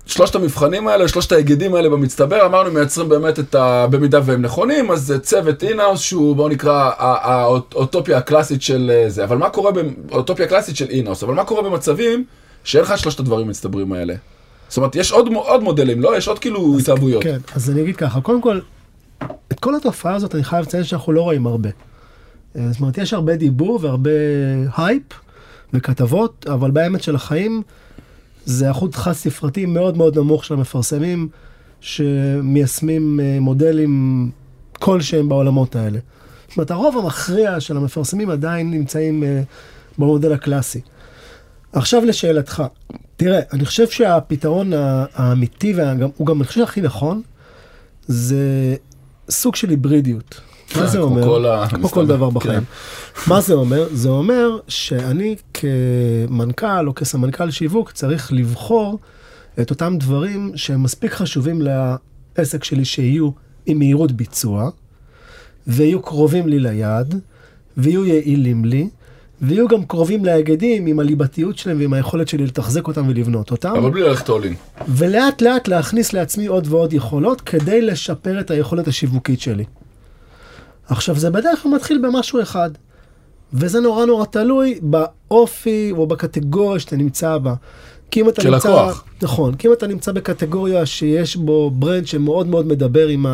שלושת 0.07 0.35
המבחנים 0.35 0.87
האלה, 0.87 1.07
שלושת 1.07 1.31
ההיגדים 1.31 1.75
האלה 1.75 1.89
במצטבר, 1.89 2.45
אמרנו 2.45 2.71
מייצרים 2.71 3.09
באמת 3.09 3.39
את 3.39 3.55
ה... 3.55 3.87
במידה 3.87 4.19
והם 4.25 4.41
נכונים, 4.41 4.91
אז 4.91 5.01
זה 5.01 5.19
צוות 5.19 5.63
in-house 5.63 5.99
שהוא 6.01 6.35
בוא 6.35 6.49
נקרא 6.49 6.91
האוטופיה 6.97 8.17
הקלאסית 8.17 8.61
של 8.61 8.91
אה, 8.93 9.09
זה. 9.09 9.23
אבל 9.23 9.37
מה 9.37 9.49
קורה, 9.49 9.71
האוטופיה 10.11 10.45
הקלאסית 10.45 10.75
של 10.75 10.89
in-house, 10.89 11.23
אבל 11.23 11.33
מה 11.33 11.43
קורה 11.43 11.61
במצבים 11.61 12.23
שאין 12.63 12.83
לך 12.83 12.97
שלושת 12.97 13.19
הדברים 13.19 13.47
המצטברים 13.47 13.93
האלה? 13.93 14.15
זאת 14.69 14.77
אומרת, 14.77 14.95
יש 14.95 15.11
עוד, 15.11 15.27
עוד 15.33 15.63
מודלים, 15.63 16.01
לא? 16.01 16.17
יש 16.17 16.27
עוד 16.27 16.39
כאילו 16.39 16.77
התאהבויות. 16.79 17.23
כן, 17.23 17.37
אז 17.55 17.69
אני 17.69 17.81
אגיד 17.81 17.95
ככה, 17.95 18.21
קודם 18.21 18.41
כל, 18.41 18.59
את 19.51 19.59
כל 19.59 19.75
התופעה 19.75 20.15
הזאת 20.15 20.35
אני 20.35 20.43
חייב 20.43 20.65
לציין 20.65 20.83
שאנחנו 20.83 21.13
לא 21.13 21.21
רואים 21.21 21.47
הרבה. 21.47 21.69
אה, 22.55 22.61
זאת 22.71 22.81
אומרת, 22.81 22.97
יש 22.97 23.13
הרבה 23.13 23.35
דיבור 23.35 23.79
והרבה 23.81 24.11
הייפ 24.77 25.03
וכתבות, 25.73 26.45
אבל 26.53 26.71
באמת 26.71 27.03
של 27.03 27.15
החיים 27.15 27.61
זה 28.47 28.71
אחוז 28.71 28.95
חד 28.95 29.13
ספרתי 29.13 29.65
מאוד 29.65 29.97
מאוד 29.97 30.17
נמוך 30.17 30.45
של 30.45 30.53
המפרסמים 30.53 31.27
שמיישמים 31.81 33.19
אה, 33.19 33.39
מודלים 33.39 34.31
כלשהם 34.73 35.29
בעולמות 35.29 35.75
האלה. 35.75 35.99
זאת 36.47 36.57
אומרת, 36.57 36.71
הרוב 36.71 36.97
המכריע 36.97 37.59
של 37.59 37.77
המפרסמים 37.77 38.29
עדיין 38.29 38.71
נמצאים 38.71 39.23
אה, 39.23 39.41
במודל 39.97 40.33
הקלאסי. 40.33 40.81
עכשיו 41.73 42.05
לשאלתך, 42.05 42.63
תראה, 43.17 43.39
אני 43.53 43.65
חושב 43.65 43.87
שהפתרון 43.87 44.71
האמיתי, 45.13 45.73
והוא 45.73 46.27
גם, 46.27 46.37
אני 46.37 46.47
חושב 46.47 46.61
הכי 46.61 46.81
נכון, 46.81 47.21
זה 48.07 48.75
סוג 49.29 49.55
של 49.55 49.69
היברידיות. 49.69 50.41
מה 50.75 50.87
זה 50.87 50.97
כמו 50.97 51.07
אומר? 51.07 51.23
כל 51.23 51.45
כמו 51.69 51.89
כל 51.89 52.07
דבר 52.07 52.29
בחיים. 52.29 52.63
מה 53.27 53.41
זה 53.41 53.53
אומר? 53.53 53.87
זה 53.91 54.09
אומר 54.09 54.57
שאני 54.67 55.35
כמנכ"ל 55.53 56.87
או 56.87 56.95
כסמנכ"ל 56.95 57.51
שיווק 57.51 57.91
צריך 57.91 58.33
לבחור 58.33 58.99
את 59.61 59.69
אותם 59.69 59.97
דברים 59.97 60.51
שהם 60.55 60.83
מספיק 60.83 61.13
חשובים 61.13 61.61
לעסק 61.61 62.63
שלי 62.63 62.85
שיהיו 62.85 63.29
עם 63.65 63.77
מהירות 63.77 64.11
ביצוע, 64.11 64.69
ויהיו 65.67 66.01
קרובים 66.01 66.47
לי 66.47 66.59
ליעד, 66.59 67.19
ויהיו 67.77 68.05
יעילים 68.05 68.65
לי, 68.65 68.89
ויהיו 69.41 69.67
גם 69.67 69.85
קרובים 69.85 70.25
להיגדים 70.25 70.85
עם 70.85 70.99
הליבתיות 70.99 71.57
שלהם 71.57 71.79
ועם 71.79 71.93
היכולת 71.93 72.27
שלי 72.27 72.45
לתחזק 72.45 72.87
אותם 72.87 73.07
ולבנות 73.07 73.51
אותם. 73.51 73.73
אבל 73.77 73.91
בלי 73.91 74.01
ללכת 74.01 74.29
אולין. 74.29 74.55
ולאט 74.87 75.41
לאט 75.41 75.67
להכניס 75.67 76.13
לעצמי 76.13 76.45
עוד 76.45 76.67
ועוד 76.69 76.93
יכולות 76.93 77.41
כדי 77.41 77.81
לשפר 77.81 78.39
את 78.39 78.51
היכולת 78.51 78.87
השיווקית 78.87 79.41
שלי. 79.41 79.63
עכשיו 80.89 81.15
זה 81.15 81.29
בדרך 81.29 81.63
כלל 81.63 81.71
מתחיל 81.71 82.01
במשהו 82.03 82.41
אחד, 82.41 82.69
וזה 83.53 83.79
נורא 83.79 84.05
נורא 84.05 84.25
תלוי 84.25 84.79
באופי 84.81 85.91
או 85.91 86.07
בקטגוריה 86.07 86.79
שאתה 86.79 86.95
נמצא 86.95 87.37
בה. 87.37 87.53
כי 88.11 88.21
אם 88.21 88.29
אתה 88.29 88.41
של 88.41 88.49
נמצא, 88.49 88.69
לקוח. 88.69 89.03
נכון, 89.21 89.55
כי 89.55 89.67
אם 89.67 89.73
אתה 89.73 89.87
נמצא 89.87 90.11
בקטגוריה 90.11 90.85
שיש 90.85 91.35
בו 91.35 91.71
brand 91.71 92.07
שמאוד 92.07 92.47
מאוד 92.47 92.67
מדבר 92.67 93.07
עם 93.07 93.25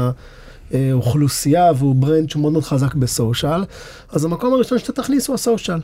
האוכלוסייה 0.71 1.71
והוא 1.75 1.95
brand 1.95 2.29
שהוא 2.29 2.41
מאוד 2.41 2.53
מאוד 2.53 2.63
חזק 2.63 2.95
ב 2.95 3.04
social, 3.04 3.63
אז 4.09 4.25
המקום 4.25 4.53
הראשון 4.53 4.79
שאתה 4.79 4.91
תכניס 4.91 5.27
הוא 5.27 5.33
ה 5.33 5.39
social. 5.39 5.79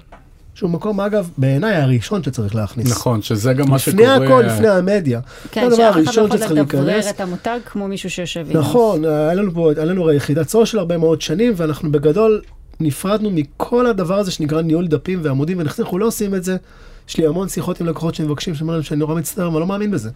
שהוא 0.60 0.70
מקום, 0.70 1.02
אגב, 1.02 1.30
בעיניי 1.38 1.76
הראשון 1.76 2.24
שצריך 2.24 2.56
להכניס. 2.56 2.92
נכון, 2.92 3.22
שזה 3.22 3.54
גם 3.54 3.70
מה 3.70 3.76
לפני 3.76 4.04
שקורה... 4.04 4.16
הכל, 4.16 4.44
לפני 4.48 4.68
המדיה. 4.68 5.20
כן, 5.52 5.70
שאף 5.76 5.94
אחד 5.94 6.16
לא 6.16 6.36
יכול 6.36 6.58
לדברר. 6.58 7.00
את 7.10 7.22
המותג 7.22 7.60
כמו 7.66 7.88
מישהו 7.88 8.10
שיושב 8.10 8.46
עם... 8.50 8.58
נכון, 8.58 9.06
היה 9.06 9.34
לנו 9.34 9.54
פה, 9.54 9.72
היה 9.76 9.86
לנו 9.86 10.14
יחידת 10.14 10.50
סושיאל 10.50 10.80
הרבה 10.80 10.98
מאוד 10.98 11.22
שנים, 11.22 11.54
ואנחנו 11.56 11.92
בגדול 11.92 12.42
נפרדנו 12.80 13.32
מכל 13.32 13.88
הדבר 13.88 14.16
הזה 14.20 14.32
שנקרא 14.32 14.62
ניהול 14.62 14.88
דפים 14.88 15.20
ועמודים, 15.24 15.58
ואנחנו 15.58 16.00
לא 16.00 16.06
עושים 16.06 16.36
את 16.36 16.44
זה. 16.44 16.58
יש 17.10 17.18
לי 17.18 17.28
המון 17.28 17.50
שיחות 17.50 17.82
עם 17.82 17.88
לקוחות 17.88 18.16
שמבקשים, 18.16 18.56
שאומרים 18.56 18.74
להם 18.76 18.84
שאני 18.84 19.00
נורא 19.00 19.16
מצטער, 19.16 19.48
אבל 19.48 19.60
לא 19.60 19.68
מאמין 19.68 19.92
בזה. 19.92 20.10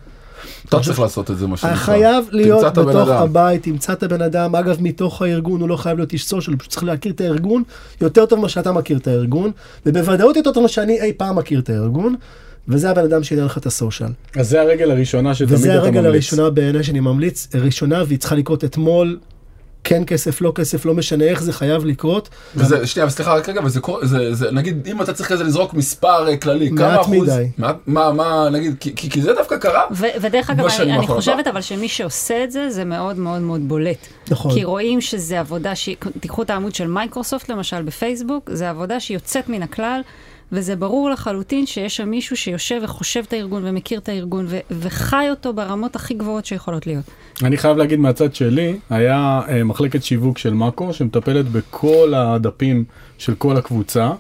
אתה 0.70 0.80
צריך 0.80 1.00
לעשות 1.00 1.32
את 1.32 1.38
זה, 1.38 1.48
מה 1.48 1.58
שנקרא. 1.58 1.76
חייב 1.76 2.26
להיות 2.32 2.78
בתוך. 2.78 3.10
הבית, 3.10 3.64
תמצא 3.64 3.94
את 3.94 4.04
הבן 4.04 4.22
אדם, 4.22 4.56
אגב, 4.56 4.78
מתוך 4.80 5.22
הארגון, 5.22 5.62
הוא 5.62 5.70
לא 5.70 5.76
חייב 5.76 5.98
להיות 5.98 6.14
איש 6.14 6.26
סושיאל, 6.26 6.54
הוא 6.54 6.60
פשוט 6.60 6.72
צריך 6.72 6.84
להכיר 6.84 7.12
את 7.12 7.22
הארגון 7.22 7.64
יותר 8.02 8.26
טוב 8.26 8.40
ממה 8.40 8.50
שאתה 8.50 8.72
מכיר 8.72 8.98
את 8.98 9.08
הארגון, 9.08 9.52
ובוודאות 9.86 10.36
יותר 10.36 10.52
טוב 10.52 10.62
ממה 10.62 10.70
שאני 10.70 11.02
אי 11.02 11.14
פעם 11.18 11.36
מכיר 11.36 11.60
את 11.60 11.70
הארגון, 11.70 12.16
וזה 12.68 12.90
הבן 12.90 13.04
אדם 13.04 13.24
שייתן 13.24 13.46
לך 13.46 13.58
את 13.58 13.66
הסושיאל. 13.66 14.10
אז 14.36 14.50
זה 14.50 14.62
הרגל 14.62 14.92
הראשונה 14.92 15.36
שתמיד 15.36 15.50
אתה 15.50 15.60
וזה 15.60 15.70
ממליץ. 15.70 15.84
הרגל 15.84 16.06
הראשונה 16.06 16.50
בעיניי 16.50 16.84
שאני 16.84 17.00
ממליץ, 17.00 17.48
ראשונה 17.56 18.04
והיא 18.08 18.20
צריכה 18.20 18.36
לקרות 18.36 18.64
אתמול, 18.64 19.18
כן 19.84 20.04
כסף, 20.08 20.42
לא 20.42 20.52
כסף, 20.56 20.86
לא 20.86 20.94
משנה 20.94 21.26
איך 21.26 21.44
זה 21.44 21.54
חייב 21.54 21.86
לקרות. 21.86 22.30
וזה, 22.56 22.88
שנייה, 22.88 23.10
סליחה, 23.10 23.34
רק 23.34 23.50
רגע, 23.50 23.62
וזה 23.64 23.80
קורה, 23.80 24.06
זה, 24.06 24.34
זה, 24.34 24.52
נגיד, 24.52 24.88
אם 24.88 25.02
אתה 25.02 25.14
צריך 25.14 25.30
כזה 25.30 25.44
לזרוק 25.44 25.74
מספר 25.74 26.28
אה, 26.28 26.38
כללי, 26.38 26.72
כמה 26.78 27.02
אחוז, 27.02 27.30
מדי. 27.30 27.50
מעט, 27.58 27.76
מה, 27.88 28.12
מה, 28.12 28.50
נגיד, 28.52 28.76
כי, 28.80 28.96
כי, 28.96 29.10
כי 29.10 29.22
זה 29.22 29.34
דווקא 29.34 29.58
קרה, 29.58 29.82
ו- 29.92 30.06
ודרך 30.22 30.50
אגב, 30.50 30.66
אני, 30.80 30.94
אני 30.94 31.08
חושבת? 31.08 31.48
אבל 31.48 31.62
שמי 31.62 31.88
שעושה 31.88 32.44
את 32.44 32.52
זה, 32.52 32.70
זה 32.70 32.86
מאוד 32.86 33.18
מאוד 33.18 33.42
מאוד 33.42 33.68
בולט. 33.68 34.08
נכון. 34.32 34.54
כי 34.54 34.64
רואים 34.64 35.02
שזה 35.02 35.40
עבודה 35.40 35.76
שהיא, 35.76 35.96
תיקחו 36.20 36.42
את 36.42 36.50
העמוד 36.50 36.76
של 36.76 36.88
מייקרוסופט 36.88 37.50
למשל 37.50 37.82
בפייסבוק, 37.82 38.50
זה 38.54 38.70
עבודה 38.70 39.00
שהיא 39.00 39.16
יוצאת 39.16 39.50
מן 39.50 39.64
הכלל, 39.64 40.02
וזה 40.54 40.76
ברור 40.76 41.10
לחלוטין 41.10 41.66
שיש 41.66 41.98
שם 41.98 42.10
מישהו 42.10 42.38
שיושב 42.38 42.80
וחושב 42.84 43.24
את 43.28 43.34
הארגון 43.34 43.62
ומכיר 43.66 44.00
את 44.00 44.10
הארגון 44.10 44.46
ו- 44.50 44.60
וחי 44.72 45.26
אותו 45.30 45.54
ברמות 45.54 45.96
הכי 45.96 46.14
גבוהות 46.14 46.46
שיכולות 46.46 46.88
להיות. 46.88 47.06
אני 47.44 47.58
חייב 47.58 47.78
להגיד 47.78 48.00
מהצד 48.00 48.36
שלי, 48.36 48.78
היה 48.90 49.42
אה, 49.50 49.64
מחלקת 49.64 50.04
שיווק 50.04 50.38
של 50.38 50.54
מאקו 50.54 50.94
שמטפלת 50.94 51.46
בכל 51.46 52.14
הדפים 52.16 52.84
של 53.18 53.36
כל 53.36 53.58
הקבוצה, 53.58 54.12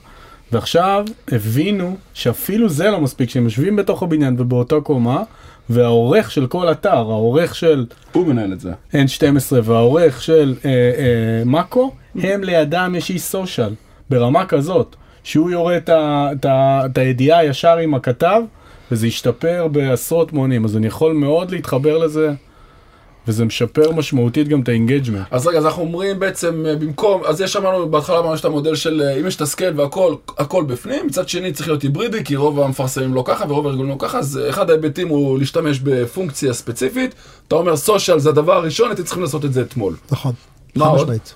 ועכשיו 0.51 1.05
הבינו 1.31 1.97
שאפילו 2.13 2.69
זה 2.69 2.91
לא 2.91 3.01
מספיק, 3.01 3.29
שהם 3.29 3.43
יושבים 3.43 3.75
בתוך 3.75 4.03
הבניין 4.03 4.35
ובאותה 4.39 4.75
קומה, 4.83 5.23
והעורך 5.69 6.31
של 6.31 6.47
כל 6.47 6.71
אתר, 6.71 6.89
העורך 6.89 7.55
של 7.55 7.85
הוא 8.11 8.27
מנהל 8.27 8.53
את 8.53 8.59
זה. 8.59 8.71
N12 8.91 9.53
והעורך 9.63 10.21
של 10.21 10.55
אה, 10.65 10.69
אה, 10.69 11.45
מאקו, 11.45 11.91
הם 12.15 12.43
לידם 12.43 12.93
יש 12.97 13.09
איש 13.09 13.21
סושיאל, 13.21 13.73
ברמה 14.09 14.45
כזאת, 14.45 14.95
שהוא 15.23 15.51
יורה 15.51 15.77
את, 15.77 16.97
הידיעה 16.97 17.45
ישר 17.45 17.77
עם 17.77 17.95
הכתב, 17.95 18.41
וזה 18.91 19.07
ישתפר 19.07 19.67
בעשרות 19.71 20.33
מונים, 20.33 20.65
אז 20.65 20.77
אני 20.77 20.87
יכול 20.87 21.13
מאוד 21.13 21.51
להתחבר 21.51 21.97
לזה, 21.97 22.31
וזה 23.27 23.45
משפר 23.45 23.91
משמעותית 23.91 24.47
גם 24.47 24.61
את 24.61 24.69
ה 24.69 24.74
engagement. 24.74 25.27
אז 25.31 25.47
רגע, 25.47 25.57
אז 25.57 25.65
אנחנו 25.65 25.81
אומרים 25.81 26.19
בעצם, 26.19 26.65
אה, 26.67 26.75
במקום, 26.75 27.21
אז 27.25 27.41
יש 27.41 27.55
אמרנו, 27.55 27.89
בהתחלה 27.89 28.19
אמרנו 28.19 28.35
את 28.35 28.45
המודל 28.45 28.75
של, 28.75 29.01
אה, 29.01 29.19
אם 29.19 29.27
יש 29.27 29.35
את 29.35 29.41
ה 29.41 29.48
scale 29.48 29.79
והכל, 29.79 30.15
הכל 30.37 30.63
בפנים, 30.63 31.07
מצד 31.07 31.29
שני 31.29 31.51
צריך 31.51 31.67
להיות 31.69 31.81
היברידי, 31.81 32.23
כי 32.23 32.35
רוב 32.35 32.59
המפרסמים 32.59 33.13
לא 33.13 33.23
ככה 33.27 33.45
ורוב 33.49 33.67
הארגונים 33.67 33.91
לא 33.91 33.97
ככה, 33.99 34.19
אז 34.19 34.37
אה, 34.37 34.49
אחד 34.49 34.69
ההיבטים 34.69 35.07
הוא 35.07 35.39
להשתמש 35.39 35.79
בפונקציה 35.79 36.53
ספציפית, 36.53 37.15
אתה 37.47 37.55
אומר 37.55 37.75
social 37.75 38.19
זה 38.19 38.29
הדבר 38.29 38.53
הראשון, 38.53 38.89
הייתם 38.89 39.03
צריכים 39.03 39.23
לעשות 39.23 39.45
את 39.45 39.53
זה 39.53 39.61
אתמול. 39.61 39.95
נכון. 40.11 40.33
מה 40.75 40.85
חד 40.85 40.91
עוד? 40.91 41.01
משמעית. 41.01 41.35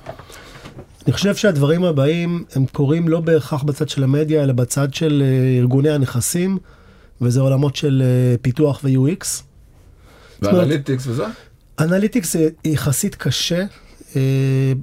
אני 1.08 1.14
חושב 1.14 1.36
שהדברים 1.36 1.84
הבאים 1.84 2.44
הם 2.56 2.66
קורים 2.72 3.08
לא 3.08 3.20
בהכרח 3.20 3.64
בצד 3.64 3.90
של 3.90 4.04
המדיה, 4.04 4.44
אלא 4.44 4.54
בצד 4.54 4.94
של 4.94 5.24
אה, 5.26 5.58
ארגוני 5.60 5.90
הנכסים, 5.90 6.58
וזה 7.22 7.42
עולמות 7.42 7.76
של 7.76 8.04
אה, 8.06 8.36
פיתוח 8.42 8.80
ו-UX. 8.84 9.26
אומרת- 10.42 10.54
ו 10.56 10.61
analytics 10.61 11.08
וזה? 11.08 11.24
analytics 11.80 12.34
זה 12.34 12.50
יחסית 12.66 13.16
קשה, 13.16 13.64
אה, 14.16 14.22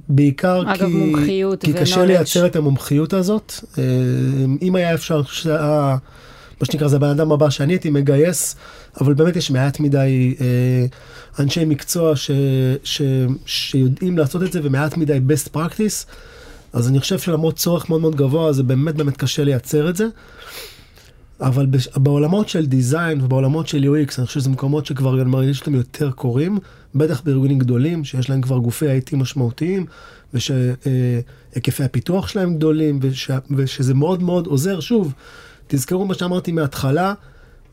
בעיקר 0.09 0.61
אגב, 0.61 0.75
כי, 0.87 0.93
מומחיות 0.93 1.61
כי 1.65 1.73
קשה. 1.73 2.05
לייצר 2.05 2.45
את 2.45 2.55
המומחיות 2.55 3.13
הזאת. 3.13 3.53
אה, 3.77 3.83
אם 4.61 4.75
היה 4.75 4.93
אפשר, 4.93 5.23
שה- 5.23 5.95
מה 6.61 6.65
שנקרא, 6.65 6.87
זה 6.87 6.95
הבן 6.95 7.09
אדם 7.09 7.31
הבא 7.31 7.49
שאני 7.49 7.73
הייתי 7.73 7.89
מגייס, 7.89 8.55
אבל 9.01 9.13
באמת 9.13 9.35
יש 9.35 9.51
מעט 9.51 9.79
מדי 9.79 10.35
אה, 10.41 10.85
אנשי 11.39 11.65
מקצוע 11.65 12.15
ש, 12.15 12.31
ש, 12.83 13.01
שיודעים 13.45 14.17
לעשות 14.17 14.43
את 14.43 14.51
זה, 14.51 14.59
ומעט 14.63 14.97
מדי 14.97 15.19
best 15.29 15.55
practice. 15.55 16.05
אז 16.73 16.89
אני 16.89 16.99
חושב 16.99 17.19
שלמרות 17.19 17.55
צורך 17.55 17.89
מאוד 17.89 18.01
מאוד 18.01 18.15
גבוה, 18.15 18.53
זה 18.53 18.63
באמת 18.63 18.95
באמת 18.95 19.17
קשה 19.17 19.43
לייצר 19.43 19.89
את 19.89 19.95
זה. 19.95 20.05
אבל 21.41 21.65
בש... 21.65 21.87
בעולמות 21.87 22.49
של 22.49 22.65
דיזיין 22.65 23.21
ובעולמות 23.21 23.67
של 23.67 23.83
UX, 23.83 24.15
אני 24.17 24.25
חושב 24.27 24.39
שזה 24.39 24.49
מקומות 24.49 24.85
שכבר 24.85 25.21
אני 25.21 25.29
מרגיש 25.29 25.57
שאתם 25.57 25.75
יותר 25.75 26.11
קורים, 26.11 26.59
בטח 26.95 27.21
בארגונים 27.21 27.59
גדולים, 27.59 28.03
שיש 28.03 28.29
להם 28.29 28.41
כבר 28.41 28.57
גופי 28.57 28.85
IT 28.85 29.15
משמעותיים, 29.15 29.85
ושהיקפי 30.33 31.83
הפיתוח 31.83 32.27
שלהם 32.27 32.55
גדולים, 32.55 32.99
וש... 33.01 33.31
ושזה 33.51 33.93
מאוד 33.93 34.23
מאוד 34.23 34.47
עוזר. 34.47 34.79
שוב, 34.79 35.13
תזכרו 35.67 36.05
מה 36.05 36.13
שאמרתי 36.13 36.51
מההתחלה, 36.51 37.13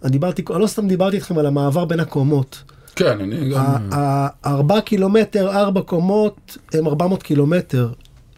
אני 0.03 0.11
דיברתי, 0.11 0.43
אני 0.51 0.61
לא 0.61 0.67
סתם 0.67 0.89
דיברתי 0.89 1.17
איתכם 1.17 1.39
על 1.39 1.47
המעבר 1.47 1.85
בין 1.85 2.01
הקומות. 2.01 2.63
כן, 2.97 3.21
אני 3.21 3.51
גם... 3.51 3.89
הארבע 3.93 4.81
קילומטר, 4.81 5.51
ארבע 5.51 5.83
קומות, 5.83 6.59
הם 6.73 6.87
400 6.87 7.23
קילומטר. 7.23 7.93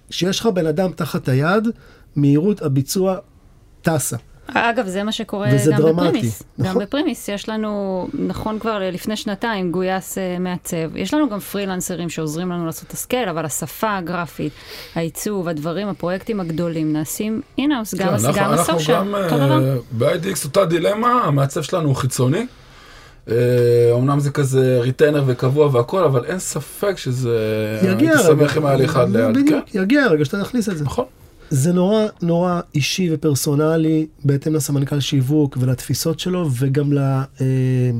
כשיש 0.08 0.40
לך 0.40 0.46
בן 0.46 0.66
אדם 0.66 0.92
תחת 0.92 1.28
היד, 1.28 1.68
מהירות 2.16 2.62
הביצוע 2.62 3.16
טסה. 3.82 4.16
אגב, 4.46 4.86
זה 4.86 5.02
מה 5.02 5.12
שקורה 5.12 5.48
גם 5.70 5.76
דרמטי, 5.76 6.06
בפרימיס. 6.08 6.42
גם 6.60 6.66
נכון. 6.66 6.82
בפרימיס 6.82 7.28
יש 7.28 7.48
לנו, 7.48 8.08
נכון 8.14 8.58
כבר 8.58 8.78
לפני 8.92 9.16
שנתיים, 9.16 9.72
גויס 9.72 10.18
uh, 10.18 10.40
מעצב. 10.40 10.96
יש 10.96 11.14
לנו 11.14 11.28
גם 11.30 11.40
פרילנסרים 11.40 12.08
שעוזרים 12.10 12.50
לנו 12.50 12.66
לעשות 12.66 12.86
את 12.86 12.92
ה 12.92 12.97
scale, 12.97 13.28
אבל 13.28 13.44
השפה 13.44 13.96
הגרפית, 13.96 14.52
העיצוב, 14.94 15.48
הדברים, 15.48 15.88
הפרויקטים 15.88 16.40
הגדולים 16.40 16.92
נעשים 16.92 17.40
in-house, 17.58 17.94
גם, 17.94 18.06
כן, 18.06 18.12
אנחנו- 18.14 18.32
גם 18.32 18.52
אנחנו 18.52 18.74
ה 18.74 18.77
social, 18.77 18.96
גם 18.98 19.14
אותו 19.14 19.36
דבר. 19.36 19.64
אה, 19.68 19.76
ב-IDX 19.98 20.44
אותה 20.44 20.64
דילמה, 20.64 21.12
המעצב 21.24 21.62
שלנו 21.62 21.88
הוא 21.88 21.96
חיצוני. 21.96 22.46
אה, 23.30 23.34
אמנם 23.98 24.20
זה 24.20 24.30
כזה 24.30 24.78
retainer 24.80 25.22
וקבוע 25.26 25.68
והכל, 25.72 26.04
אבל 26.04 26.24
אין 26.24 26.38
ספק 26.38 26.98
שזה... 26.98 27.38
יגיע 27.82 27.90
הייתי 28.10 28.24
הרגע. 28.28 28.44
שמח 28.44 28.56
אם 28.56 28.66
היה 28.66 28.76
לי 28.76 28.84
אחד 28.84 29.10
ליד, 29.16 29.24
כן. 29.26 29.32
בדיוק, 29.42 29.74
יגיע 29.74 30.02
הרגע 30.02 30.24
שאתה 30.24 30.44
תכניס 30.44 30.68
את 30.68 30.76
זה. 30.78 30.84
נכון. 30.84 31.04
זה 31.54 31.72
נורא 31.72 32.06
נורא 32.22 32.60
אישי 32.74 33.08
ופרסונלי 33.12 34.06
בהתאם 34.24 34.54
לסמנכ"ל 34.54 35.00
שיווק 35.00 35.58
ולתפיסות 35.60 36.20
שלו 36.20 36.48
וגם 36.58 36.92
ל... 36.92 36.98
אה, 36.98 37.90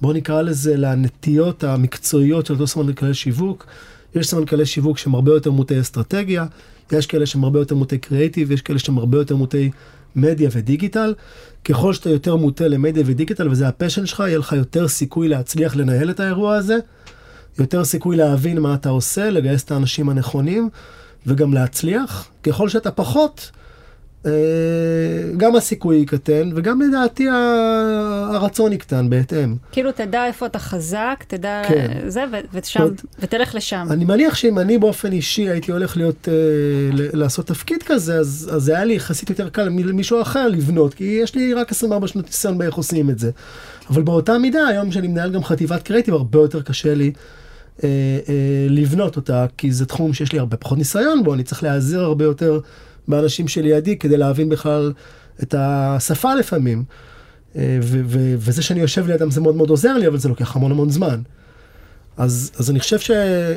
בוא 0.00 0.12
נקרא 0.12 0.42
לזה 0.42 0.76
לנטיות 0.76 1.64
המקצועיות 1.64 2.46
של 2.46 2.52
אותו 2.52 2.66
סמנכ"ל 2.66 3.12
שיווק. 3.12 3.66
יש 4.14 4.26
סמנכ"לי 4.26 4.66
שיווק 4.66 4.98
שהם 4.98 5.14
הרבה 5.14 5.32
יותר 5.32 5.50
מוטי 5.50 5.80
אסטרטגיה, 5.80 6.46
יש 6.92 7.06
כאלה 7.06 7.26
שהם 7.26 7.44
הרבה 7.44 7.58
יותר 7.58 7.74
מוטי 7.74 7.98
קריאיטיב, 7.98 8.50
יש 8.50 8.62
כאלה 8.62 8.78
שהם 8.78 8.98
הרבה 8.98 9.18
יותר 9.18 9.36
מוטי 9.36 9.70
מדיה 10.16 10.48
ודיגיטל. 10.52 11.14
ככל 11.64 11.92
שאתה 11.92 12.10
יותר 12.10 12.36
מוטה 12.36 12.68
למדיה 12.68 13.02
ודיגיטל 13.06 13.48
וזה 13.48 13.68
הפשן 13.68 14.06
שלך, 14.06 14.20
יהיה 14.20 14.38
לך 14.38 14.52
יותר 14.52 14.88
סיכוי 14.88 15.28
להצליח 15.28 15.76
לנהל 15.76 16.10
את 16.10 16.20
האירוע 16.20 16.56
הזה, 16.56 16.76
יותר 17.58 17.84
סיכוי 17.84 18.16
להבין 18.16 18.58
מה 18.58 18.74
אתה 18.74 18.88
עושה, 18.88 19.30
לגייס 19.30 19.64
את 19.64 19.70
האנשים 19.70 20.08
הנכונים 20.08 20.68
וגם 21.26 21.54
להצליח. 21.54 22.28
ככל 22.42 22.68
שאתה 22.68 22.90
פחות, 22.90 23.50
אה, 24.26 24.30
גם 25.36 25.56
הסיכוי 25.56 25.96
יקטן 25.96 26.50
וגם 26.54 26.80
לדעתי 26.82 27.26
הרצון 28.30 28.72
יקטן 28.72 29.10
בהתאם. 29.10 29.56
כאילו, 29.72 29.92
תדע 29.92 30.26
איפה 30.26 30.46
אתה 30.46 30.58
חזק, 30.58 31.24
תדע 31.28 31.62
כן. 31.68 31.92
זה, 32.06 32.24
ו- 32.32 32.36
ושם, 32.58 32.82
עוד- 32.82 33.00
ותלך 33.18 33.54
לשם. 33.54 33.86
אני 33.90 34.04
מניח 34.04 34.34
שאם 34.34 34.58
אני 34.58 34.78
באופן 34.78 35.12
אישי 35.12 35.48
הייתי 35.50 35.72
הולך 35.72 35.96
להיות, 35.96 36.28
אה, 36.28 36.34
לעשות 37.12 37.46
תפקיד 37.46 37.82
כזה, 37.82 38.14
אז, 38.18 38.50
אז 38.52 38.62
זה 38.62 38.74
היה 38.74 38.84
לי 38.84 38.94
יחסית 38.94 39.30
יותר 39.30 39.48
קל 39.48 39.68
ממישהו 39.68 40.22
אחר 40.22 40.48
לבנות, 40.48 40.94
כי 40.94 41.04
יש 41.22 41.34
לי 41.34 41.54
רק 41.54 41.70
24 41.70 42.06
שנות 42.06 42.26
ניסיון 42.26 42.58
באיך 42.58 42.74
עושים 42.74 43.10
את 43.10 43.18
זה. 43.18 43.30
אבל 43.90 44.02
באותה 44.02 44.38
מידה, 44.38 44.66
היום 44.66 44.92
שאני 44.92 45.08
מנהל 45.08 45.30
גם 45.30 45.44
חטיבת 45.44 45.82
קריאיטיב, 45.82 46.14
הרבה 46.14 46.38
יותר 46.38 46.62
קשה 46.62 46.94
לי 46.94 47.12
אה, 47.84 47.88
אה, 48.28 48.66
לבנות 48.68 49.16
אותה, 49.16 49.46
כי 49.58 49.72
זה 49.72 49.86
תחום 49.86 50.12
שיש 50.12 50.32
לי 50.32 50.38
הרבה 50.38 50.56
פחות 50.56 50.78
ניסיון 50.78 51.24
בו, 51.24 51.34
אני 51.34 51.42
צריך 51.42 51.62
להיעזר 51.62 52.00
הרבה 52.00 52.24
יותר 52.24 52.60
באנשים 53.08 53.48
שלידי 53.48 53.98
כדי 53.98 54.16
להבין 54.16 54.48
בכלל 54.48 54.92
את 55.42 55.54
השפה 55.58 56.34
לפעמים. 56.34 56.84
אה, 57.56 57.78
ו- 57.82 58.02
ו- 58.06 58.34
וזה 58.38 58.62
שאני 58.62 58.80
יושב 58.80 59.06
לידם 59.06 59.30
זה 59.30 59.40
מאוד 59.40 59.56
מאוד 59.56 59.70
עוזר 59.70 59.98
לי, 59.98 60.06
אבל 60.06 60.18
זה 60.18 60.28
לוקח 60.28 60.56
המון 60.56 60.70
המון 60.70 60.90
זמן. 60.90 61.20
אז, 62.16 62.52
אז 62.58 62.70
אני 62.70 62.80
חושב 62.80 62.98
ש, 62.98 63.10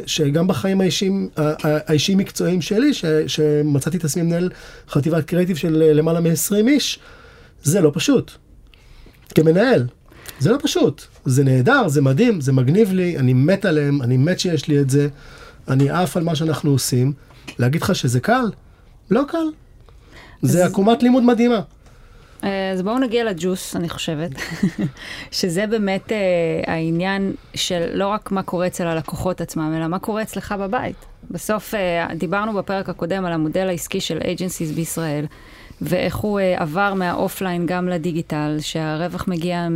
שגם 0.06 0.48
בחיים 0.48 0.82
האישיים, 0.82 1.30
האישיים 1.64 2.18
מקצועיים 2.18 2.62
שלי, 2.62 2.94
ש, 2.94 3.06
שמצאתי 3.28 3.98
את 3.98 4.06
עצמי 4.06 4.24
מנהל 4.24 4.50
חטיבת 4.90 5.26
קריאיטיב 5.26 5.58
של 5.58 5.82
אה, 5.82 5.94
למעלה 5.94 6.20
מ-20 6.20 6.68
איש, 6.68 7.00
זה 7.64 7.82
לא 7.82 7.92
פשוט. 7.94 8.32
כמנהל, 9.36 9.88
זה 10.40 10.52
לא 10.52 10.58
פשוט. 10.64 11.04
זה 11.26 11.44
נהדר, 11.44 11.88
זה 11.88 12.02
מדהים, 12.02 12.42
זה 12.42 12.54
מגניב 12.54 12.94
לי, 12.94 13.18
אני 13.18 13.34
מת 13.34 13.66
עליהם, 13.66 14.02
אני 14.02 14.18
מת 14.18 14.40
שיש 14.40 14.68
לי 14.68 14.80
את 14.82 14.90
זה, 14.90 15.08
אני 15.68 15.90
עף 15.90 16.18
על 16.18 16.24
מה 16.24 16.36
שאנחנו 16.36 16.72
עושים. 16.72 17.14
להגיד 17.60 17.82
לך 17.82 17.96
שזה 17.96 18.20
קל? 18.20 18.46
לא 19.12 19.24
קל. 19.28 19.38
זה 20.42 20.64
אז- 20.66 20.72
עקומת 20.72 21.04
לימוד 21.04 21.24
מדהימה. 21.24 21.60
אה, 22.44 22.72
אז 22.72 22.82
בואו 22.82 23.00
נגיע 23.00 23.24
לג'וס, 23.24 23.76
אני 23.76 23.90
חושבת, 23.90 24.32
שזה 25.32 25.68
באמת 25.68 26.12
אה, 26.12 26.18
העניין 26.74 27.34
של 27.56 27.90
לא 27.94 28.08
רק 28.08 28.32
מה 28.32 28.44
קורה 28.44 28.68
אצל 28.68 28.88
הלקוחות 28.88 29.42
עצמם, 29.42 29.74
אלא 29.78 29.88
מה 29.88 30.00
קורה 30.00 30.22
אצלך 30.22 30.56
בבית. 30.60 30.96
בסוף 31.32 31.74
אה, 31.76 32.08
דיברנו 32.16 32.54
בפרק 32.54 32.90
הקודם 32.90 33.26
על 33.26 33.34
המודל 33.34 33.68
העסקי 33.68 34.02
של 34.02 34.18
agencies 34.18 34.74
בישראל, 34.76 35.26
ואיך 35.82 36.16
הוא 36.16 36.40
uh, 36.40 36.62
עבר 36.62 36.94
מהאופליין 36.94 37.66
גם 37.66 37.90
לדיגיטל, 37.90 38.58
שהרווח 38.60 39.28
מגיע 39.28 39.68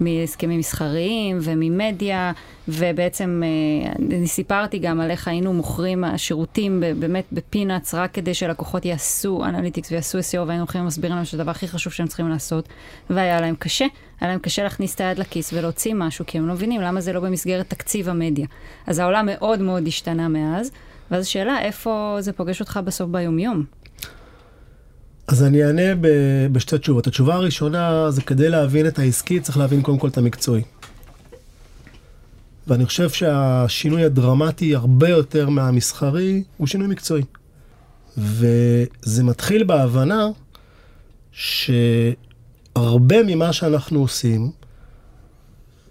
מהסכמים 0.00 0.58
מסחריים 0.58 1.38
וממדיה, 1.42 2.32
ובעצם 2.68 3.42
uh, 3.44 3.98
אני 4.12 4.26
סיפרתי 4.26 4.78
גם 4.78 5.00
על 5.00 5.10
איך 5.10 5.28
היינו 5.28 5.52
מוכרים 5.52 6.04
השירותים 6.04 6.82
באמת 6.98 7.24
בפינאץ', 7.32 7.94
רק 7.94 8.12
כדי 8.12 8.34
שלקוחות 8.34 8.84
יעשו 8.84 9.44
אנליטיקס 9.44 9.92
ויעשו 9.92 10.18
SEO, 10.18 10.38
והיינו 10.46 10.62
הולכים 10.62 10.82
ומסבירים 10.82 11.16
להם 11.16 11.24
שהדבר 11.24 11.50
הכי 11.50 11.68
חשוב 11.68 11.92
שהם 11.92 12.06
צריכים 12.06 12.28
לעשות, 12.28 12.68
והיה 13.10 13.40
להם 13.40 13.54
קשה. 13.58 13.86
היה 14.20 14.30
להם 14.30 14.38
קשה 14.38 14.62
להכניס 14.62 14.94
את 14.94 15.00
היד 15.00 15.18
לכיס 15.18 15.52
ולהוציא 15.52 15.94
משהו, 15.94 16.26
כי 16.26 16.38
הם 16.38 16.48
לא 16.48 16.54
מבינים 16.54 16.80
למה 16.80 17.00
זה 17.00 17.12
לא 17.12 17.20
במסגרת 17.20 17.70
תקציב 17.70 18.08
המדיה. 18.08 18.46
אז 18.86 18.98
העולם 18.98 19.26
מאוד 19.26 19.60
מאוד 19.60 19.86
השתנה 19.86 20.28
מאז, 20.28 20.70
ואז 21.10 21.24
השאלה, 21.24 21.60
איפה 21.60 22.16
זה 22.20 22.32
פוגש 22.32 22.60
אותך 22.60 22.80
בסוף 22.84 23.10
ביומיום? 23.10 23.64
אז 25.28 25.42
אני 25.42 25.64
אענה 25.64 25.94
ב- 26.00 26.46
בשתי 26.52 26.78
תשובות. 26.78 27.06
התשובה 27.06 27.34
הראשונה 27.34 28.10
זה 28.10 28.22
כדי 28.22 28.48
להבין 28.48 28.86
את 28.86 28.98
העסקי, 28.98 29.40
צריך 29.40 29.58
להבין 29.58 29.82
קודם 29.82 29.98
כל 29.98 30.08
את 30.08 30.18
המקצועי. 30.18 30.62
ואני 32.66 32.86
חושב 32.86 33.10
שהשינוי 33.10 34.04
הדרמטי 34.04 34.74
הרבה 34.74 35.08
יותר 35.08 35.48
מהמסחרי 35.48 36.42
הוא 36.56 36.66
שינוי 36.66 36.86
מקצועי. 36.88 37.22
וזה 38.18 39.24
מתחיל 39.24 39.64
בהבנה 39.64 40.28
שהרבה 41.32 43.16
ממה 43.26 43.52
שאנחנו 43.52 44.00
עושים, 44.00 44.50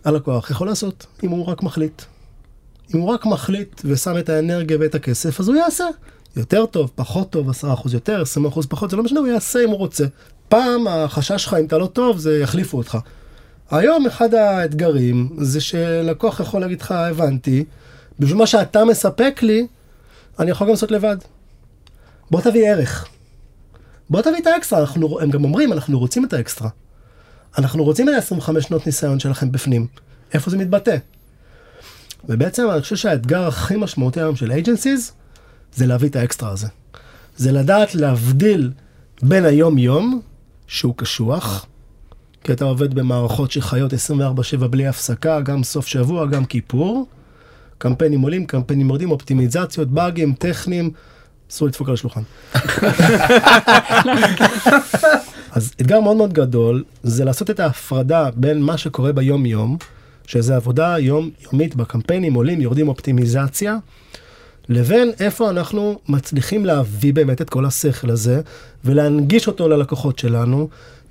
הלקוח 0.05 0.51
יכול 0.51 0.67
לעשות, 0.67 1.05
אם 1.23 1.29
הוא 1.29 1.45
רק 1.45 1.63
מחליט. 1.63 2.01
אם 2.95 2.99
הוא 2.99 3.09
רק 3.09 3.25
מחליט 3.25 3.81
ושם 3.85 4.17
את 4.17 4.29
האנרגיה 4.29 4.77
ואת 4.79 4.95
הכסף, 4.95 5.39
אז 5.39 5.47
הוא 5.47 5.55
יעשה. 5.55 5.85
יותר 6.37 6.65
טוב, 6.65 6.91
פחות 6.95 7.29
טוב, 7.29 7.49
10% 7.49 7.93
יותר, 7.93 8.23
20% 8.45 8.67
פחות, 8.69 8.89
זה 8.89 8.97
לא 8.97 9.03
משנה, 9.03 9.19
הוא 9.19 9.27
יעשה 9.27 9.63
אם 9.63 9.69
הוא 9.69 9.77
רוצה. 9.77 10.05
פעם 10.49 10.87
החשש 10.87 11.43
שלך, 11.43 11.53
אם 11.59 11.65
אתה 11.65 11.77
לא 11.77 11.85
טוב, 11.85 12.17
זה 12.17 12.39
יחליפו 12.39 12.77
אותך. 12.77 12.97
היום 13.71 14.05
אחד 14.05 14.33
האתגרים 14.33 15.29
זה 15.37 15.61
שלקוח 15.61 16.39
יכול 16.39 16.61
להגיד 16.61 16.81
לך, 16.81 16.91
הבנתי, 16.91 17.65
בשביל 18.19 18.37
מה 18.37 18.47
שאתה 18.47 18.85
מספק 18.85 19.39
לי, 19.43 19.67
אני 20.39 20.51
יכול 20.51 20.67
גם 20.67 20.71
לעשות 20.71 20.91
לבד. 20.91 21.17
בוא 22.31 22.41
תביא 22.41 22.69
ערך. 22.69 23.07
בוא 24.09 24.21
תביא 24.21 24.37
את 24.37 24.47
האקסטרה, 24.47 24.79
אנחנו, 24.79 25.19
הם 25.21 25.29
גם 25.29 25.43
אומרים, 25.43 25.73
אנחנו 25.73 25.99
רוצים 25.99 26.25
את 26.25 26.33
האקסטרה. 26.33 26.69
אנחנו 27.57 27.83
רוצים 27.83 28.09
את 28.09 28.13
ה-25 28.13 28.61
שנות 28.61 28.85
ניסיון 28.85 29.19
שלכם 29.19 29.51
בפנים. 29.51 29.87
איפה 30.33 30.49
זה 30.51 30.57
מתבטא? 30.57 30.97
ובעצם 32.29 32.69
אני 32.71 32.81
חושב 32.81 32.95
שהאתגר 32.95 33.47
הכי 33.47 33.75
משמעותי 33.75 34.19
היום 34.19 34.35
של 34.35 34.51
agencies 34.51 35.11
זה 35.77 35.85
להביא 35.85 36.09
את 36.09 36.15
האקסטרה 36.15 36.49
הזה. 36.49 36.67
זה 37.37 37.51
לדעת 37.51 37.95
להבדיל 37.95 38.71
בין 39.21 39.45
היום-יום, 39.45 40.21
שהוא 40.67 40.93
קשוח, 40.97 41.65
כי 42.43 42.53
אתה 42.53 42.65
עובד 42.65 42.93
במערכות 42.93 43.51
שחיות 43.51 43.93
24/7 43.93 44.67
בלי 44.67 44.87
הפסקה, 44.87 45.41
גם 45.41 45.63
סוף 45.63 45.87
שבוע, 45.87 46.25
גם 46.25 46.45
כיפור. 46.45 47.07
קמפיינים 47.77 48.21
עולים, 48.21 48.45
קמפיינים 48.45 48.87
יורדים, 48.87 49.11
אופטימיזציות, 49.11 49.87
באגים, 49.87 50.33
טכניים, 50.33 50.91
אסור 51.51 51.67
לדפוק 51.67 51.87
על 51.87 51.93
השולחן. 51.93 52.21
אז 55.51 55.73
אתגר 55.81 56.01
מאוד 56.01 56.17
מאוד 56.17 56.33
גדול 56.33 56.83
זה 57.03 57.25
לעשות 57.25 57.49
את 57.49 57.59
ההפרדה 57.59 58.29
בין 58.35 58.61
מה 58.61 58.77
שקורה 58.77 59.11
ביום 59.11 59.45
יום, 59.45 59.77
שזה 60.27 60.55
עבודה 60.55 60.95
יום 60.99 61.29
יומית 61.51 61.75
בקמפיינים 61.75 62.33
עולים 62.33 62.61
יורדים 62.61 62.87
אופטימיזציה, 62.87 63.77
לבין 64.69 65.11
איפה 65.19 65.49
אנחנו 65.49 65.99
מצליחים 66.09 66.65
להביא 66.65 67.13
באמת 67.13 67.41
את 67.41 67.49
כל 67.49 67.65
השכל 67.65 68.09
הזה 68.09 68.41
ולהנגיש 68.85 69.47
אותו 69.47 69.67
ללקוחות 69.67 70.21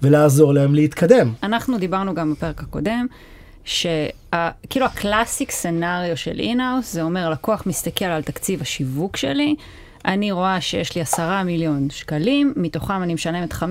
ולעזור 0.03 0.55
להם 0.55 0.75
להתקדם. 0.75 1.33
אנחנו 1.43 1.79
דיברנו 1.79 2.15
גם 2.15 2.33
בפרק 2.33 2.63
הקודם, 2.63 3.07
שכאילו 3.65 4.87
ה 4.87 4.95
classic 4.95 5.51
scenario 5.51 6.17
של 6.17 6.41
in-house, 6.41 6.93
זה 6.93 7.03
אומר 7.03 7.31
לקוח 7.31 7.67
מסתכל 7.67 8.05
על 8.05 8.23
תקציב 8.23 8.63
השיווק 8.63 9.17
שלי, 9.17 9.55
אני 10.07 10.33
רואה 10.33 10.61
שיש 10.61 10.95
לי 10.95 11.01
עשרה 11.01 11.45
מיליון 11.45 11.91
שקלים, 11.91 12.53
מתוכם 12.57 13.03
אני 13.03 13.15
משלמת 13.15 13.53
15% 13.53 13.65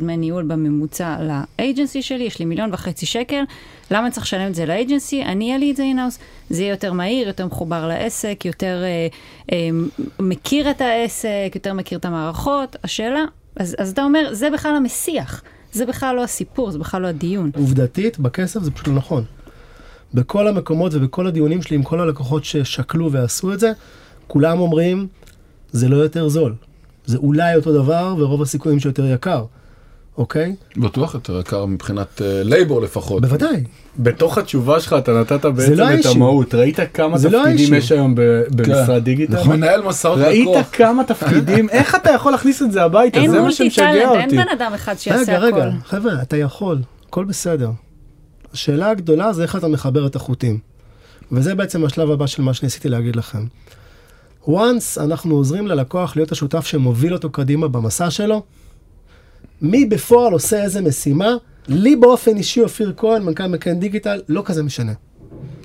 דמי 0.00 0.16
ניהול 0.16 0.44
בממוצע 0.44 1.16
ל 1.20 1.32
agency 1.32 2.02
שלי, 2.02 2.24
יש 2.24 2.38
לי 2.38 2.44
מיליון 2.44 2.70
וחצי 2.72 3.06
שקל, 3.06 3.42
למה 3.90 4.06
אני 4.06 4.10
צריך 4.10 4.26
לשלם 4.26 4.46
את 4.46 4.54
זה 4.54 4.66
ל 4.66 4.73
agency? 4.73 5.22
אני 5.22 5.46
אביא 5.46 5.58
לי 5.58 5.70
את 5.70 5.76
זה 5.76 5.82
in-house, 5.82 6.18
זה 6.50 6.62
יהיה 6.62 6.70
יותר 6.70 6.92
מהיר, 6.92 7.26
יותר 7.26 7.46
מחובר 7.46 7.88
לעסק, 7.88 8.44
יותר 8.44 8.82
אה, 8.82 9.06
אה, 9.52 9.68
מכיר 10.20 10.70
את 10.70 10.80
העסק, 10.80 11.52
יותר 11.54 11.72
מכיר 11.72 11.98
את 11.98 12.04
המערכות. 12.04 12.76
השאלה, 12.84 13.24
אז, 13.56 13.76
אז 13.78 13.90
אתה 13.90 14.02
אומר, 14.02 14.28
זה 14.32 14.50
בכלל 14.50 14.76
המסיח, 14.76 15.42
זה 15.72 15.86
בכלל 15.86 16.16
לא 16.16 16.22
הסיפור, 16.22 16.70
זה 16.70 16.78
בכלל 16.78 17.02
לא 17.02 17.06
הדיון. 17.06 17.50
עובדתית, 17.56 18.18
בכסף 18.18 18.62
זה 18.62 18.70
פשוט 18.70 18.88
לא 18.88 18.94
נכון. 18.94 19.24
בכל 20.14 20.48
המקומות 20.48 20.94
ובכל 20.94 21.26
הדיונים 21.26 21.62
שלי 21.62 21.76
עם 21.76 21.82
כל 21.82 22.00
הלקוחות 22.00 22.44
ששקלו 22.44 23.12
ועשו 23.12 23.52
את 23.52 23.60
זה, 23.60 23.72
כולם 24.26 24.60
אומרים, 24.60 25.06
זה 25.72 25.88
לא 25.88 25.96
יותר 25.96 26.28
זול. 26.28 26.54
זה 27.06 27.16
אולי 27.16 27.56
אותו 27.56 27.72
דבר, 27.72 28.14
ורוב 28.18 28.42
הסיכויים 28.42 28.80
שיותר 28.80 29.06
יקר, 29.06 29.44
אוקיי? 30.18 30.54
בטוח 30.76 31.14
יותר 31.14 31.40
יקר 31.40 31.64
מבחינת 31.66 32.20
לייבור 32.24 32.82
לפחות. 32.82 33.22
בוודאי. 33.22 33.64
בתוך 33.98 34.38
התשובה 34.38 34.80
שלך 34.80 34.96
אתה 34.98 35.20
נתת 35.20 35.44
בעצם 35.44 35.72
לא 35.72 35.84
את 35.84 35.88
האישיו. 35.90 36.12
המהות, 36.12 36.54
ראית 36.54 36.78
כמה 36.94 37.18
זה 37.18 37.30
לא 37.30 37.38
תפקידים 37.38 37.58
האישיו. 37.72 37.76
יש 37.78 37.92
היום 37.92 38.14
ב- 38.14 38.42
במשרד 38.50 39.04
דיגיטל? 39.04 39.32
נכון. 39.34 39.56
מנהל 39.56 39.82
מסעות 39.82 40.18
ראית 40.18 40.48
לקוח. 40.48 40.66
כמה 40.72 41.04
תפקידים, 41.04 41.68
איך 41.78 41.94
אתה 41.94 42.10
יכול 42.10 42.32
להכניס 42.32 42.62
את 42.62 42.72
זה 42.72 42.82
הביתה? 42.82 43.18
אין 43.20 43.30
זה 43.30 43.40
מה 43.40 43.52
שמשגע 43.52 43.84
טאלנט, 43.84 44.14
אין 44.14 44.24
אותי. 44.24 44.36
בן 44.36 44.48
אדם 44.58 44.72
אחד 44.74 44.94
שיעשה 44.98 45.38
רגע, 45.38 45.56
הכל. 45.56 45.66
רגע, 45.66 45.76
חבר'ה, 45.84 46.22
אתה 46.22 46.36
יכול, 46.36 46.78
הכל 47.08 47.24
בסדר. 47.24 47.70
השאלה 48.52 48.90
הגדולה 48.90 49.32
זה 49.32 49.42
איך 49.42 49.56
אתה 49.56 49.68
מחבר 49.68 50.06
את 50.06 50.16
החוטים. 50.16 50.58
וזה 51.32 51.54
בעצם 51.54 51.84
השלב 51.84 52.10
הבא 52.10 52.26
של 52.26 52.42
מה 52.42 52.54
שניסיתי 52.54 52.88
להגיד 52.88 53.16
לכם. 53.16 53.44
Once 54.46 55.00
אנחנו 55.00 55.34
עוזרים 55.34 55.66
ללקוח 55.66 56.16
להיות 56.16 56.32
השותף 56.32 56.66
שמוביל 56.66 57.12
אותו 57.12 57.30
קדימה 57.30 57.68
במסע 57.68 58.10
שלו, 58.10 58.42
מי 59.62 59.84
בפועל 59.84 60.32
עושה 60.32 60.62
איזה 60.62 60.80
משימה, 60.80 61.36
לי 61.68 61.96
באופן 61.96 62.36
אישי 62.36 62.60
אופיר 62.60 62.94
כהן, 62.96 63.22
מנכ"ל 63.22 63.46
מקן 63.46 63.80
דיגיטל, 63.80 64.20
לא 64.28 64.42
כזה 64.44 64.62
משנה. 64.62 64.92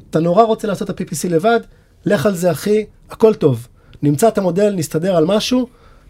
אתה 0.10 0.20
נורא 0.20 0.44
רוצה 0.44 0.68
לעשות 0.68 0.90
את 0.90 1.02
ה-PPC 1.02 1.30
לבד, 1.30 1.60
לך 2.06 2.26
על 2.26 2.36
זה 2.36 2.52
אחי, 2.52 2.86
הכל 3.10 3.34
טוב. 3.34 3.68
נמצא 4.02 4.28
את 4.28 4.38
המודל, 4.38 4.74
נסתדר 4.76 5.16
על 5.16 5.26
משהו, 5.26 5.68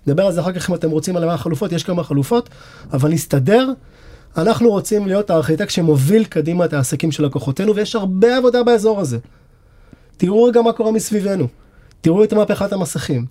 נדבר 0.08 0.26
על 0.26 0.34
זה 0.34 0.42
אחר 0.42 0.54
כך 0.54 0.70
אם 0.70 0.76
אתם 0.76 0.90
רוצים 0.90 1.18
על 1.18 1.26
מה 1.26 1.34
החלופות, 1.34 1.72
יש 1.72 1.84
כמה 1.84 2.04
חלופות, 2.04 2.50
אבל 2.94 3.10
נסתדר. 3.10 3.70
אנחנו 4.38 4.70
רוצים 4.70 5.08
להיות 5.08 5.30
הארכיטקט 5.30 5.70
שמוביל 5.70 6.24
קדימה 6.26 6.66
את 6.66 6.74
העסקים 6.74 7.12
של 7.12 7.26
לקוחותינו, 7.26 7.76
ויש 7.76 7.96
הרבה 7.96 8.38
עבודה 8.38 8.64
באזור 8.64 9.00
הזה. 9.00 9.18
תראו 10.18 10.44
רגע 10.44 10.62
מה 10.62 10.74
קורה 10.74 10.92
מסביבנו. 10.92 11.48
תראו 12.02 12.24
את 12.24 12.34
מהפכת 12.34 12.74
המסכים. 12.74 13.26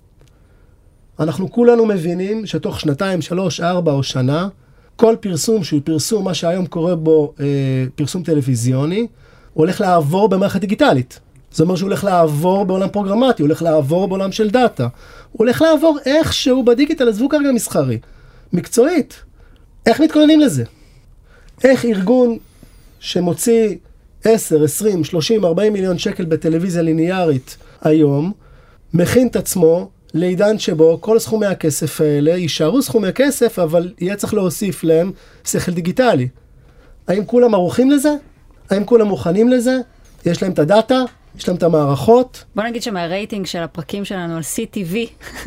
אנחנו 1.19 1.51
כולנו 1.51 1.85
מבינים 1.85 2.45
שתוך 2.45 2.79
שנתיים, 2.79 3.21
שלוש, 3.21 3.59
ארבע 3.59 3.91
או 3.91 4.03
שנה, 4.03 4.47
כל 4.95 5.15
פרסום 5.19 5.63
שהוא 5.63 5.81
פרסום, 5.83 6.25
מה 6.25 6.33
שהיום 6.33 6.65
קורה 6.65 6.95
בו 6.95 7.33
אה, 7.39 7.45
פרסום 7.95 8.23
טלוויזיוני, 8.23 8.99
הוא 8.99 9.07
הולך 9.53 9.81
לעבור 9.81 10.29
במערכת 10.29 10.61
דיגיטלית. 10.61 11.19
זה 11.51 11.63
אומר 11.63 11.75
שהוא 11.75 11.87
הולך 11.87 12.03
לעבור 12.03 12.65
בעולם 12.65 12.89
פרוגרמטי, 12.89 13.41
הוא 13.41 13.47
הולך 13.47 13.61
לעבור 13.61 14.07
בעולם 14.07 14.31
של 14.31 14.49
דאטה. 14.49 14.83
הוא 14.83 14.89
הולך 15.37 15.61
לעבור 15.61 15.97
איכשהו 16.05 16.65
בדיגיטל, 16.65 17.09
עזבו 17.09 17.29
כרגע 17.29 17.51
מסחרי. 17.51 17.99
מקצועית. 18.53 19.23
איך 19.85 20.01
מתכוננים 20.01 20.39
לזה? 20.39 20.63
איך 21.63 21.85
ארגון 21.85 22.37
שמוציא 22.99 23.75
10, 24.23 24.63
20, 24.63 25.03
30, 25.03 25.45
40 25.45 25.73
מיליון 25.73 25.97
שקל 25.97 26.25
בטלוויזיה 26.25 26.81
ליניארית 26.81 27.57
היום, 27.81 28.31
מכין 28.93 29.27
את 29.27 29.35
עצמו 29.35 29.89
לעידן 30.13 30.59
שבו 30.59 30.97
כל 31.01 31.19
סכומי 31.19 31.45
הכסף 31.45 32.01
האלה 32.01 32.31
יישארו 32.31 32.81
סכומי 32.81 33.13
כסף, 33.15 33.59
אבל 33.59 33.93
יהיה 33.99 34.15
צריך 34.15 34.33
להוסיף 34.33 34.83
להם 34.83 35.11
שכל 35.45 35.71
דיגיטלי. 35.71 36.27
האם 37.07 37.25
כולם 37.25 37.53
ערוכים 37.53 37.91
לזה? 37.91 38.13
האם 38.69 38.85
כולם 38.85 39.07
מוכנים 39.07 39.49
לזה? 39.49 39.77
יש 40.25 40.43
להם 40.43 40.51
את 40.51 40.59
הדאטה? 40.59 41.03
יש 41.37 41.47
להם 41.47 41.57
את 41.57 41.63
המערכות? 41.63 42.43
בוא 42.55 42.63
נגיד 42.63 42.83
שמהרייטינג 42.83 43.45
של 43.45 43.59
הפרקים 43.59 44.05
שלנו 44.05 44.35
על 44.35 44.41
CTV, 44.41 44.95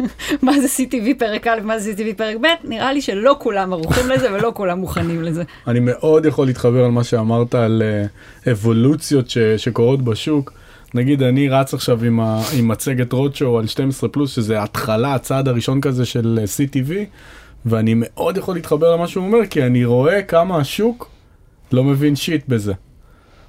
מה 0.43 0.61
זה 0.61 0.67
CTV 0.67 1.19
פרק 1.19 1.47
א', 1.47 1.61
מה 1.63 1.79
זה 1.79 1.93
CTV 1.93 2.17
פרק 2.17 2.37
ב', 2.37 2.69
נראה 2.69 2.93
לי 2.93 3.01
שלא 3.01 3.37
כולם 3.39 3.73
ערוכים 3.73 4.09
לזה 4.11 4.33
ולא 4.33 4.53
כולם 4.55 4.79
מוכנים 4.79 5.23
לזה. 5.23 5.43
אני 5.67 5.81
מאוד 5.81 6.27
יכול 6.27 6.47
להתחבר 6.47 6.85
על 6.85 6.91
מה 6.91 7.05
שאמרת 7.05 7.55
על 7.55 7.83
אה, 7.85 8.53
אבולוציות 8.53 9.31
ש, 9.31 9.39
שקורות 9.39 10.03
בשוק. 10.03 10.60
נגיד 10.95 11.23
אני 11.23 11.49
רץ 11.49 11.75
עכשיו 11.75 12.05
עם, 12.05 12.21
ה, 12.21 12.43
עם 12.59 12.69
מצגת 12.69 13.13
רודשו 13.13 13.59
על 13.59 13.67
12 13.67 14.09
פלוס 14.09 14.35
שזה 14.37 14.63
התחלה 14.63 15.15
הצעד 15.15 15.49
הראשון 15.49 15.81
כזה 15.81 16.05
של 16.07 16.39
אה, 16.41 16.45
CTV 16.45 16.93
ואני 17.67 17.95
מאוד 17.97 18.37
יכול 18.37 18.55
להתחבר 18.55 18.93
למה 18.97 19.09
שהוא 19.09 19.25
אומר 19.27 19.47
כי 19.51 19.63
אני 19.63 19.85
רואה 19.85 20.23
כמה 20.23 20.57
השוק 20.57 21.11
לא 21.73 21.85
מבין 21.85 22.17
שיט 22.17 22.45
בזה. 22.49 22.73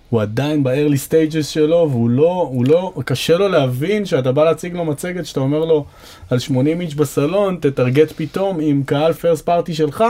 הוא 0.10 0.22
עדיין 0.22 0.64
ב-early 0.64 1.10
stages 1.10 1.44
שלו, 1.44 1.88
והוא 1.92 2.10
לא, 2.10 2.48
הוא 2.52 2.66
לא, 2.68 2.94
קשה 3.06 3.38
לו 3.38 3.48
להבין 3.48 4.06
שאתה 4.06 4.32
בא 4.32 4.44
להציג 4.44 4.74
לו 4.76 4.86
מצגת, 4.86 5.26
שאתה 5.26 5.40
אומר 5.40 5.66
לו 5.66 5.86
על 6.30 6.40
80 6.40 6.82
איץ' 6.82 6.94
בסלון, 6.94 7.58
תטרגט 7.62 8.12
פתאום 8.16 8.58
עם 8.62 8.84
קהל 8.86 9.14
פרסט 9.14 9.46
פארטי 9.46 9.74
שלך, 9.74 10.04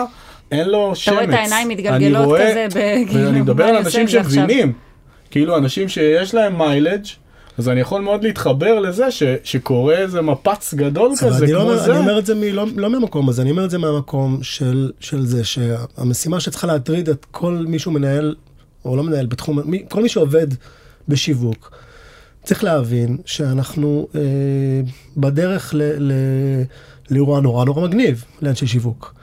אין 0.51 0.69
לו 0.69 0.95
שמץ. 0.95 1.13
אתה 1.13 1.25
רואה 1.25 1.35
את 1.35 1.39
העיניים 1.39 1.67
מתגלגלות 1.67 2.25
רואה- 2.25 2.51
כזה, 2.51 2.67
ב- 2.79 3.15
ואני 3.15 3.41
מדבר 3.41 3.63
מה 3.63 3.69
על 3.69 3.77
אנשים? 3.77 4.07
שמבינים, 4.07 4.73
כאילו 5.31 5.57
אנשים 5.57 5.89
שיש 5.89 6.33
להם 6.33 6.57
מיילג', 6.57 7.05
אז 7.57 7.69
אני 7.69 7.79
יכול 7.79 8.01
מאוד 8.01 8.23
להתחבר 8.23 8.79
לזה 8.79 9.11
ש, 9.11 9.23
שקורה 9.43 9.97
איזה 9.97 10.21
מפץ 10.21 10.73
גדול 10.73 11.11
כזה 11.19 11.45
לא 11.45 11.59
כמו 11.59 11.61
אומר, 11.61 11.77
זה. 11.77 11.91
אני 11.91 11.99
אומר 11.99 12.19
את 12.19 12.25
זה 12.25 12.35
מ, 12.35 12.43
לא, 12.43 12.65
לא 12.75 12.89
מהמקום 12.89 13.29
הזה, 13.29 13.41
אני 13.41 13.51
אומר 13.51 13.65
את 13.65 13.69
זה 13.69 13.77
מהמקום 13.77 14.39
של, 14.41 14.91
של 14.99 15.25
זה 15.25 15.43
שהמשימה 15.43 16.39
שצריכה 16.39 16.67
להטריד 16.67 17.09
את 17.09 17.25
כל 17.31 17.65
מי 17.67 17.79
שהוא 17.79 17.93
מנהל, 17.93 18.35
או 18.85 18.95
לא 18.95 19.03
מנהל, 19.03 19.25
בתחום, 19.25 19.59
מי, 19.65 19.85
כל 19.89 20.01
מי 20.01 20.09
שעובד 20.09 20.47
בשיווק, 21.07 21.71
צריך 22.43 22.63
להבין 22.63 23.17
שאנחנו 23.25 24.07
אה, 24.15 24.21
בדרך 25.17 25.73
ל, 25.73 25.81
ל, 25.97 26.11
לאירוע 27.09 27.41
נורא 27.41 27.65
נורא 27.65 27.87
מגניב 27.87 28.23
לאנשי 28.41 28.67
שיווק. 28.67 29.13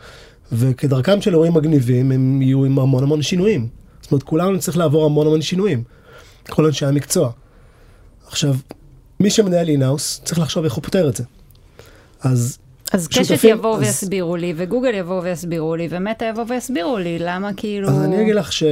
וכדרכם 0.52 1.20
של 1.20 1.30
אירועים 1.30 1.54
מגניבים, 1.54 2.12
הם 2.12 2.42
יהיו 2.42 2.64
עם 2.64 2.78
המון 2.78 3.02
המון 3.02 3.22
שינויים. 3.22 3.68
זאת 4.00 4.12
אומרת, 4.12 4.22
כולנו 4.22 4.52
נצטרך 4.52 4.76
לעבור 4.76 5.04
המון 5.04 5.26
המון 5.26 5.42
שינויים. 5.42 5.82
כל 6.48 6.66
אנשי 6.66 6.86
המקצוע. 6.86 7.30
עכשיו, 8.28 8.54
מי 9.20 9.30
שמנהל 9.30 9.68
אינאוס 9.68 10.20
צריך 10.24 10.38
לחשוב 10.38 10.64
איך 10.64 10.72
הוא 10.74 10.84
פותר 10.84 11.08
את 11.08 11.16
זה. 11.16 11.24
אז 12.20 12.58
אז 12.92 13.08
קשת 13.08 13.44
יבואו 13.44 13.74
אז- 13.74 13.80
ויסבירו 13.80 14.36
לי, 14.36 14.54
וגוגל 14.56 14.94
יבואו 14.94 15.22
ויסבירו 15.22 15.76
לי, 15.76 15.88
ומטא 15.90 16.24
יבואו 16.24 16.48
ויסבירו 16.48 16.98
לי, 16.98 17.18
למה 17.18 17.50
כאילו... 17.56 17.88
אז 17.88 18.04
אני 18.04 18.22
אגיד 18.22 18.34
לך 18.34 18.52
ש- 18.52 18.64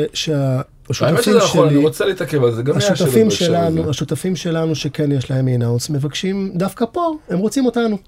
נכון, 1.40 1.64
אני 1.66 1.74
שלי, 1.74 1.84
רוצה 1.84 2.04
להתעכב 2.06 2.44
על 2.44 2.54
זה, 2.54 2.62
גם 2.62 2.78
לי 2.78 2.84
היה 2.84 2.96
שאלות 2.96 3.00
השותפים 3.00 3.30
שלנו, 3.30 3.80
הזה. 3.80 3.90
השותפים 3.90 4.36
שלנו 4.36 4.74
שכן 4.74 5.12
יש 5.12 5.30
להם 5.30 5.48
אינאוס, 5.48 5.90
מבקשים 5.90 6.52
דווקא 6.54 6.84
פה, 6.92 7.16
הם 7.28 7.38
רוצים 7.38 7.66
אותנו. 7.66 7.98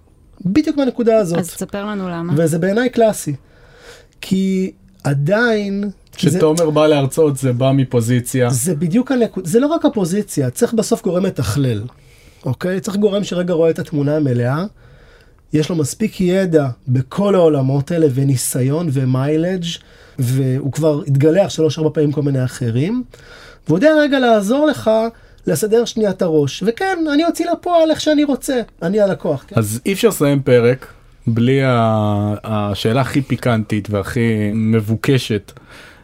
בדיוק 0.44 0.76
בנקודה 0.76 1.16
הזאת. 1.16 1.38
אז 1.38 1.50
תספר 1.54 1.84
לנו 1.84 2.08
למה. 2.08 2.32
וזה 2.36 2.58
בעיניי 2.58 2.90
קלאסי. 2.90 3.34
כי 4.20 4.72
עדיין, 5.04 5.90
זה, 6.22 6.30
כשתומר 6.30 6.70
בא 6.70 6.86
להרצות 6.86 7.36
זה 7.36 7.52
בא 7.52 7.72
מפוזיציה. 7.72 8.50
זה 8.50 8.74
בדיוק 8.74 9.12
הנקודה, 9.12 9.48
זה 9.48 9.60
לא 9.60 9.66
רק 9.66 9.84
הפוזיציה, 9.84 10.50
צריך 10.50 10.74
בסוף 10.74 11.02
גורם 11.02 11.22
מתכלל, 11.22 11.82
אוקיי? 12.46 12.80
צריך 12.80 12.96
גורם 12.96 13.24
שרגע 13.24 13.54
רואה 13.54 13.70
את 13.70 13.78
התמונה 13.78 14.16
המלאה, 14.16 14.64
יש 15.52 15.68
לו 15.70 15.76
מספיק 15.76 16.20
ידע 16.20 16.68
בכל 16.88 17.34
העולמות 17.34 17.90
האלה 17.90 18.06
וניסיון 18.14 18.88
ומיילג' 18.92 19.64
והוא 20.18 20.72
כבר 20.72 21.02
התגלח 21.06 21.48
שלוש-ארבע 21.48 21.90
פעמים 21.94 22.12
כל 22.12 22.22
מיני 22.22 22.44
אחרים, 22.44 23.02
והוא 23.68 23.78
יודע 23.78 23.90
רגע 24.00 24.18
לעזור 24.18 24.66
לך 24.66 24.90
לסדר 25.46 25.84
שנייה 25.84 26.10
את 26.10 26.22
הראש, 26.22 26.62
וכן, 26.66 26.98
אני 27.12 27.24
אוציא 27.24 27.46
לפועל 27.52 27.90
איך 27.90 28.00
שאני 28.00 28.24
רוצה, 28.24 28.60
אני 28.82 29.00
הלקוח. 29.00 29.44
כן? 29.48 29.56
אז 29.58 29.80
אי 29.86 29.92
אפשר 29.92 30.08
לסיים 30.08 30.42
פרק 30.42 30.86
בלי 31.26 31.62
ה- 31.64 32.34
השאלה 32.44 33.00
הכי 33.00 33.22
פיקנטית 33.22 33.88
והכי 33.90 34.50
מבוקשת. 34.54 35.52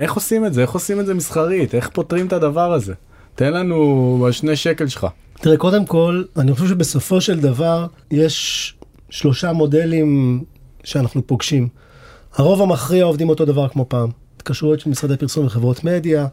איך 0.05 0.15
עושים 0.15 0.47
את 0.47 0.55
זה? 0.55 0.63
איך 0.63 0.71
עושים 0.71 1.01
את 1.01 1.07
זה 1.07 1.15
מסחרית? 1.15 1.75
איך 1.75 1.89
פותרים 1.89 2.27
את 2.27 2.33
הדבר 2.33 2.73
הזה? 2.73 2.95
תן 3.35 3.53
לנו 3.53 4.27
בשני 4.29 4.57
שקל 4.57 4.89
שלך. 4.89 5.07
תראה, 5.35 5.57
קודם 5.57 5.87
כל, 5.87 6.23
אני 6.37 6.53
חושב 6.53 6.67
שבסופו 6.67 7.21
של 7.21 7.41
דבר 7.41 7.87
יש 8.11 8.75
שלושה 9.11 9.53
מודלים 9.53 10.41
שאנחנו 10.85 11.27
פוגשים. 11.27 11.69
הרוב 12.35 12.63
המכריע 12.63 13.05
עובדים 13.05 13.29
אותו 13.29 13.45
דבר 13.45 13.69
כמו 13.69 13.87
פעם. 13.89 14.11
התקשרויות 14.37 14.81
של 14.81 14.91
משרדי 14.91 15.17
פרסום 15.17 15.47
וחברות 15.47 15.85
מדיה, 15.85 16.27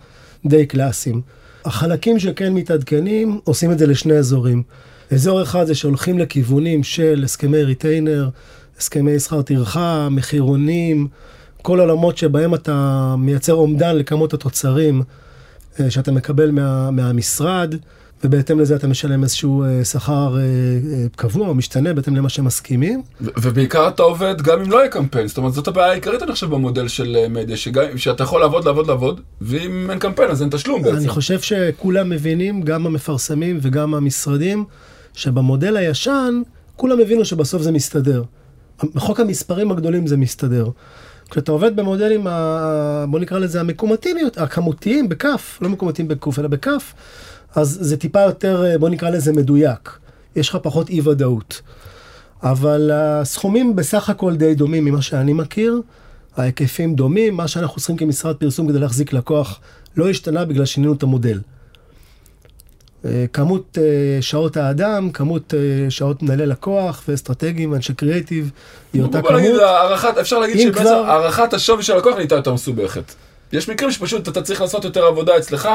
די 0.46 0.66
קלאסיים. 0.66 1.22
החלקים 1.66 2.20
שכן 2.20 2.54
מתעדכנים, 2.54 3.40
עושים 3.44 3.72
את 3.72 3.80
זה 3.80 3.88
לשני 3.88 4.14
אזורים. 4.14 4.64
אזור 5.12 5.44
אחד 5.44 5.66
זה 5.66 5.76
שהולכים 5.76 6.20
לכיוונים 6.20 6.84
של 6.84 7.22
הסכמי 7.24 7.64
retainer, 7.64 8.30
הסכמי 8.80 9.20
שכר 9.20 9.42
טרחה, 9.42 10.08
מחירונים, 10.12 11.08
כל 11.62 11.80
עולמות 11.80 12.18
שבהם 12.18 12.54
אתה 12.54 13.16
מייצר 13.18 13.54
אומדן 13.54 13.96
לכמות 13.96 14.34
התוצרים 14.34 15.04
אה, 15.80 15.92
שאתה 15.92 16.12
מקבל 16.12 16.52
מה, 16.52 16.92
מהמשרד, 16.92 17.76
ובהתאם 18.24 18.60
לזה 18.60 18.76
אתה 18.76 18.88
משלם 18.88 19.24
איזשהו 19.24 19.64
אה, 19.64 19.86
שכר 19.86 20.38
אה, 20.38 20.44
קבוע 21.16 21.48
או 21.48 21.56
משתנה 21.56 21.94
בהתאם 21.94 22.16
למה 22.16 22.30
שהם 22.30 22.46
מסכימים. 22.46 23.02
ו- 23.22 23.30
ובעיקר 23.42 23.88
אתה 23.88 24.04
עובד 24.04 24.42
גם 24.42 24.62
אם 24.62 24.72
לא 24.72 24.78
יהיה 24.78 24.90
קמפיין, 24.90 25.28
זאת 25.28 25.38
אומרת 25.38 25.54
זאת 25.54 25.68
הבעיה 25.68 25.92
העיקרית 25.92 26.24
אני 26.24 26.32
חושב 26.32 26.50
במודל 26.50 26.88
של 26.88 27.18
מדיה, 27.30 27.58
שגם, 27.58 27.98
שאתה 27.98 28.24
יכול 28.24 28.42
לעבוד, 28.42 28.66
לעבוד, 28.66 28.88
לעבוד, 28.88 29.22
ואם 29.42 29.92
אין 29.92 30.00
קמפיין 30.00 30.32
אז 30.32 30.42
אין 30.42 30.50
תשלום 30.50 30.82
בעצם. 30.82 30.98
אני 30.98 31.08
חושב 31.08 31.40
שכולם 31.40 32.10
מבינים, 32.10 32.62
גם 32.62 32.86
המפרסמים 32.86 33.60
וגם 33.62 33.94
המשרדים, 33.96 34.66
שבמודל 35.14 35.78
הישן, 35.78 36.42
כולם 36.76 37.00
הבינו 37.00 37.26
שבסוף 37.26 37.62
זה 37.62 37.72
מסתדר. 37.72 38.24
בחוק 38.96 39.20
המספרים 39.20 39.72
הגדולים 39.72 40.08
זה 40.08 40.18
מסתדר. 40.18 40.70
כשאתה 41.32 41.52
עובד 41.52 41.76
במודלים, 41.76 42.28
ה... 42.28 43.06
בוא 43.10 43.20
נקרא 43.20 43.40
לזה 43.40 43.60
המקומתיים, 43.60 44.18
הכמותיים, 44.38 45.10
בכף, 45.10 45.60
לא 45.62 45.70
מקומתיים 45.70 46.08
בקוף, 46.08 46.40
אלא 46.40 46.48
בכף, 46.48 46.94
אז 47.56 47.78
זה 47.82 47.98
טיפה 47.98 48.22
יותר, 48.22 48.78
בוא 48.80 48.90
נקרא 48.90 49.10
לזה 49.10 49.34
מדויק. 49.34 49.98
יש 50.36 50.50
לך 50.50 50.58
פחות 50.62 50.90
אי 50.90 51.02
ודאות. 51.02 51.62
אבל 52.44 52.92
הסכומים 52.94 53.76
בסך 53.76 54.10
הכל 54.10 54.36
די 54.36 54.56
דומים 54.56 54.86
ממה 54.86 55.02
שאני 55.02 55.34
מכיר, 55.34 55.82
ההיקפים 56.38 56.96
דומים, 56.96 57.38
מה 57.38 57.48
שאנחנו 57.48 57.78
צריכים 57.78 57.98
כמשרד 57.98 58.36
פרסום 58.36 58.70
כדי 58.70 58.80
להחזיק 58.80 59.14
לקוח 59.14 59.60
לא 59.98 60.10
השתנה 60.10 60.46
בגלל 60.46 60.66
שינינו 60.66 60.94
את 60.94 61.04
המודל. 61.04 61.40
כמות 63.34 63.78
אה, 63.82 63.84
שעות 64.22 64.58
האדם, 64.58 65.10
כמות 65.12 65.54
אה, 65.54 65.60
שעות 65.90 66.24
מנהלי 66.24 66.46
לקוח 66.46 67.04
ואסטרטגיים 67.08 67.72
ואנשי 67.72 67.94
קריאיטיב, 67.94 68.52
היא 68.94 69.02
אותה 69.02 69.22
בוא 69.22 69.32
נגיד, 69.32 69.50
כמות. 69.50 69.62
הערכת, 69.62 70.18
אפשר 70.18 70.40
להגיד 70.40 70.60
שבעצם 70.60 70.80
כבר- 70.84 70.90
הערכת 70.90 71.54
השווי 71.54 71.84
של 71.84 71.94
הלקוח 71.94 72.16
נהייתה 72.16 72.36
יותר 72.36 72.54
מסובכת. 72.54 73.14
יש 73.54 73.70
מקרים 73.70 73.92
שפשוט 73.92 74.28
אתה 74.30 74.42
צריך 74.42 74.62
לעשות 74.62 74.84
יותר 74.86 75.04
עבודה 75.06 75.38
אצלך, 75.38 75.70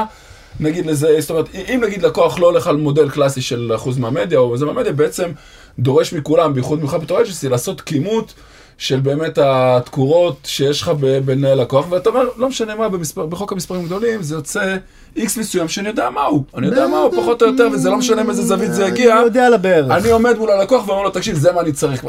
נגיד 0.61 0.87
לזה, 0.87 1.17
זאת 1.21 1.31
אומרת, 1.31 1.47
אם 1.55 1.81
נגיד 1.87 2.03
לקוח 2.03 2.39
לא 2.39 2.47
הולך 2.47 2.67
על 2.67 2.77
מודל 2.77 3.11
קלאסי 3.11 3.41
של 3.43 3.73
אחוז 3.75 3.99
מהמדיה 3.99 4.39
או 4.39 4.57
זה 4.57 4.65
מהמדיה, 4.67 4.93
בעצם 4.93 5.31
דורש 5.79 6.13
מכולם, 6.13 6.55
בייחוד 6.55 6.83
ממך 6.83 6.95
בתור 7.03 7.21
אג'נסי, 7.21 7.49
לעשות 7.49 7.81
כימות 7.81 8.35
של 8.79 9.01
באמת 9.01 9.39
התקורות 9.43 10.37
שיש 10.45 10.83
לך 10.83 10.89
בין 11.25 11.41
לקוח, 11.41 11.87
ואתה 11.91 12.11
אומר, 12.11 12.29
לא 12.37 12.49
משנה 12.49 12.75
מה, 12.75 12.89
במספר, 12.89 13.27
בחוק 13.27 13.53
המספרים 13.53 13.81
הגדולים, 13.81 14.23
זה 14.23 14.35
יוצא 14.35 14.77
איקס 15.17 15.39
מסוים 15.39 15.69
שאני 15.69 15.89
יודע 15.89 16.11
מה 16.11 16.23
הוא, 16.25 16.45
אני 16.57 16.67
יודע 16.67 16.87
מה 16.87 16.99
הוא 16.99 17.13
פחות 17.17 17.43
או 17.43 17.47
יותר, 17.47 17.69
וזה 17.73 17.91
לא 17.91 17.97
משנה 17.97 18.23
מאיזה 18.23 18.43
זווית 18.43 18.73
זה 18.73 18.87
יגיע. 18.87 19.15
אני 19.15 19.25
יודע 19.25 19.47
על 19.47 19.55
הבערך. 19.55 19.91
אני 19.91 20.11
עומד 20.11 20.39
מול 20.39 20.51
הלקוח 20.51 20.89
ואומר 20.89 21.03
לו, 21.03 21.11
תקשיב, 21.11 21.37
זה 21.37 21.53
מה 21.53 21.61
אני 21.61 21.73
צריך. 21.73 22.05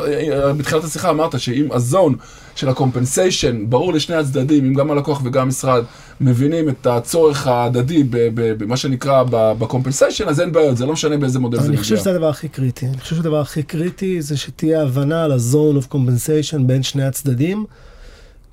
בתחילת 0.58 0.84
השיחה 0.84 1.10
אמרת 1.10 1.40
שאם 1.40 1.68
ה 1.72 1.81
zone 1.81 2.16
של 2.58 2.70
ה 2.70 2.78
compensation 2.78 3.70
ברור 3.70 3.94
לשני 3.94 4.16
הצדדים, 4.16 4.66
אם 4.66 4.74
גם 4.74 4.92
הלקוח 4.92 5.22
וגם 5.24 5.42
המשרד 5.42 5.84
מבינים 6.22 6.70
את 6.70 6.88
הצורך 6.88 7.48
ההדדי 7.48 8.04
במה 8.34 8.78
שנקרא 8.78 9.24
ב 9.32 9.39
compensation, 9.39 10.28
אז 10.28 10.42
אין 10.42 10.52
בעיות, 10.52 10.78
זה 10.78 10.86
לא 10.86 10.94
משנה 10.94 11.18
באיזה 11.18 11.40
מודל 11.40 11.60
זה 11.60 11.68
אני 11.68 11.78
חושב 11.78 11.94
מגיע. 11.94 12.02
שזה 12.02 12.12
הדבר 12.12 12.30
הכי 12.30 12.48
קריטי. 12.48 12.86
אני 12.86 12.98
חושב 12.98 13.16
שהדבר 13.16 13.40
הכי 13.40 13.64
קריטי 13.64 14.22
זה 14.22 14.38
שתהיה 14.38 14.82
הבנה 14.82 15.24
על 15.24 15.32
ה-zone 15.32 15.84
of 15.84 15.94
compensation 15.94 16.62
בין 16.66 16.84
שני 16.84 17.04
הצדדים. 17.04 17.66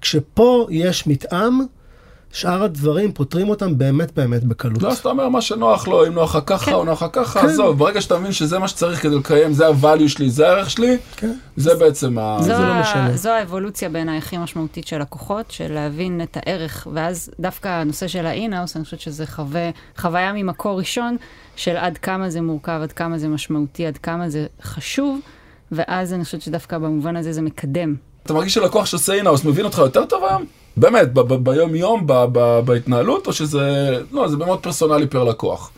כשפה 0.00 0.66
יש 0.70 1.06
מתאם, 1.06 1.60
שאר 2.34 2.62
הדברים 2.62 3.12
פותרים 3.12 3.48
אותם 3.48 3.78
באמת 3.78 4.12
באמת 4.12 4.44
בקלות. 4.44 4.82
לא, 4.82 4.90
אז 4.90 4.98
אתה 4.98 5.08
אומר 5.08 5.28
מה 5.28 5.40
שנוח 5.40 5.88
לו, 5.88 6.06
אם 6.06 6.12
נוח 6.12 6.36
לך 6.36 6.42
ככה 6.46 6.74
או 6.74 6.84
נוח 6.84 7.02
לך 7.02 7.08
ככה, 7.12 7.40
כן. 7.40 7.46
עזוב, 7.46 7.78
ברגע 7.78 8.00
שאתה 8.00 8.18
מבין 8.18 8.32
שזה 8.32 8.58
מה 8.58 8.68
שצריך 8.68 9.02
כדי 9.02 9.16
לקיים, 9.16 9.52
זה 9.52 9.66
ה-value 9.66 10.08
שלי, 10.08 10.30
זה 10.30 10.48
הערך 10.48 10.70
שלי, 10.70 10.98
כן. 11.16 11.32
זה 11.56 11.74
בעצם 11.74 12.18
ה... 12.18 12.36
זו, 12.40 12.46
זה 12.46 12.58
לא 12.58 12.80
משנה. 12.80 13.16
זו 13.16 13.30
האבולוציה 13.30 13.88
בעיניי 13.88 14.18
הכי 14.18 14.38
משמעותית 14.38 14.86
של 14.86 14.98
לקוחות, 15.00 15.50
של 15.50 15.72
להבין 15.72 16.20
את 16.22 16.36
הערך, 16.40 16.86
ואז 16.92 17.30
דווקא 17.40 17.68
הנושא 17.68 18.08
של 18.08 18.26
האינהאוס, 18.26 18.76
אני 18.76 18.84
חושבת 18.84 19.00
שזה 19.00 19.26
חווה, 19.26 19.70
חוויה 19.96 20.32
ממקור 20.32 20.78
ראשון, 20.78 21.16
של 21.56 21.76
עד 21.76 21.98
כמה 21.98 22.30
זה 22.30 22.40
מורכב, 22.40 22.80
עד 22.82 22.92
כמה 22.92 23.18
זה 23.18 23.28
משמעותי, 23.28 23.86
עד 23.86 23.98
כמה 23.98 24.28
זה 24.28 24.46
חשוב, 24.62 25.20
ואז 25.72 26.12
אני 26.12 26.24
חושבת 26.24 26.42
שדווקא 26.42 26.78
במובן 26.78 27.16
הזה 27.16 27.32
זה 27.32 27.42
מקדם. 27.42 27.94
אתה 28.22 28.34
מרגיש 28.34 28.54
שלקוח 28.54 28.86
שעושה 28.86 29.12
אינהאוס 29.12 29.44
מבין 29.44 29.64
אותך 29.64 29.78
יותר 29.78 30.04
טוב 30.04 30.24
היום? 30.24 30.63
באמת, 30.76 31.12
ב- 31.12 31.20
ב- 31.20 31.44
ביום 31.50 31.74
יום, 31.74 32.06
ב- 32.06 32.24
ב- 32.32 32.60
בהתנהלות, 32.64 33.26
או 33.26 33.32
שזה... 33.32 33.90
לא, 34.12 34.28
זה 34.28 34.36
מאוד 34.36 34.58
פרסונלי 34.60 35.06
פר 35.06 35.24
לקוח. 35.24 35.70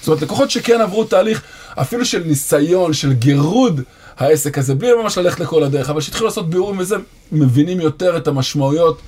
זאת 0.00 0.08
אומרת, 0.08 0.22
לקוחות 0.22 0.50
שכן 0.50 0.80
עברו 0.80 1.04
תהליך, 1.04 1.42
אפילו 1.74 2.04
של 2.04 2.22
ניסיון, 2.24 2.92
של 2.92 3.12
גירוד 3.12 3.80
העסק 4.16 4.58
הזה, 4.58 4.74
בלי 4.74 4.88
ממש 5.02 5.18
ללכת 5.18 5.40
לכל 5.40 5.62
הדרך, 5.62 5.90
אבל 5.90 6.00
שהתחילו 6.00 6.26
לעשות 6.26 6.50
בירורים 6.50 6.78
וזה, 6.78 6.96
מבינים 7.32 7.80
יותר 7.80 8.16
את 8.16 8.28
המשמעויות, 8.28 9.00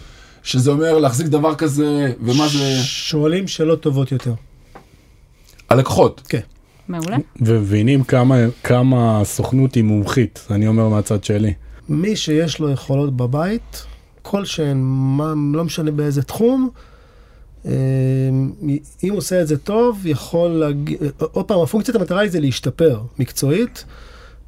שזה 0.43 0.71
אומר 0.71 0.99
להחזיק 0.99 1.27
דבר 1.27 1.55
כזה, 1.55 2.13
ומה 2.23 2.49
זה... 2.49 2.79
שואלים 2.83 3.49
שאלות 3.49 3.81
טובות 3.81 4.13
יותר. 4.13 4.33
הלקוחות. 5.71 6.21
כן. 6.29 6.41
מעולה. 6.89 7.17
ומבינים 7.41 8.05
כמה, 8.05 8.37
כמה 8.65 9.21
הסוכנות 9.21 9.75
היא 9.75 9.85
מומחית, 9.85 10.47
אני 10.51 10.67
אומר 10.67 10.89
מהצד 10.89 11.25
שלי. 11.25 11.53
מי 11.89 12.17
שיש 12.17 12.59
לו 12.59 12.71
יכולות 12.71 13.17
בבית, 13.17 13.85
כלשהן, 14.25 14.81
מה- 14.85 15.35
לא 15.55 15.65
משנה 15.65 15.91
באיזה 15.91 16.23
תחום, 16.23 16.69
אה, 17.67 17.71
אם 19.05 19.11
הוא 19.11 19.19
עושה 19.19 19.41
את 19.41 19.47
זה 19.49 19.59
טוב, 19.59 20.07
יכול 20.07 20.51
להגיע, 20.51 20.99
עוד 21.19 21.45
פעם, 21.45 21.61
הפונקציית 21.61 21.97
המטרה 21.97 22.21
היא 22.21 22.31
זה 22.31 22.41
להשתפר 22.41 23.01
מקצועית, 23.19 23.85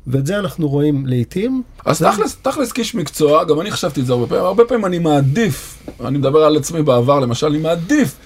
ואת 0.07 0.27
זה 0.27 0.39
אנחנו 0.39 0.69
רואים 0.69 1.07
לעיתים. 1.07 1.63
אז 1.85 2.03
תכלס, 2.03 2.37
תכלס 2.43 2.73
כאיש 2.73 2.95
מקצוע, 2.95 3.45
גם 3.45 3.61
אני 3.61 3.71
חשבתי 3.71 4.01
את 4.01 4.07
זה 4.07 4.13
הרבה 4.13 4.27
פעמים, 4.27 4.45
הרבה 4.45 4.65
פעמים 4.65 4.85
אני 4.85 4.99
מעדיף, 4.99 5.83
אני 6.05 6.19
מדבר 6.19 6.45
על 6.45 6.57
עצמי 6.57 6.83
בעבר 6.83 7.21
למשל, 7.21 7.47
אני 7.47 7.59
מעדיף 7.59 8.17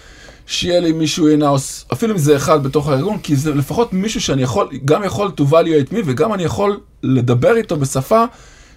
שיהיה 0.47 0.81
לי 0.81 0.93
מישהו 0.93 1.29
אינאוס, 1.29 1.85
אפילו 1.93 2.13
אם 2.13 2.19
זה 2.19 2.37
אחד 2.37 2.63
בתוך 2.63 2.89
הארגון, 2.89 3.19
כי 3.19 3.37
זה 3.37 3.55
לפחות 3.55 3.93
מישהו 3.93 4.21
שאני 4.21 4.43
יכול, 4.43 4.69
גם 4.85 5.05
יכול 5.05 5.33
to 5.37 5.53
value 5.53 5.81
את 5.81 5.93
מי, 5.93 6.01
וגם 6.07 6.35
אני 6.35 6.43
יכול 6.43 6.81
לדבר 7.03 7.57
איתו 7.57 7.77
בשפה 7.77 8.25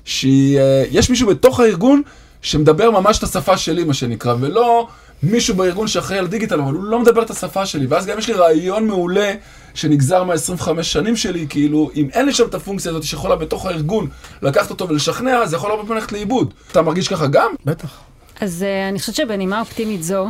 שיש 0.06 1.10
מישהו 1.10 1.28
בתוך 1.28 1.60
הארגון 1.60 2.02
שמדבר 2.44 2.92
ממש 2.92 3.18
את 3.18 3.24
השפה 3.24 3.58
שלי, 3.58 3.84
מה 3.84 3.94
שנקרא, 3.94 4.36
ולא 4.40 4.88
מישהו 5.24 5.56
בארגון 5.56 5.88
שאחראי 5.88 6.20
על 6.20 6.28
דיגיטל, 6.28 6.60
אבל 6.60 6.74
הוא 6.74 6.84
לא 6.84 7.00
מדבר 7.00 7.22
את 7.22 7.30
השפה 7.30 7.66
שלי, 7.66 7.86
ואז 7.86 8.06
גם 8.06 8.20
יש 8.20 8.28
לי 8.28 8.34
רעיון 8.34 8.88
מעולה 8.88 9.34
שנגזר 9.74 10.24
מה-25 10.24 10.84
שנים 10.84 11.16
שלי, 11.16 11.46
כאילו, 11.50 11.92
אם 11.96 12.08
אין 12.14 12.26
לי 12.26 12.34
שם 12.34 12.46
את 12.46 12.54
הפונקציה 12.54 12.92
הזאת 12.92 13.04
שיכולה 13.04 13.36
בתוך 13.36 13.66
הארגון 13.66 14.08
לקחת 14.42 14.70
אותו 14.70 14.90
ולשכנע, 14.90 15.46
זה 15.46 15.56
יכול 15.56 15.72
הרבה 15.72 15.84
פעמים 15.84 15.98
ללכת 15.98 16.12
לאיבוד. 16.12 16.54
אתה 16.72 16.82
מרגיש 16.82 17.08
ככה 17.08 17.28
גם? 17.28 17.52
בטח. 17.66 18.00
אז 18.42 18.66
uh, 18.66 18.90
אני 18.90 19.00
חושבת 19.00 19.16
שבנימה 19.16 19.60
אופטימית 19.60 20.04
זו, 20.04 20.28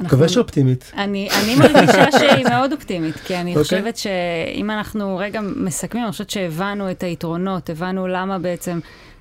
מקווה 0.00 0.28
שאופטימית. 0.28 0.92
אני, 0.96 1.28
אני 1.30 1.54
מרגישה 1.54 2.12
שהיא 2.18 2.44
מאוד 2.48 2.72
אופטימית, 2.72 3.16
כי 3.16 3.36
אני 3.36 3.54
okay. 3.54 3.58
חושבת 3.58 3.96
שאם 3.96 4.70
אנחנו 4.70 5.16
רגע 5.16 5.40
מסכמים, 5.56 6.04
אני 6.04 6.12
חושבת 6.12 6.30
שהבנו 6.30 6.90
את 6.90 7.02
היתרונות, 7.02 7.70
הבנו 7.70 8.06
למה 8.06 8.38
בעצם, 8.38 8.78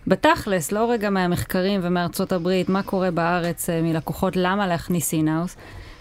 בתכלס, 0.08 0.72
לא 0.72 0.92
רגע 0.92 1.10
מהמחקרים 1.10 1.80
ומארצות 1.84 2.32
הברית, 2.32 2.70
מה 2.70 2.84
קורה 2.84 3.12
בארץ 3.12 3.70
אה, 3.70 3.82
מלקוחות, 3.82 4.34
למה 4.36 4.68
להכניס 4.68 5.14
אינאוס. 5.14 5.56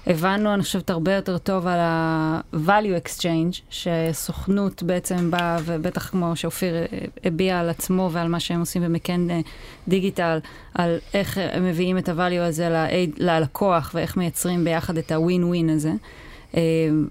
הבנו, 0.07 0.55
אני 0.55 0.63
חושבת, 0.63 0.91
הרבה 0.91 1.13
יותר 1.13 1.39
טוב 1.39 1.67
על 1.67 1.79
ה-value 1.81 3.07
exchange, 3.07 3.61
שסוכנות 3.71 4.83
בעצם 4.83 5.31
באה, 5.31 5.59
ובטח 5.65 6.09
כמו 6.09 6.37
שאופיר 6.37 6.75
הביע 7.25 7.61
על 7.61 7.69
עצמו 7.69 8.09
ועל 8.13 8.29
מה 8.29 8.41
שהם 8.41 8.61
עושים 8.61 8.83
במקן 8.83 9.29
דיגיטל, 9.89 10.39
על 10.75 10.99
איך 11.15 11.39
הם 11.53 11.65
מביאים 11.65 11.99
את 11.99 12.09
ה-value 12.09 12.41
הזה 12.41 12.87
ללקוח 13.19 13.91
ואיך 13.95 14.17
מייצרים 14.17 14.65
ביחד 14.65 14.99
את 14.99 15.13
ה-win-win 15.13 15.73
הזה. 15.73 15.93
אה, 16.57 16.61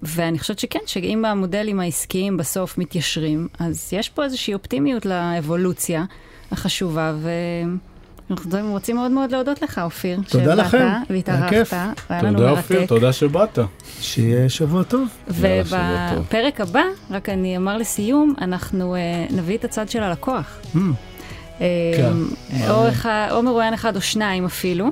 ואני 0.04 0.40
חושבת 0.40 0.60
שכן, 0.60 0.80
שאם 0.86 1.26
המודלים 1.26 1.80
העסקיים 1.80 2.38
בסוף 2.38 2.78
מתיישרים, 2.78 3.48
אז 3.60 3.94
יש 3.94 4.10
פה 4.10 4.24
איזושהי 4.24 4.54
אופטימיות 4.54 5.06
לאבולוציה 5.06 6.06
החשובה, 6.54 7.14
ו... 7.16 7.30
אנחנו 8.32 8.72
רוצים 8.72 8.96
מאוד 8.96 9.12
מאוד 9.12 9.32
להודות 9.32 9.62
לך, 9.62 9.82
אופיר. 9.84 10.20
תודה 10.30 10.56
לכם, 10.56 10.88
והתארחת, 11.10 11.78
היה 12.10 12.22
לנו 12.22 12.40
מרתק. 12.40 12.48
תודה, 12.48 12.52
אופיר, 12.52 12.86
תודה 12.86 13.14
שבאת. 13.14 13.60
שיהיה 14.00 14.50
שבוע 14.50 14.84
טוב. 14.84 15.08
ובפרק 15.28 16.62
הבא, 16.62 16.84
רק 17.12 17.30
אני 17.30 17.58
אומר 17.58 17.78
לסיום, 17.78 18.34
אנחנו 18.42 18.96
uh, 18.96 19.34
נביא 19.34 19.58
את 19.58 19.66
הצד 19.66 19.90
של 19.90 20.04
הלקוח. 20.04 20.60
Mm. 20.76 20.78
אה, 21.62 21.68
כן. 21.98 22.70
או, 22.70 22.90
אחד, 22.90 23.28
או 23.32 23.44
מרואיין 23.44 23.74
אחד 23.74 23.96
או 23.96 24.02
שניים 24.02 24.46
אפילו, 24.46 24.92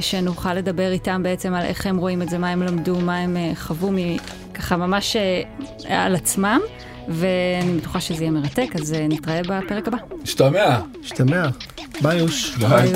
שנוכל 0.00 0.54
לדבר 0.54 0.92
איתם 0.92 1.22
בעצם 1.22 1.54
על 1.54 1.64
איך 1.64 1.86
הם 1.86 1.96
רואים 1.96 2.22
את 2.22 2.28
זה, 2.28 2.38
מה 2.38 2.50
הם 2.50 2.62
למדו, 2.62 3.00
מה 3.00 3.16
הם 3.16 3.36
חוו, 3.54 3.90
ככה 4.54 4.76
ממש 4.76 5.16
על 5.88 6.14
עצמם. 6.14 6.60
ואני 7.08 7.78
בטוחה 7.80 8.00
שזה 8.00 8.22
יהיה 8.24 8.30
מרתק, 8.30 8.68
אז 8.74 8.94
נתראה 9.08 9.40
בפרק 9.42 9.88
הבא. 9.88 9.98
השתמע. 10.22 10.80
השתמע. 11.04 11.48
ביי 12.02 12.18
יוש. 12.18 12.56
ביי. 12.56 12.92